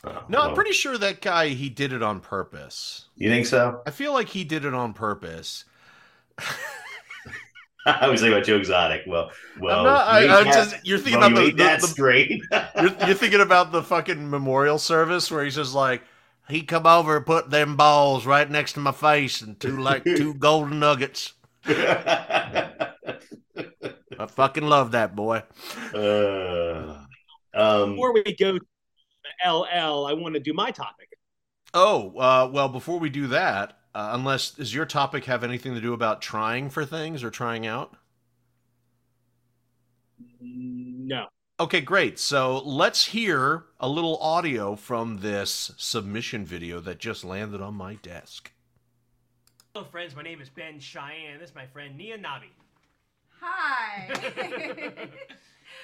Uh, 0.04 0.22
no, 0.28 0.40
I'm 0.42 0.56
pretty 0.56 0.72
sure 0.72 0.98
that 0.98 1.22
guy 1.22 1.50
he 1.50 1.70
did 1.70 1.94
it 1.94 2.02
on 2.02 2.22
purpose. 2.22 3.06
You 3.16 3.30
think 3.30 3.46
so? 3.46 3.82
I 3.86 3.92
feel 3.92 4.14
like 4.14 4.30
he 4.30 4.44
did 4.44 4.66
it 4.66 4.74
on 4.74 4.94
purpose. 4.94 5.66
I 7.86 8.08
was 8.10 8.22
thinking 8.22 8.34
about 8.38 8.46
Joe 8.46 8.58
Exotic. 8.58 9.04
Well, 9.08 9.32
well, 9.60 9.80
I'm 9.80 9.86
not, 9.86 10.22
you 10.24 10.30
I, 10.30 10.40
I'm 10.42 10.48
ate 10.48 10.54
that- 10.54 10.70
just, 10.72 10.86
you're 10.86 11.00
thinking 11.00 11.20
well, 11.20 11.32
about 11.32 11.46
you 11.46 11.52
the, 11.52 11.54
ate 11.54 11.58
the- 11.58 11.64
that 11.64 11.82
the- 11.82 11.88
straight. 11.88 12.44
you're, 12.52 13.08
you're 13.08 13.16
thinking 13.18 13.42
about 13.42 13.72
the 13.72 13.82
fucking 13.84 14.30
memorial 14.30 14.78
service 14.78 15.32
where 15.32 15.44
he's 15.44 15.56
just 15.56 15.74
like, 15.74 16.02
he 16.50 16.62
come 16.64 16.86
over 16.86 17.18
and 17.18 17.26
put 17.26 17.50
them 17.50 17.76
balls 17.78 18.26
right 18.26 18.50
next 18.50 18.74
to 18.74 18.80
my 18.80 18.92
face 18.92 19.42
and 19.42 19.60
two 19.60 19.78
like 19.78 20.04
two 20.04 20.34
golden 20.36 20.80
nuggets. 20.80 21.34
I 21.66 22.92
fucking 24.28 24.66
love 24.66 24.92
that 24.92 25.16
boy. 25.16 25.44
Uh, 25.94 26.98
um, 27.54 27.92
Before 27.92 28.14
we 28.14 28.24
go 28.38 28.58
to 28.60 28.66
LL, 29.46 30.06
I 30.06 30.14
want 30.14 30.34
to 30.36 30.40
do 30.40 30.54
my 30.54 30.72
topic. 30.72 31.18
Oh, 31.74 32.18
uh, 32.18 32.50
well, 32.52 32.70
before 32.70 33.00
we 33.00 33.10
do 33.10 33.28
that, 33.28 33.80
uh, 33.96 34.12
unless 34.14 34.52
does 34.52 34.74
your 34.74 34.86
topic 34.86 35.26
have 35.26 35.44
anything 35.44 35.74
to 35.74 35.82
do 35.82 35.94
about 35.94 36.22
trying 36.22 36.70
for 36.70 36.86
things 36.86 37.24
or 37.24 37.30
trying 37.30 37.66
out? 37.66 37.96
No. 40.40 41.28
Okay, 41.60 41.82
great. 41.82 42.20
So 42.20 42.60
let's 42.60 43.08
hear 43.08 43.66
a 43.80 43.88
little 43.88 44.18
audio 44.18 44.76
from 44.76 45.20
this 45.20 45.72
submission 45.78 46.46
video 46.46 46.80
that 46.80 47.00
just 47.00 47.24
landed 47.24 47.62
on 47.62 47.76
my 47.76 47.96
desk. 47.96 48.52
Hello, 49.74 49.86
friends. 49.86 50.16
My 50.16 50.24
name 50.24 50.42
is 50.42 50.50
Ben 50.50 50.80
Cheyenne. 50.80 51.40
This 51.40 51.50
is 51.50 51.56
my 51.56 51.68
friend 51.68 51.98
Nia 51.98 52.18
Nabi. 52.18 52.50
Hi. 53.40 55.08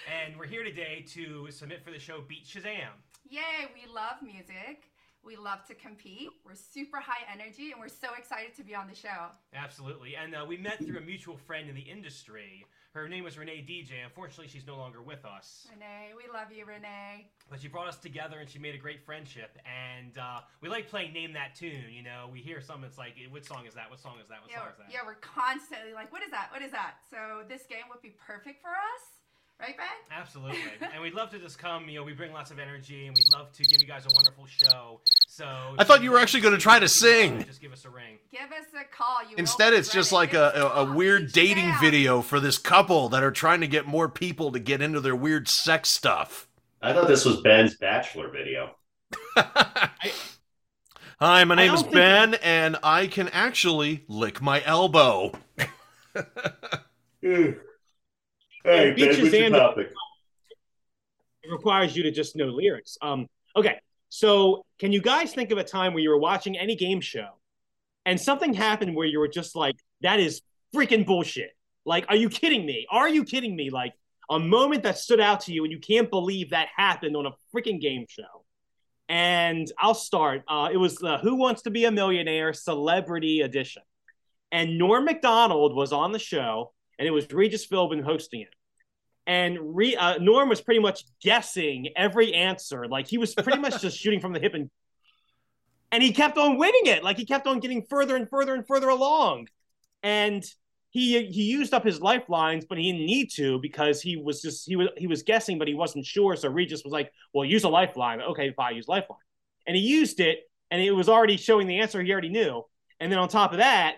And 0.08 0.38
we're 0.38 0.46
here 0.46 0.64
today 0.64 1.04
to 1.10 1.52
submit 1.52 1.84
for 1.84 1.92
the 1.92 2.00
show 2.00 2.22
Beat 2.26 2.46
Shazam. 2.46 2.96
Yay, 3.30 3.68
we 3.74 3.92
love 3.94 4.22
music. 4.24 4.84
We 5.24 5.36
love 5.36 5.66
to 5.68 5.74
compete. 5.76 6.30
We're 6.46 6.56
super 6.56 7.00
high 7.02 7.26
energy 7.34 7.72
and 7.72 7.82
we're 7.82 7.90
so 7.90 8.08
excited 8.18 8.56
to 8.56 8.64
be 8.64 8.74
on 8.74 8.88
the 8.88 8.96
show. 8.96 9.28
Absolutely. 9.54 10.16
And 10.16 10.34
uh, 10.34 10.46
we 10.48 10.56
met 10.58 10.78
through 10.86 11.00
a 11.00 11.02
mutual 11.02 11.36
friend 11.36 11.68
in 11.68 11.76
the 11.76 11.82
industry. 11.82 12.66
Her 12.94 13.10
name 13.10 13.26
was 13.26 13.38
Renee 13.38 13.66
DJ. 13.68 14.06
Unfortunately, 14.06 14.48
she's 14.48 14.66
no 14.66 14.78
longer 14.78 15.02
with 15.02 15.26
us. 15.26 15.68
Renee, 15.74 16.14
we 16.16 16.32
love 16.32 16.48
you, 16.56 16.64
Renee. 16.66 17.28
But 17.50 17.60
she 17.62 17.68
brought 17.68 17.88
us 17.88 17.98
together 17.98 18.40
and 18.40 18.50
she 18.50 18.58
made 18.60 18.74
a 18.74 18.78
great 18.78 19.04
friendship. 19.06 19.58
And 19.68 20.18
uh, 20.18 20.40
we 20.62 20.70
like 20.70 20.88
playing 20.88 21.12
Name 21.12 21.34
That 21.34 21.56
Tune. 21.56 21.92
You 21.92 22.04
know, 22.04 22.30
we 22.32 22.40
hear 22.40 22.62
some, 22.62 22.86
it's 22.86 22.98
like, 22.98 23.16
what 23.30 23.44
song 23.44 23.66
is 23.68 23.74
that? 23.74 23.90
What 23.90 24.00
song 24.00 24.16
is 24.24 24.30
that? 24.30 24.40
What 24.42 24.50
Yeah, 24.50 24.60
song 24.60 24.68
is 24.72 24.78
that? 24.78 24.88
yeah, 24.94 25.00
we're 25.06 25.16
constantly 25.20 25.92
like, 25.94 26.12
what 26.14 26.24
is 26.24 26.32
that? 26.32 26.48
What 26.54 26.62
is 26.62 26.72
that? 26.72 27.04
So 27.12 27.44
this 27.50 27.64
game 27.68 27.92
would 27.92 28.02
be 28.02 28.16
perfect 28.26 28.62
for 28.62 28.70
us, 28.72 29.04
right, 29.60 29.78
Ben? 29.78 29.88
Absolutely. 30.12 30.60
and 30.94 31.02
we'd 31.02 31.14
love 31.14 31.30
to 31.32 31.40
just 31.40 31.58
come, 31.58 31.90
you 31.90 32.00
know, 32.00 32.04
we 32.04 32.14
bring 32.14 32.32
lots 32.32 32.52
of 32.52 32.60
energy 32.60 33.08
and 33.08 33.16
we'd 33.16 33.32
love 33.32 33.52
to 33.54 33.64
give 33.64 33.82
you 33.82 33.88
guys 33.88 34.06
a 34.06 34.10
wonderful 34.16 34.46
show. 34.46 35.02
So 35.28 35.46
I 35.78 35.84
thought 35.84 36.04
you 36.04 36.12
were 36.12 36.20
actually 36.20 36.42
going 36.42 36.54
to 36.54 36.60
try 36.60 36.80
to 36.80 36.88
sing. 36.88 37.44
Just 37.44 37.62
give 37.62 37.72
us 37.72 37.86
a 37.86 37.90
ring. 37.90 38.18
Give 38.32 38.52
us 38.52 38.68
a 38.74 38.84
call. 38.96 39.18
You 39.30 39.36
Instead, 39.38 39.74
it's 39.74 39.92
just 39.92 40.12
like 40.12 40.34
a, 40.34 40.52
a, 40.56 40.86
a 40.86 40.94
weird 40.94 41.32
dating 41.32 41.72
video 41.80 42.22
for 42.22 42.40
this 42.40 42.58
couple 42.58 43.10
that 43.10 43.24
are 43.24 43.32
trying 43.32 43.62
to 43.62 43.68
get 43.68 43.86
more 43.86 44.10
people 44.10 44.52
to 44.52 44.60
get 44.60 44.82
into 44.82 45.00
their 45.00 45.16
weird 45.16 45.48
sex 45.48 45.90
stuff. 45.90 46.48
I 46.82 46.94
thought 46.94 47.08
this 47.08 47.26
was 47.26 47.42
Ben's 47.42 47.76
bachelor 47.76 48.30
video. 48.30 48.76
Hi, 51.20 51.44
my 51.46 51.56
name 51.56 51.74
is 51.74 51.82
think 51.82 51.94
Ben, 51.94 52.34
and 52.36 52.78
I 52.84 53.08
can 53.08 53.28
actually 53.30 54.06
lick 54.08 54.40
my 54.42 54.64
elbow. 54.64 55.32
Hey, 58.68 58.92
Beat 58.92 59.32
Ben, 59.32 59.52
Shazam- 59.52 59.52
topic? 59.52 59.92
It 61.44 61.52
requires 61.52 61.96
you 61.96 62.04
to 62.04 62.12
just 62.12 62.36
know 62.36 62.48
lyrics. 62.48 62.98
Um, 63.02 63.28
okay, 63.56 63.80
so 64.10 64.66
can 64.80 64.92
you 64.92 65.02
guys 65.02 65.34
think 65.34 65.52
of 65.52 65.58
a 65.58 65.64
time 65.64 65.94
where 65.94 66.04
you 66.04 66.10
were 66.10 66.20
watching 66.20 66.58
any 66.58 66.76
game 66.76 67.00
show 67.00 67.30
and 68.06 68.20
something 68.20 68.54
happened 68.54 68.96
where 68.96 69.08
you 69.08 69.20
were 69.20 69.30
just 69.30 69.56
like, 69.56 69.76
that 70.02 70.20
is 70.20 70.42
freaking 70.76 71.06
bullshit? 71.06 71.52
Like, 71.86 72.06
are 72.10 72.18
you 72.18 72.28
kidding 72.30 72.66
me? 72.66 72.86
Are 72.92 73.08
you 73.08 73.24
kidding 73.24 73.56
me? 73.56 73.70
Like, 73.70 73.94
a 74.30 74.38
moment 74.38 74.84
that 74.84 74.98
stood 74.98 75.22
out 75.22 75.40
to 75.42 75.54
you 75.54 75.64
and 75.64 75.72
you 75.72 75.80
can't 75.80 76.10
believe 76.10 76.50
that 76.50 76.68
happened 76.76 77.16
on 77.16 77.26
a 77.26 77.32
freaking 77.56 77.80
game 77.80 78.06
show. 78.10 78.44
And 79.08 79.72
I'll 79.80 79.96
start. 79.96 80.44
Uh, 80.50 80.68
it 80.70 80.76
was 80.76 80.96
the 80.96 81.18
Who 81.20 81.36
Wants 81.36 81.62
to 81.62 81.70
Be 81.70 81.86
a 81.86 81.92
Millionaire 81.92 82.52
Celebrity 82.52 83.40
Edition. 83.40 83.84
And 84.52 84.78
Norm 84.78 85.06
Macdonald 85.06 85.74
was 85.74 85.94
on 85.94 86.12
the 86.12 86.20
show, 86.20 86.74
and 87.00 87.08
it 87.08 87.12
was 87.12 87.32
Regis 87.32 87.66
Philbin 87.66 88.04
hosting 88.04 88.42
it 88.42 88.50
and 89.28 89.76
Re, 89.76 89.96
uh, 89.96 90.18
Norm 90.20 90.48
was 90.48 90.62
pretty 90.62 90.80
much 90.80 91.04
guessing 91.22 91.90
every 91.98 92.34
answer. 92.34 92.88
Like 92.88 93.08
he 93.08 93.18
was 93.18 93.36
pretty 93.36 93.60
much 93.60 93.82
just 93.82 93.98
shooting 93.98 94.22
from 94.22 94.32
the 94.32 94.40
hip, 94.40 94.54
and 94.54 94.72
and 95.92 96.02
he 96.02 96.14
kept 96.14 96.38
on 96.38 96.58
winning 96.58 96.86
it. 96.86 97.04
Like 97.04 97.18
he 97.18 97.26
kept 97.26 97.46
on 97.46 97.60
getting 97.60 97.84
further 97.84 98.16
and 98.16 98.28
further 98.30 98.56
and 98.56 98.66
further 98.66 98.88
along, 98.88 99.50
and 100.02 100.44
he 100.92 101.26
he 101.26 101.44
used 101.44 101.74
up 101.74 101.84
his 101.84 102.00
lifelines, 102.00 102.66
but 102.66 102.78
he 102.78 102.92
didn't 102.92 103.06
need 103.06 103.30
to 103.36 103.60
because 103.60 104.02
he 104.02 104.16
was 104.16 104.42
just 104.42 104.66
he 104.66 104.78
was 104.78 104.88
he 104.98 105.08
was 105.08 105.24
guessing, 105.24 105.60
but 105.60 105.68
he 105.68 105.74
wasn't 105.74 106.06
sure. 106.06 106.38
So 106.38 106.50
Regis 106.50 106.84
was 106.86 106.94
like, 106.94 107.12
"Well, 107.34 107.44
use 107.44 107.66
a 107.66 107.70
lifeline." 107.70 108.22
Okay, 108.22 108.54
fine, 108.54 108.78
use 108.78 108.88
lifeline, 108.88 109.20
and 109.68 109.76
he 109.76 109.82
used 109.82 110.22
it, 110.22 110.40
and 110.72 110.82
it 110.82 110.92
was 110.92 111.10
already 111.10 111.36
showing 111.36 111.68
the 111.68 111.80
answer 111.82 112.02
he 112.02 112.12
already 112.14 112.30
knew. 112.30 112.64
And 113.00 113.12
then 113.12 113.20
on 113.20 113.28
top 113.28 113.52
of 113.52 113.58
that, 113.58 113.98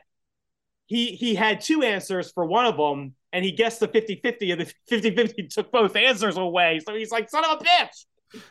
he 0.89 1.11
he 1.11 1.35
had 1.35 1.61
two 1.61 1.83
answers 1.83 2.31
for 2.31 2.45
one 2.45 2.65
of 2.65 2.75
them 2.75 3.13
and 3.31 3.45
he 3.45 3.51
guessed 3.51 3.79
the 3.79 3.87
50-50 3.87 4.51
and 4.51 4.61
the 4.61 4.73
50-50 4.91 5.53
took 5.53 5.71
both 5.71 5.95
answers 5.95 6.35
away. 6.35 6.81
So 6.85 6.95
he's 6.95 7.11
like 7.11 7.29
son 7.29 7.45
of 7.45 7.61
a 7.61 7.63
bitch! 7.63 8.41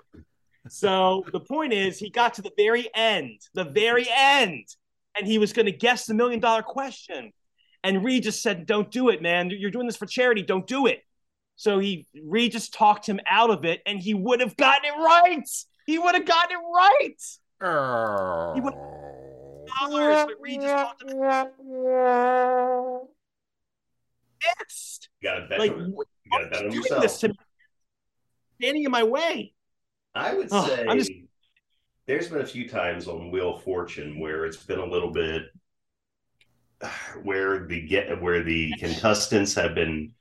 So 0.68 1.24
the 1.32 1.40
point 1.40 1.72
is 1.72 1.98
he 1.98 2.10
got 2.10 2.34
to 2.34 2.42
the 2.42 2.52
very 2.56 2.88
end 2.94 3.40
the 3.54 3.64
very 3.64 4.06
end 4.08 4.64
and 5.16 5.26
he 5.26 5.38
was 5.38 5.52
going 5.52 5.66
to 5.66 5.72
guess 5.72 6.06
the 6.06 6.14
million 6.14 6.38
dollar 6.38 6.62
question. 6.62 7.32
And 7.82 8.04
reed 8.04 8.22
just 8.22 8.40
said 8.40 8.66
don't 8.66 8.90
do 8.90 9.08
it 9.08 9.20
man. 9.20 9.50
You're 9.50 9.72
doing 9.72 9.86
this 9.86 9.96
for 9.96 10.06
charity. 10.06 10.42
Don't 10.42 10.66
do 10.66 10.86
it. 10.86 11.02
So 11.56 11.80
he 11.80 12.06
Regis 12.24 12.68
talked 12.68 13.08
him 13.08 13.18
out 13.28 13.50
of 13.50 13.64
it 13.64 13.82
and 13.84 13.98
he 13.98 14.14
would 14.14 14.40
have 14.40 14.56
gotten 14.56 14.84
it 14.84 14.96
right. 14.96 15.48
He 15.86 15.98
would 15.98 16.14
have 16.14 16.24
gotten 16.24 16.56
it 16.56 16.62
right. 16.72 17.20
Would 18.62 18.74
dollars 19.80 20.26
but 20.26 20.34
Regis 20.40 20.64
talked 20.70 21.02
him 21.02 21.18
yes 24.42 25.00
You 25.20 25.28
got 25.28 25.34
to 25.40 25.46
bet, 25.48 25.58
like 25.58 25.72
on- 25.72 25.92
you 25.92 26.30
got 26.32 26.38
to 26.38 26.50
bet 26.50 26.56
on 26.64 26.70
doing 26.70 26.74
yourself. 26.82 27.02
this 27.02 27.18
to 27.20 27.28
me 27.28 27.34
standing 28.60 28.84
in 28.84 28.90
my 28.90 29.02
way 29.04 29.52
I 30.14 30.34
would 30.34 30.48
Oh, 30.50 30.66
say 30.66 30.86
I'm 30.88 30.98
just- 30.98 31.12
there's 32.06 32.28
been 32.28 32.40
a 32.40 32.46
few 32.46 32.68
times 32.68 33.06
on 33.06 33.30
Wheel 33.30 33.56
of 33.56 33.62
Fortune 33.62 34.18
where 34.18 34.46
it's 34.46 34.56
been 34.64 34.78
a 34.78 34.86
little 34.86 35.10
bit 35.10 35.42
where 37.22 37.66
the 37.66 37.86
get 37.86 38.20
where 38.22 38.42
the 38.42 38.72
contestants 38.78 39.54
have 39.54 39.74
been 39.74 40.12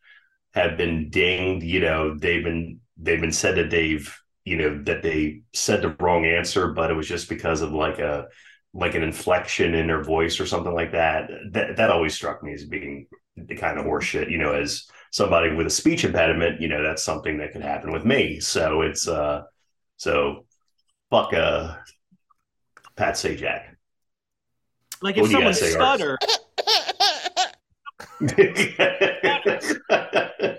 have 0.54 0.76
been 0.78 1.10
dinged. 1.10 1.64
You 1.66 1.80
know, 1.82 2.18
they've 2.18 2.44
been 2.44 2.80
they've 2.98 3.22
been 3.22 3.32
said 3.32 3.56
that 3.56 3.70
they've 3.70 4.14
you 4.44 4.58
know 4.58 4.82
that 4.84 5.02
they 5.04 5.42
said 5.54 5.82
the 5.82 5.96
wrong 6.00 6.26
answer, 6.26 6.70
but 6.74 6.90
it 6.92 6.96
was 6.96 7.08
just 7.08 7.30
because 7.30 7.62
of 7.62 7.72
like 7.74 8.00
a 8.00 8.28
like 8.78 8.94
an 8.94 9.02
inflection 9.02 9.74
in 9.74 9.90
her 9.90 10.04
voice 10.04 10.40
or 10.40 10.46
something 10.46 10.74
like 10.74 10.92
that. 10.92 11.32
That 11.52 11.78
that 11.78 11.90
always 11.90 12.14
struck 12.14 12.44
me 12.44 12.54
as 12.54 12.64
being 12.64 13.08
the 13.36 13.56
kind 13.56 13.80
of 13.80 13.86
horseshit. 13.86 14.30
You 14.30 14.38
know, 14.38 14.54
as 14.54 14.88
somebody 15.12 15.52
with 15.52 15.66
a 15.66 15.72
speech 15.72 16.06
impediment, 16.06 16.62
you 16.62 16.68
know, 16.68 16.84
that's 16.84 17.04
something 17.04 17.40
that 17.40 17.54
could 17.54 17.64
happen 17.64 17.92
with 17.92 18.06
me. 18.06 18.40
So 18.40 18.82
it's 18.82 19.08
uh 19.08 19.44
so 19.98 20.46
fuck 21.10 21.34
uh 21.34 21.76
Pat 22.96 23.16
Sajak. 23.16 23.64
Like 25.02 25.18
if 25.18 25.24
you 25.24 25.32
someone 25.32 25.56
stutter, 25.56 26.20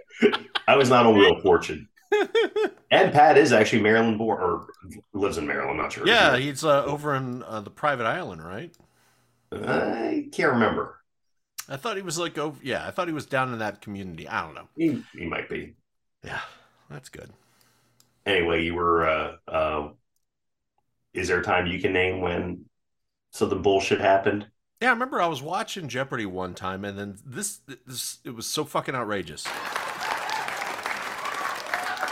I 0.67 0.77
was 0.77 0.91
not 0.91 1.07
on 1.07 1.17
Wheel 1.17 1.37
of 1.37 1.43
Fortune. 1.43 1.89
and 2.91 3.13
Pat 3.13 3.37
is 3.37 3.53
actually 3.53 3.83
Maryland 3.83 4.19
born 4.19 4.41
or 4.43 4.67
lives 5.13 5.39
in 5.39 5.47
Maryland. 5.47 5.73
I'm 5.73 5.77
not 5.77 5.93
sure. 5.93 6.07
Yeah, 6.07 6.37
he's 6.37 6.65
uh, 6.65 6.85
over 6.85 7.15
in 7.15 7.43
uh, 7.43 7.61
the 7.61 7.71
private 7.71 8.07
island, 8.07 8.45
right? 8.45 8.75
I 9.53 10.29
can't 10.33 10.53
remember. 10.53 10.97
I 11.69 11.77
thought 11.77 11.97
he 11.97 12.03
was 12.03 12.19
like 12.19 12.39
over. 12.39 12.59
Yeah, 12.63 12.87
I 12.87 12.91
thought 12.91 13.09
he 13.09 13.15
was 13.15 13.27
down 13.27 13.53
in 13.53 13.59
that 13.59 13.81
community. 13.81 14.29
I 14.29 14.43
don't 14.43 14.55
know. 14.55 14.69
He, 14.77 15.03
he 15.17 15.27
might 15.27 15.49
be. 15.49 15.75
Yeah, 16.25 16.41
that's 16.91 17.09
good. 17.09 17.31
Anyway, 18.27 18.65
you 18.65 18.75
were. 18.75 19.09
Uh, 19.09 19.37
uh, 19.49 19.89
is 21.15 21.29
there 21.29 21.41
a 21.41 21.45
time 21.45 21.67
you 21.67 21.81
can 21.81 21.93
name 21.93 22.21
when 22.21 22.65
something 23.33 23.63
bullshit 23.63 24.01
happened? 24.01 24.47
Yeah, 24.81 24.89
I 24.89 24.93
remember 24.93 25.21
I 25.21 25.27
was 25.27 25.43
watching 25.43 25.89
Jeopardy 25.89 26.27
one 26.27 26.55
time, 26.55 26.85
and 26.85 26.97
then 26.99 27.19
this, 27.27 27.61
this 27.87 28.19
it 28.25 28.35
was 28.35 28.47
so 28.47 28.65
fucking 28.65 28.95
outrageous. 28.95 29.45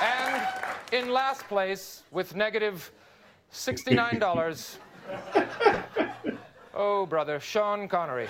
And 0.03 0.47
in 0.93 1.13
last 1.13 1.43
place 1.49 2.03
with 2.11 2.35
negative 2.35 2.91
$69. 3.53 4.77
oh, 6.75 7.07
brother, 7.07 7.41
Sean 7.41 7.89
Connery. 7.89 8.29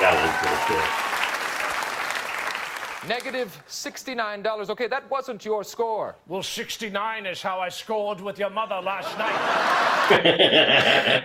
That 0.00 0.12
was 0.20 0.30
bullshit. 0.68 1.04
Negative 3.08 3.62
$69. 3.68 4.70
Okay, 4.70 4.86
that 4.86 5.10
wasn't 5.10 5.44
your 5.44 5.62
score. 5.62 6.16
Well, 6.26 6.42
69 6.42 7.26
is 7.26 7.42
how 7.42 7.60
I 7.60 7.68
scored 7.68 8.20
with 8.20 8.38
your 8.38 8.48
mother 8.48 8.80
last 8.80 9.18
night. 9.18 9.34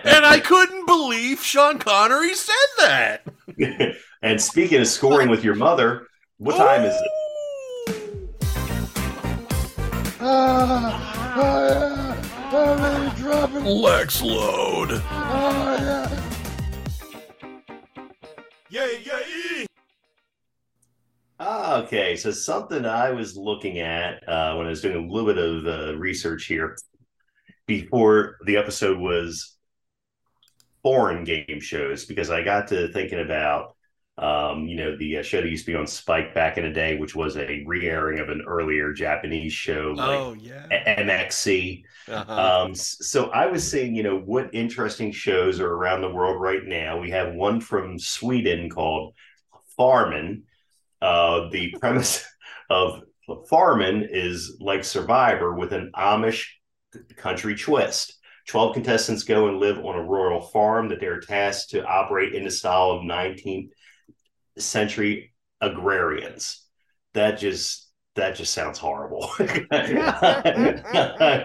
and 0.04 0.26
I 0.26 0.40
couldn't 0.40 0.86
believe 0.86 1.40
Sean 1.40 1.78
Connery 1.78 2.34
said 2.34 2.54
that. 2.78 3.26
and 4.22 4.40
speaking 4.40 4.80
of 4.80 4.88
scoring 4.88 5.30
with 5.30 5.42
your 5.42 5.54
mother, 5.54 6.06
what 6.36 6.56
time 6.56 6.84
is 6.84 6.94
it? 6.94 7.10
Lex 13.62 14.22
load. 14.22 15.02
Yeah, 18.68 18.86
yeah. 19.02 19.64
Ah, 21.38 21.82
okay. 21.82 22.16
So 22.16 22.30
something 22.30 22.84
I 22.84 23.10
was 23.10 23.36
looking 23.36 23.78
at 23.78 24.28
uh, 24.28 24.54
when 24.56 24.66
I 24.66 24.70
was 24.70 24.82
doing 24.82 24.96
a 24.96 25.12
little 25.12 25.32
bit 25.32 25.38
of 25.38 25.66
uh, 25.66 25.98
research 25.98 26.44
here 26.46 26.76
before 27.66 28.36
the 28.44 28.56
episode 28.56 28.98
was 28.98 29.56
foreign 30.82 31.24
game 31.24 31.60
shows 31.60 32.04
because 32.04 32.30
I 32.30 32.42
got 32.42 32.68
to 32.68 32.92
thinking 32.92 33.20
about 33.20 33.74
um, 34.20 34.66
you 34.66 34.76
know 34.76 34.96
the 34.98 35.16
uh, 35.16 35.22
show 35.22 35.40
that 35.40 35.48
used 35.48 35.64
to 35.64 35.72
be 35.72 35.78
on 35.78 35.86
Spike 35.86 36.34
back 36.34 36.58
in 36.58 36.64
the 36.64 36.70
day, 36.70 36.98
which 36.98 37.16
was 37.16 37.38
a 37.38 37.64
re-airing 37.66 38.20
of 38.20 38.28
an 38.28 38.42
earlier 38.46 38.92
Japanese 38.92 39.52
show 39.52 39.94
like 39.96 40.18
Oh, 40.18 40.34
yeah. 40.34 40.66
MXC. 40.98 41.82
Uh-huh. 42.06 42.64
Um, 42.66 42.74
so 42.74 43.30
I 43.30 43.46
was 43.46 43.68
saying, 43.68 43.94
you 43.94 44.02
know, 44.02 44.18
what 44.18 44.54
interesting 44.54 45.10
shows 45.10 45.58
are 45.58 45.72
around 45.72 46.02
the 46.02 46.10
world 46.12 46.38
right 46.38 46.62
now? 46.62 47.00
We 47.00 47.10
have 47.10 47.32
one 47.32 47.62
from 47.62 47.98
Sweden 47.98 48.68
called 48.68 49.14
Farmen. 49.78 50.42
Uh, 51.00 51.48
the 51.48 51.74
premise 51.80 52.22
of 52.68 53.02
Farmen 53.50 54.06
is 54.10 54.58
like 54.60 54.84
Survivor 54.84 55.54
with 55.54 55.72
an 55.72 55.92
Amish 55.96 56.46
country 57.16 57.56
twist. 57.56 58.18
12 58.48 58.74
contestants 58.74 59.22
go 59.22 59.48
and 59.48 59.60
live 59.60 59.78
on 59.78 59.96
a 59.96 60.04
rural 60.04 60.40
farm 60.40 60.88
that 60.88 61.00
they're 61.00 61.20
tasked 61.20 61.70
to 61.70 61.84
operate 61.86 62.34
in 62.34 62.44
the 62.44 62.50
style 62.50 62.90
of 62.90 63.02
19th 63.02 63.68
century 64.58 65.34
agrarians. 65.60 66.66
That 67.14 67.38
just 67.38 67.88
that 68.16 68.36
just 68.36 68.52
sounds 68.52 68.78
horrible. 68.78 69.30
it 69.38 69.66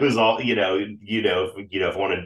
was 0.02 0.18
all 0.18 0.42
you 0.42 0.56
know. 0.56 0.76
You 0.76 1.22
know, 1.22 1.52
if, 1.56 1.68
you 1.72 1.80
know, 1.80 1.90
if 1.90 1.96
I 1.96 2.00
want 2.00 2.14
to 2.14 2.26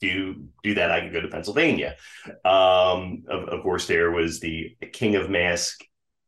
do 0.00 0.48
do 0.62 0.74
that, 0.74 0.90
I 0.90 1.00
can 1.00 1.12
go 1.12 1.20
to 1.20 1.28
Pennsylvania. 1.28 1.96
Um, 2.44 3.24
of, 3.28 3.48
of 3.48 3.62
course, 3.62 3.86
there 3.86 4.10
was 4.10 4.40
the 4.40 4.76
King 4.92 5.16
of 5.16 5.30
Mask 5.30 5.80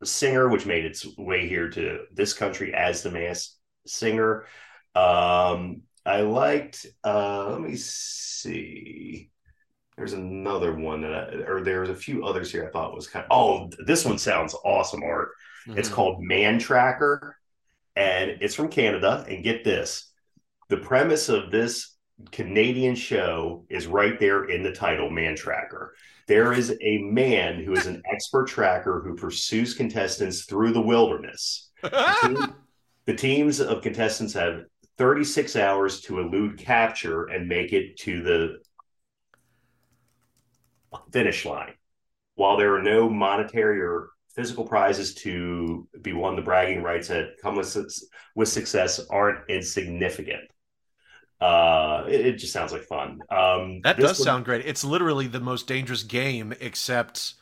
singer, 0.03 0.49
which 0.49 0.67
made 0.67 0.85
its 0.85 1.07
way 1.19 1.49
here 1.49 1.69
to 1.71 2.05
this 2.13 2.33
country 2.33 2.75
as 2.75 3.03
the 3.03 3.11
Mask 3.11 3.53
singer. 3.87 4.47
Um, 4.95 5.83
I 6.05 6.23
liked. 6.23 6.87
Uh, 7.05 7.51
let 7.51 7.61
me 7.61 7.77
see. 7.77 9.31
There's 10.01 10.15
another 10.15 10.75
one 10.75 11.03
that, 11.03 11.13
I, 11.13 11.23
or 11.47 11.61
there's 11.61 11.91
a 11.91 11.95
few 11.95 12.25
others 12.25 12.51
here. 12.51 12.67
I 12.67 12.71
thought 12.71 12.95
was 12.95 13.07
kind. 13.07 13.27
Of, 13.27 13.31
oh, 13.31 13.71
this 13.85 14.07
one 14.07 14.17
sounds 14.17 14.57
awesome, 14.65 15.03
Art. 15.03 15.33
It's 15.67 15.91
Mhm. 15.91 15.93
called 15.93 16.23
Man 16.23 16.59
Tracker, 16.59 17.37
and 17.95 18.31
it's 18.41 18.55
from 18.55 18.71
Canada. 18.71 19.27
And 19.29 19.45
get 19.45 19.63
this: 19.63 20.11
the 20.71 20.79
premise 20.79 21.29
of 21.29 21.51
this 21.51 21.99
Canadian 22.33 22.95
show 22.95 23.67
is 23.69 23.87
right 23.87 24.19
there 24.19 24.45
in 24.45 24.63
the 24.63 24.73
title, 24.73 25.11
Man 25.11 25.37
Tracker. 25.37 25.95
There 26.27 26.55
is 26.55 26.75
a 26.81 26.99
man 27.03 27.63
who 27.63 27.75
is 27.75 27.85
an 27.87 28.01
expert 28.11 28.47
tracker 28.49 29.03
who 29.05 29.17
pursues 29.17 29.75
contestants 29.75 30.47
through 30.47 30.73
the 30.73 30.81
wilderness. 30.81 31.71
The, 31.83 31.91
team- 32.23 32.55
the 33.05 33.15
teams 33.15 33.61
of 33.61 33.83
contestants 33.83 34.33
have 34.33 34.63
36 34.97 35.57
hours 35.57 36.01
to 36.03 36.21
elude 36.21 36.57
capture 36.57 37.27
and 37.27 37.47
make 37.47 37.75
it 37.75 37.99
to 37.99 38.23
the 38.23 38.61
finish 41.13 41.45
line. 41.45 41.75
While 42.35 42.57
there 42.57 42.75
are 42.77 42.83
no 42.83 43.09
monetary 43.09 43.81
or 43.81 44.11
physical 44.35 44.65
prizes 44.65 45.15
to 45.17 45.89
be 46.01 46.13
won, 46.13 46.37
the 46.37 46.43
bragging 46.43 46.83
rights 46.83 47.09
that 47.09 47.37
come 47.43 47.57
with, 47.57 47.77
with 48.35 48.49
success 48.49 49.01
aren't 49.11 49.49
insignificant. 49.49 50.43
Uh, 51.41 52.05
it, 52.09 52.21
it 52.27 52.33
just 52.37 52.53
sounds 52.53 52.73
like 52.73 52.83
fun. 52.83 53.21
Um, 53.31 53.81
That 53.83 53.97
does 53.99 54.19
one- 54.19 54.25
sound 54.25 54.45
great. 54.45 54.67
It's 54.67 54.85
literally 54.85 55.27
the 55.27 55.41
most 55.41 55.67
dangerous 55.67 56.03
game, 56.03 56.55
except 56.61 57.35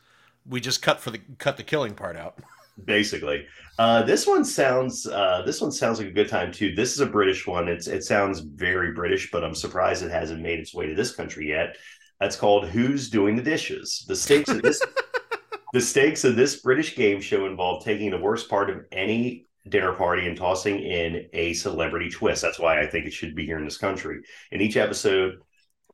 we 0.47 0.61
just 0.61 0.83
cut 0.83 1.01
for 1.01 1.11
the 1.11 1.21
cut 1.39 1.57
the 1.57 1.63
killing 1.65 1.95
part 1.95 2.17
out. 2.17 2.39
basically. 2.85 3.47
Uh, 3.79 4.03
this 4.03 4.27
one 4.27 4.45
sounds 4.45 5.07
uh, 5.07 5.43
this 5.45 5.61
one 5.61 5.73
sounds 5.73 5.99
like 5.99 6.09
a 6.09 6.13
good 6.13 6.29
time 6.29 6.53
too. 6.53 6.75
This 6.75 6.93
is 6.93 7.01
a 7.01 7.07
British 7.07 7.47
one. 7.47 7.69
It's 7.69 7.87
it 7.87 8.05
sounds 8.05 8.41
very 8.41 8.93
British, 8.93 9.31
but 9.31 9.45
I'm 9.45 9.55
surprised 9.55 10.03
it 10.03 10.11
hasn't 10.11 10.43
made 10.43 10.59
its 10.59 10.75
way 10.75 10.87
to 10.87 10.95
this 10.95 11.15
country 11.15 11.49
yet. 11.49 11.77
That's 12.21 12.37
called 12.37 12.69
Who's 12.69 13.11
Doing 13.11 13.37
the 13.37 13.43
Dishes. 13.43 14.05
The 14.09 14.17
stakes 14.17 14.51
of 14.51 14.63
this 14.63 14.83
the 15.73 15.81
stakes 15.81 16.25
of 16.25 16.37
this 16.37 16.61
British 16.61 16.97
game 16.97 17.21
show 17.21 17.47
involve 17.47 17.85
taking 17.85 18.11
the 18.11 18.19
worst 18.19 18.49
part 18.49 18.71
of 18.71 18.85
any 18.91 19.47
dinner 19.69 19.93
party 19.93 20.27
and 20.27 20.37
tossing 20.37 20.79
in 20.79 21.29
a 21.33 21.53
celebrity 21.53 22.09
twist. 22.09 22.43
That's 22.43 22.59
why 22.59 22.81
I 22.81 22.87
think 22.87 23.07
it 23.07 23.13
should 23.13 23.35
be 23.35 23.45
here 23.45 23.59
in 23.59 23.65
this 23.65 23.79
country. 23.79 24.21
In 24.51 24.61
each 24.61 24.77
episode, 24.77 25.35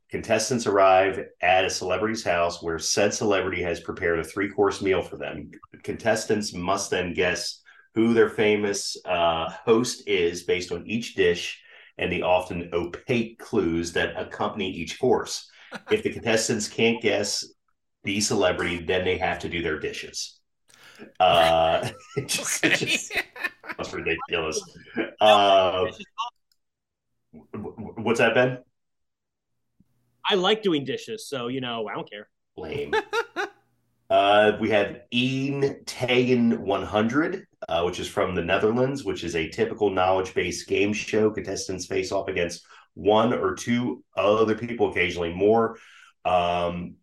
contestants 0.09 0.65
arrive 0.65 1.19
at 1.41 1.65
a 1.65 1.69
celebrity's 1.69 2.23
house 2.23 2.63
where 2.63 2.79
said 2.79 3.13
celebrity 3.13 3.61
has 3.63 3.79
prepared 3.81 4.19
a 4.19 4.23
three 4.23 4.49
course 4.49 4.81
meal 4.81 5.01
for 5.01 5.17
them. 5.17 5.51
Contestants 5.83 6.53
must 6.53 6.89
then 6.89 7.13
guess 7.13 7.61
who 7.95 8.13
their 8.13 8.29
famous 8.29 8.97
uh, 9.05 9.49
host 9.65 10.07
is 10.07 10.43
based 10.43 10.71
on 10.71 10.85
each 10.87 11.15
dish 11.15 11.61
and 11.97 12.11
the 12.11 12.23
often 12.23 12.69
opaque 12.73 13.39
clues 13.39 13.93
that 13.93 14.17
accompany 14.17 14.69
each 14.69 14.99
course. 14.99 15.49
If 15.91 16.03
the 16.03 16.11
contestants 16.11 16.67
can't 16.67 17.01
guess 17.01 17.45
the 18.03 18.21
celebrity, 18.21 18.79
then 18.83 19.03
they 19.05 19.17
have 19.17 19.39
to 19.39 19.49
do 19.49 19.61
their 19.61 19.79
dishes. 19.79 20.39
Uh, 21.19 21.89
it 22.17 22.27
just, 22.27 22.63
it 22.63 22.75
just- 22.75 23.13
that's 23.77 23.93
ridiculous. 23.93 24.61
Uh, 25.19 25.87
what's 27.51 28.19
that, 28.19 28.33
Ben? 28.33 28.59
I 30.29 30.35
like 30.35 30.61
doing 30.61 30.85
dishes, 30.85 31.27
so 31.27 31.47
you 31.47 31.61
know 31.61 31.87
I 31.87 31.93
don't 31.95 32.09
care. 32.09 32.29
Lame. 32.57 32.93
uh, 34.09 34.53
we 34.59 34.69
have 34.69 35.01
Eén 35.13 35.85
tegen 35.85 36.61
100. 36.61 37.45
uh, 37.67 37.83
which 37.83 37.99
is 37.99 38.07
from 38.07 38.35
the 38.35 38.43
Netherlands, 38.43 39.03
which 39.03 39.23
is 39.23 39.35
a 39.35 39.49
typical 39.49 39.89
knowledge-based 39.89 40.67
game 40.67 40.93
show. 40.93 41.29
Contestants 41.31 41.85
face 41.85 42.11
off 42.11 42.27
against 42.27 42.63
one 42.95 43.33
or 43.33 43.55
two 43.55 44.03
other 44.17 44.55
people, 44.55 44.89
occasionally 44.89 45.33
more. 45.33 45.77
Um, 46.25 46.95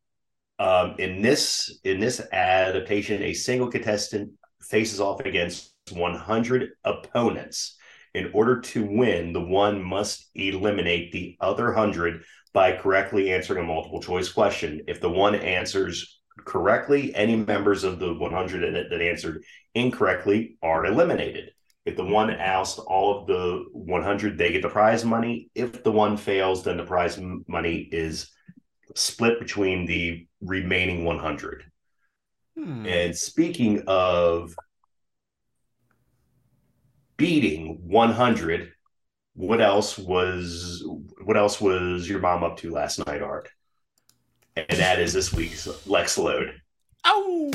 um, 0.59 0.97
in 0.99 1.23
this 1.23 1.81
in 1.85 2.01
this 2.01 2.21
adaptation, 2.33 3.23
a 3.23 3.35
single 3.35 3.69
contestant 3.69 4.33
faces 4.61 5.01
off 5.01 5.21
against 5.21 5.75
100 5.91 6.71
opponents. 6.85 7.77
In 8.15 8.31
order 8.35 8.61
to 8.61 8.85
win, 8.85 9.33
the 9.33 9.41
one 9.41 9.83
must 9.83 10.29
eliminate 10.35 11.13
the 11.13 11.37
other 11.41 11.67
100 11.67 12.23
by 12.53 12.77
correctly 12.77 13.33
answering 13.33 13.65
a 13.65 13.67
multiple 13.67 14.03
choice 14.03 14.31
question. 14.31 14.83
If 14.87 15.01
the 15.01 15.09
one 15.09 15.35
answers 15.35 16.21
correctly, 16.45 17.15
any 17.15 17.37
members 17.37 17.85
of 17.85 17.99
the 17.99 18.13
100 18.15 18.75
that, 18.75 18.91
that 18.91 19.01
answered 19.03 19.45
incorrectly 19.75 20.59
are 20.63 20.85
eliminated. 20.85 21.53
If 21.85 21.97
the 21.97 22.05
one 22.05 22.31
asked 22.31 22.79
all 22.79 23.19
of 23.19 23.27
the 23.27 23.65
100, 23.73 24.39
they 24.39 24.53
get 24.53 24.63
the 24.63 24.69
prize 24.69 25.05
money. 25.05 25.51
If 25.55 25.83
the 25.83 25.91
one 25.91 26.17
fails, 26.17 26.63
then 26.63 26.77
the 26.77 26.85
prize 26.85 27.19
money 27.49 27.89
is 27.91 28.31
split 28.95 29.41
between 29.41 29.87
the 29.87 30.27
remaining 30.41 31.05
100. 31.05 31.65
Hmm. 32.57 32.87
And 32.87 33.17
speaking 33.17 33.83
of 33.87 34.55
beating 37.17 37.79
100, 37.83 38.73
what 39.35 39.61
else 39.61 39.99
was 39.99 40.85
what 41.25 41.37
else 41.37 41.61
was 41.61 42.09
your 42.09 42.21
mom 42.21 42.45
up 42.45 42.59
to 42.59 42.71
last 42.71 43.05
night, 43.07 43.23
Art? 43.23 43.49
And 44.57 44.79
that 44.79 45.01
is 45.01 45.13
this 45.13 45.33
week's 45.33 45.67
Lex 45.87 46.19
Load. 46.19 46.61
Oh. 47.05 47.51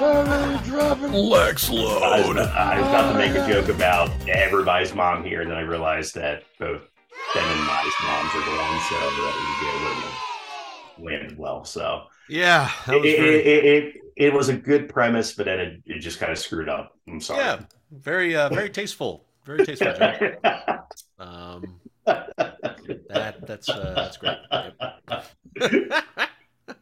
Lex 0.00 1.70
I 1.70 1.72
was, 1.72 2.36
I 2.36 2.80
was 2.80 2.88
about 2.88 3.12
to 3.12 3.18
make 3.18 3.30
a 3.30 3.46
joke 3.48 3.68
about 3.68 4.10
everybody's 4.28 4.92
mom 4.92 5.22
here, 5.22 5.42
and 5.42 5.50
then 5.50 5.56
I 5.56 5.60
realized 5.60 6.16
that 6.16 6.42
both 6.58 6.82
Ben 7.32 7.44
and 7.44 7.60
my 7.60 7.90
moms 8.02 8.34
are 8.34 8.40
gone, 8.44 8.80
so 8.88 8.96
that 8.96 9.12
would 9.38 9.60
be 9.60 9.68
a 9.70 9.72
little 9.88 11.14
landed 11.22 11.38
well. 11.38 11.64
So 11.64 12.06
Yeah, 12.28 12.70
it, 12.88 13.00
was 13.00 13.04
it, 13.08 13.18
very- 13.20 13.44
it, 13.44 13.64
it, 13.64 13.94
it 14.16 14.32
was 14.32 14.48
a 14.48 14.56
good 14.56 14.88
premise, 14.88 15.32
but 15.34 15.46
then 15.46 15.60
it, 15.60 15.82
it 15.86 16.00
just 16.00 16.18
kind 16.18 16.32
of 16.32 16.38
screwed 16.38 16.68
up. 16.68 16.98
I'm 17.06 17.20
sorry. 17.20 17.44
Yeah, 17.44 17.60
very 17.92 18.34
uh, 18.34 18.48
very 18.48 18.70
tasteful, 18.70 19.26
very 19.46 19.64
tasteful. 19.64 19.92
Joke. 19.94 20.40
Um, 21.16 21.80
that 22.04 23.36
that's 23.46 23.68
uh, 23.68 23.92
that's 23.94 24.16
great. 24.16 24.38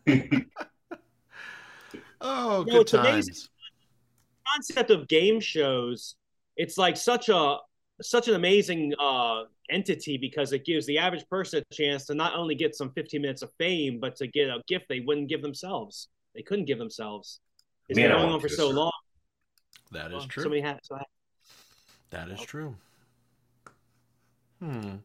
Yep. 0.09 0.47
oh, 2.23 2.65
No, 2.67 2.73
good 2.73 2.81
it's 2.83 2.95
amazing. 2.95 3.35
times. 3.35 3.49
concept 4.55 4.91
of 4.91 5.09
game 5.09 5.41
shows 5.41 6.17
it's 6.57 6.77
like 6.79 6.97
such 6.97 7.29
a 7.29 7.59
such 8.01 8.29
an 8.29 8.35
amazing 8.35 8.93
uh 8.99 9.43
entity 9.71 10.17
because 10.19 10.53
it 10.53 10.65
gives 10.65 10.85
the 10.87 10.99
average 10.99 11.27
person 11.29 11.63
a 11.71 11.75
chance 11.75 12.05
to 12.07 12.15
not 12.15 12.35
only 12.35 12.55
get 12.55 12.75
some 12.75 12.91
15 12.91 13.23
minutes 13.23 13.43
of 13.43 13.51
fame 13.59 13.99
but 14.01 14.17
to 14.17 14.27
get 14.27 14.49
a 14.49 14.61
gift 14.67 14.87
they 14.89 15.01
wouldn't 15.01 15.29
give 15.29 15.41
themselves 15.43 16.09
they 16.35 16.43
couldn't 16.43 16.65
give 16.67 16.79
themselves 16.79 17.41
it's 17.89 17.97
Man, 17.97 18.11
been 18.11 18.19
going 18.19 18.33
on 18.33 18.41
for 18.41 18.49
so 18.49 18.69
long 18.71 18.93
That 19.93 20.07
is 20.07 20.13
Well, 20.15 20.27
true. 20.27 20.43
so 20.43 20.49
many 20.49 20.61
hats 20.61 20.89
so 20.89 20.99
That 22.11 22.29
is 22.29 22.41
true. 22.43 22.77
Hmm. 24.61 24.97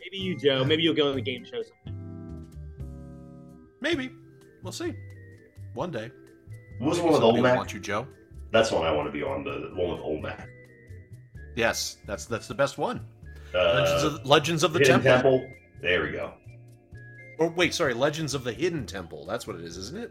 maybe 0.00 0.18
you 0.18 0.36
joe 0.38 0.64
maybe 0.64 0.82
you'll 0.82 0.94
go 0.94 1.08
on 1.08 1.14
the 1.16 1.22
game 1.22 1.44
shows 1.44 1.70
Maybe 3.80 4.10
we'll 4.64 4.72
see. 4.72 4.92
One 5.74 5.90
day. 5.90 6.10
What 6.78 6.90
was 6.90 7.00
one 7.00 7.12
with 7.12 7.22
Olmec? 7.22 7.56
Want 7.56 7.72
you, 7.72 7.80
Joe? 7.80 8.06
That's 8.50 8.70
the 8.70 8.76
one 8.76 8.86
I 8.86 8.92
want 8.92 9.08
to 9.08 9.12
be 9.12 9.22
on. 9.22 9.44
The 9.44 9.70
one 9.74 9.90
with 9.90 10.00
Olmec. 10.00 10.48
Yes, 11.56 11.96
that's 12.06 12.26
that's 12.26 12.46
the 12.46 12.54
best 12.54 12.78
one. 12.78 13.04
Uh, 13.54 13.74
Legends 13.74 14.04
of 14.04 14.26
Legends 14.26 14.62
of 14.62 14.72
the 14.72 14.80
Temple. 14.80 15.10
Temple. 15.10 15.50
There 15.82 16.02
we 16.02 16.12
go. 16.12 16.32
Or 17.38 17.48
wait, 17.50 17.74
sorry, 17.74 17.94
Legends 17.94 18.34
of 18.34 18.44
the 18.44 18.52
Hidden 18.52 18.86
Temple. 18.86 19.26
That's 19.26 19.46
what 19.46 19.56
it 19.56 19.64
is, 19.64 19.76
isn't 19.76 19.98
it? 19.98 20.10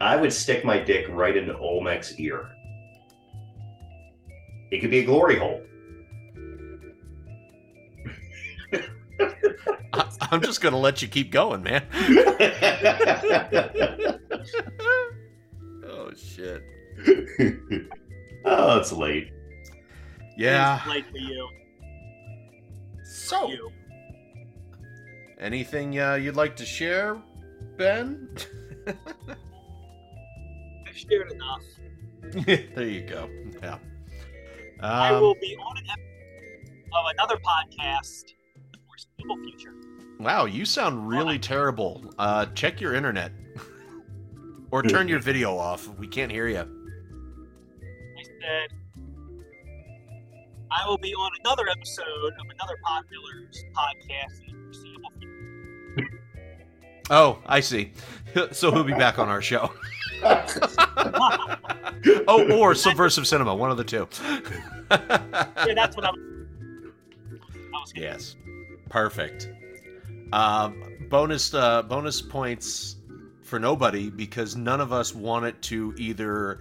I 0.00 0.16
would 0.16 0.32
stick 0.32 0.64
my 0.64 0.78
dick 0.78 1.06
right 1.08 1.36
into 1.36 1.56
Olmec's 1.58 2.18
ear. 2.18 2.48
It 4.70 4.80
could 4.80 4.90
be 4.90 5.00
a 5.00 5.04
glory 5.04 5.38
hole. 5.38 5.60
I'm 10.30 10.40
just 10.42 10.60
gonna 10.60 10.78
let 10.78 11.02
you 11.02 11.08
keep 11.08 11.30
going, 11.32 11.62
man. 11.62 11.84
oh 15.86 16.10
shit. 16.16 16.62
oh, 18.44 18.78
it's 18.78 18.92
late. 18.92 19.30
Yeah. 20.36 20.78
It's 20.78 20.86
late 20.86 21.04
for 21.10 21.18
you 21.18 21.48
So, 23.04 23.48
you. 23.50 23.70
anything 25.38 25.98
uh, 25.98 26.14
you'd 26.14 26.36
like 26.36 26.56
to 26.56 26.64
share, 26.66 27.16
Ben? 27.76 28.28
i've 28.86 28.96
shared 30.96 31.30
enough 31.32 31.62
there 32.46 32.86
you 32.88 33.02
go. 33.02 33.28
Yeah. 33.62 33.78
i 34.80 35.10
Um, 35.10 35.20
will 35.20 35.34
be 35.34 35.56
on 35.56 35.76
an 35.78 35.84
episode 35.90 36.88
of 36.92 37.04
another 37.14 37.36
podcast 37.36 38.24
the 38.72 38.78
foreseeable 38.86 39.36
future 39.44 39.74
Wow, 40.20 40.44
you 40.44 40.66
sound 40.66 41.08
really 41.08 41.38
terrible. 41.38 42.04
Uh, 42.18 42.44
check 42.54 42.78
your 42.78 42.94
internet. 42.94 43.32
or 44.70 44.82
turn 44.82 45.08
your 45.08 45.18
video 45.22 45.56
off. 45.56 45.88
We 45.98 46.06
can't 46.06 46.30
hear 46.30 46.46
you. 46.46 46.58
I 46.58 48.22
said, 48.22 48.68
I 50.70 50.86
will 50.86 50.98
be 50.98 51.14
on 51.14 51.30
another 51.42 51.66
episode 51.70 52.34
of 52.38 52.46
another 52.50 52.76
Podmillers 52.86 53.64
podcast 53.74 54.46
in 54.46 54.54
the 54.54 54.62
foreseeable 54.66 55.10
future. 55.18 56.20
Oh, 57.08 57.38
I 57.46 57.60
see. 57.60 57.92
So 58.52 58.70
he'll 58.70 58.84
be 58.84 58.92
back 58.92 59.18
on 59.18 59.28
our 59.28 59.42
show. 59.42 59.72
oh, 62.28 62.46
or 62.60 62.76
Subversive 62.76 63.26
Cinema, 63.26 63.52
one 63.52 63.72
of 63.72 63.76
the 63.76 63.82
two. 63.82 64.08
yeah, 64.88 65.74
that's 65.74 65.96
what 65.96 66.04
I'm. 66.04 66.94
Yes, 67.96 68.36
perfect. 68.88 69.48
Um, 70.32 70.82
bonus 71.08 71.54
uh, 71.54 71.82
bonus 71.82 72.22
points 72.22 72.96
for 73.42 73.58
nobody 73.58 74.10
because 74.10 74.56
none 74.56 74.80
of 74.80 74.92
us 74.92 75.14
wanted 75.14 75.60
to 75.62 75.94
either 75.96 76.60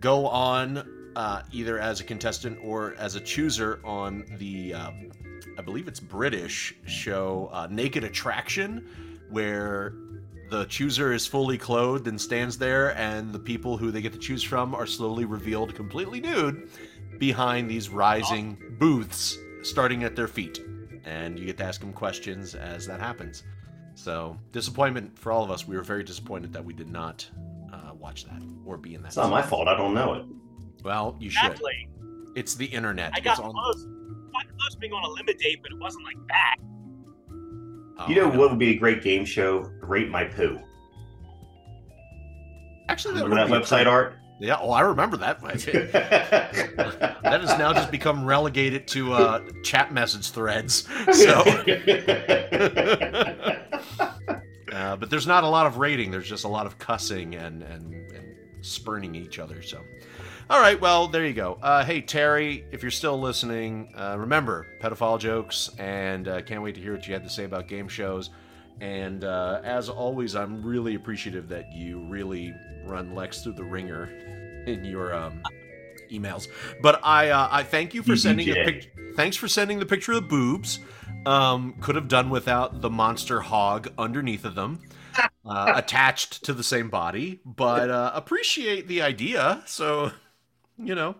go 0.00 0.26
on 0.26 1.12
uh, 1.16 1.42
either 1.52 1.78
as 1.78 2.00
a 2.00 2.04
contestant 2.04 2.58
or 2.62 2.94
as 2.98 3.14
a 3.14 3.20
chooser 3.20 3.80
on 3.84 4.24
the 4.38 4.74
um, 4.74 5.12
I 5.56 5.62
believe 5.62 5.86
it's 5.86 6.00
British 6.00 6.74
show 6.86 7.48
uh, 7.52 7.68
Naked 7.70 8.02
Attraction, 8.02 8.88
where 9.30 9.94
the 10.50 10.64
chooser 10.66 11.12
is 11.12 11.26
fully 11.26 11.58
clothed 11.58 12.08
and 12.08 12.20
stands 12.20 12.58
there, 12.58 12.96
and 12.96 13.32
the 13.32 13.38
people 13.38 13.76
who 13.76 13.90
they 13.90 14.02
get 14.02 14.12
to 14.12 14.18
choose 14.18 14.42
from 14.42 14.74
are 14.74 14.86
slowly 14.86 15.24
revealed 15.24 15.74
completely 15.74 16.20
nude 16.20 16.68
behind 17.18 17.70
these 17.70 17.88
rising 17.88 18.58
booths 18.78 19.38
starting 19.62 20.04
at 20.04 20.16
their 20.16 20.28
feet. 20.28 20.60
And 21.04 21.38
you 21.38 21.44
get 21.46 21.56
to 21.58 21.64
ask 21.64 21.80
them 21.80 21.92
questions 21.92 22.54
as 22.54 22.86
that 22.86 23.00
happens. 23.00 23.42
So, 23.94 24.36
disappointment 24.52 25.18
for 25.18 25.30
all 25.30 25.44
of 25.44 25.50
us. 25.50 25.68
We 25.68 25.76
were 25.76 25.82
very 25.82 26.02
disappointed 26.02 26.52
that 26.52 26.64
we 26.64 26.72
did 26.72 26.90
not 26.90 27.28
uh, 27.72 27.92
watch 27.94 28.24
that 28.24 28.42
or 28.64 28.76
be 28.76 28.94
in 28.94 29.02
that. 29.02 29.08
It's 29.08 29.16
not 29.16 29.30
my 29.30 29.42
fault. 29.42 29.68
I 29.68 29.76
don't 29.76 29.94
know 29.94 30.14
it. 30.14 30.24
Well, 30.82 31.16
you 31.20 31.30
should. 31.30 31.52
Exactly. 31.52 31.88
It's 32.34 32.54
the 32.56 32.66
internet. 32.66 33.12
I 33.14 33.20
got 33.20 33.38
it's 33.38 33.40
on. 33.40 33.52
close. 33.52 33.84
Got 34.32 34.46
close 34.58 34.74
being 34.80 34.92
on 34.92 35.04
a 35.04 35.08
limit 35.10 35.38
date, 35.38 35.60
but 35.62 35.70
it 35.72 35.78
wasn't 35.78 36.04
like 36.04 36.16
that. 36.28 36.56
Oh, 37.96 38.08
you 38.08 38.16
know 38.16 38.28
know. 38.28 38.38
what 38.38 38.50
would 38.50 38.58
be 38.58 38.70
a 38.70 38.76
great 38.76 39.02
game 39.02 39.24
show? 39.24 39.70
Rate 39.80 40.10
My 40.10 40.24
Poo. 40.24 40.58
Actually, 42.88 43.14
that 43.14 43.24
Remember 43.28 43.54
that 43.54 43.62
website 43.62 43.68
great- 43.68 43.86
art? 43.86 44.16
Yeah, 44.44 44.58
oh, 44.60 44.70
I 44.70 44.82
remember 44.82 45.16
that. 45.16 45.40
that 47.22 47.40
has 47.40 47.58
now 47.58 47.72
just 47.72 47.90
become 47.90 48.26
relegated 48.26 48.86
to 48.88 49.14
uh, 49.14 49.40
chat 49.62 49.90
message 49.90 50.30
threads. 50.30 50.86
So, 51.12 51.40
uh, 54.72 54.96
but 54.96 55.08
there's 55.08 55.26
not 55.26 55.44
a 55.44 55.48
lot 55.48 55.66
of 55.66 55.78
rating. 55.78 56.10
There's 56.10 56.28
just 56.28 56.44
a 56.44 56.48
lot 56.48 56.66
of 56.66 56.78
cussing 56.78 57.36
and 57.36 57.62
and, 57.62 57.94
and 58.12 58.36
spurning 58.60 59.14
each 59.14 59.38
other. 59.38 59.62
So, 59.62 59.80
all 60.50 60.60
right, 60.60 60.78
well, 60.78 61.08
there 61.08 61.24
you 61.24 61.32
go. 61.32 61.58
Uh, 61.62 61.82
hey 61.82 62.02
Terry, 62.02 62.66
if 62.70 62.82
you're 62.82 62.90
still 62.90 63.18
listening, 63.18 63.94
uh, 63.96 64.16
remember 64.18 64.66
pedophile 64.78 65.18
jokes, 65.18 65.70
and 65.78 66.28
uh, 66.28 66.42
can't 66.42 66.62
wait 66.62 66.74
to 66.74 66.82
hear 66.82 66.92
what 66.92 67.06
you 67.06 67.14
had 67.14 67.24
to 67.24 67.30
say 67.30 67.44
about 67.44 67.66
game 67.66 67.88
shows. 67.88 68.28
And 68.82 69.24
uh, 69.24 69.60
as 69.64 69.88
always, 69.88 70.36
I'm 70.36 70.62
really 70.62 70.96
appreciative 70.96 71.48
that 71.48 71.72
you 71.72 72.00
really 72.08 72.52
run 72.84 73.14
Lex 73.14 73.42
through 73.42 73.54
the 73.54 73.64
ringer 73.64 74.33
in 74.66 74.84
your 74.84 75.14
um, 75.14 75.42
emails. 76.10 76.48
But 76.82 77.00
I 77.04 77.30
uh, 77.30 77.48
I 77.50 77.62
thank 77.62 77.94
you 77.94 78.02
for 78.02 78.16
sending 78.16 78.50
a 78.50 78.54
BBJ. 78.54 78.64
pic- 78.64 78.90
Thanks 79.16 79.36
for 79.36 79.46
sending 79.48 79.78
the 79.78 79.86
picture 79.86 80.12
of 80.12 80.22
the 80.22 80.28
boobs. 80.28 80.80
Um, 81.26 81.74
could 81.80 81.94
have 81.94 82.08
done 82.08 82.28
without 82.30 82.80
the 82.82 82.90
monster 82.90 83.40
hog 83.40 83.88
underneath 83.96 84.44
of 84.44 84.54
them, 84.54 84.80
uh, 85.46 85.72
attached 85.76 86.44
to 86.44 86.52
the 86.52 86.62
same 86.64 86.90
body. 86.90 87.40
But 87.46 87.90
uh, 87.90 88.10
appreciate 88.14 88.88
the 88.88 89.00
idea. 89.02 89.62
So, 89.66 90.10
you 90.76 90.94
know, 90.94 91.14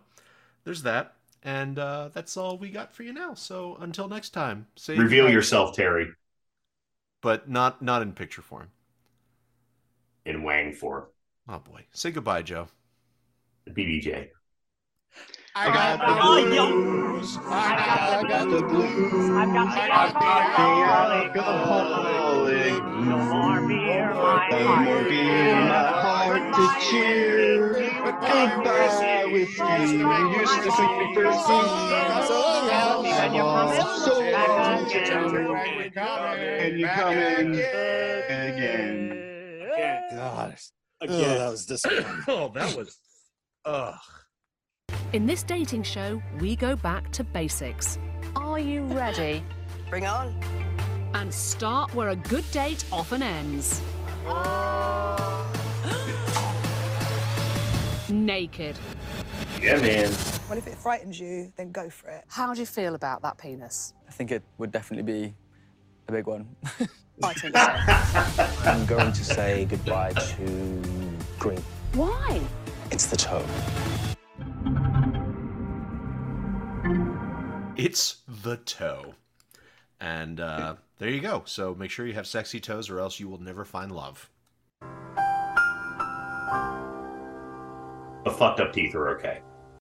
there's 0.64 0.82
that. 0.82 1.14
And 1.42 1.78
uh, 1.78 2.08
that's 2.12 2.36
all 2.36 2.58
we 2.58 2.70
got 2.70 2.94
for 2.94 3.02
you 3.02 3.12
now. 3.12 3.34
So 3.34 3.76
until 3.80 4.08
next 4.08 4.30
time, 4.30 4.66
say 4.76 4.96
Reveal 4.98 5.28
yourself, 5.30 5.74
Terry, 5.76 6.08
but 7.20 7.48
not 7.48 7.80
not 7.82 8.02
in 8.02 8.12
picture 8.12 8.42
form. 8.42 8.68
in 10.26 10.42
Wang 10.42 10.72
form. 10.72 11.04
Oh 11.48 11.58
boy, 11.58 11.84
say 11.92 12.10
goodbye, 12.10 12.42
Joe. 12.42 12.68
BBJ. 13.70 14.28
I 15.56 15.66
got 15.72 16.00
the 16.00 16.14
blues. 16.50 17.38
I 17.44 18.24
got, 18.28 18.50
the 18.50 18.60
blues. 18.62 19.30
I 19.30 19.46
got 19.46 20.12
the 20.14 20.26
alcoholic. 21.38 22.82
No 22.82 23.16
more 23.16 23.60
beer, 23.68 24.12
my 24.12 24.20
heart. 24.20 24.50
No 24.50 24.76
more 24.76 25.04
beer, 25.04 25.54
my 25.54 25.86
heart 26.02 26.54
to 26.54 26.64
cheer. 26.90 27.72
Goodbye, 28.02 29.24
whiskey. 29.30 29.62
You 29.94 30.08
used 30.40 30.62
to 30.62 30.70
think 30.72 30.92
me 30.98 31.06
crazy. 31.14 31.38
So 31.38 31.54
long, 32.66 33.06
oh, 33.06 34.02
so 34.04 34.14
long, 34.20 34.92
and 36.36 36.78
you're 36.78 36.88
coming 36.88 37.54
again. 38.30 39.04
God. 40.10 40.56
Again. 41.00 41.20
Oh, 41.20 41.38
that 41.38 41.50
was 41.50 41.66
disappointing. 41.66 42.06
oh, 42.28 42.50
that 42.54 42.76
was. 42.76 42.98
Ugh. 43.64 43.94
In 45.14 45.24
this 45.26 45.42
dating 45.42 45.84
show, 45.84 46.20
we 46.38 46.54
go 46.56 46.76
back 46.76 47.10
to 47.12 47.24
basics. 47.24 47.98
Are 48.36 48.58
you 48.58 48.82
ready? 48.84 49.42
Bring 49.88 50.04
on. 50.06 50.38
And 51.14 51.32
start 51.32 51.94
where 51.94 52.10
a 52.10 52.16
good 52.16 52.44
date 52.50 52.84
often 52.92 53.22
ends. 53.22 53.80
Naked. 58.10 58.76
Yeah, 59.62 59.80
man. 59.80 60.12
Well, 60.48 60.58
if 60.58 60.66
it 60.66 60.74
frightens 60.74 61.18
you, 61.18 61.50
then 61.56 61.72
go 61.72 61.88
for 61.88 62.10
it. 62.10 62.24
How 62.28 62.52
do 62.52 62.60
you 62.60 62.66
feel 62.66 62.94
about 62.94 63.22
that 63.22 63.38
penis? 63.38 63.94
I 64.06 64.10
think 64.12 64.30
it 64.30 64.42
would 64.58 64.72
definitely 64.72 65.10
be 65.10 65.34
a 66.08 66.12
big 66.12 66.26
one. 66.26 66.54
I 67.22 67.32
think 67.32 67.56
so. 68.64 68.70
I'm 68.70 68.84
going 68.84 69.10
to 69.12 69.24
say 69.24 69.64
goodbye 69.64 70.12
to 70.12 70.82
green. 71.38 71.62
Why? 71.94 72.42
It's 72.94 73.06
the 73.06 73.16
toe. 73.16 73.44
It's 77.76 78.18
the 78.44 78.58
toe. 78.58 79.14
And 80.00 80.38
uh, 80.38 80.76
there 80.98 81.08
you 81.08 81.20
go. 81.20 81.42
So 81.44 81.74
make 81.74 81.90
sure 81.90 82.06
you 82.06 82.12
have 82.12 82.28
sexy 82.28 82.60
toes, 82.60 82.88
or 82.88 83.00
else 83.00 83.18
you 83.18 83.28
will 83.28 83.40
never 83.40 83.64
find 83.64 83.90
love. 83.90 84.30
The 88.22 88.30
fucked 88.30 88.60
up 88.60 88.72
teeth 88.72 88.94
are 88.94 89.08
okay. 89.18 89.40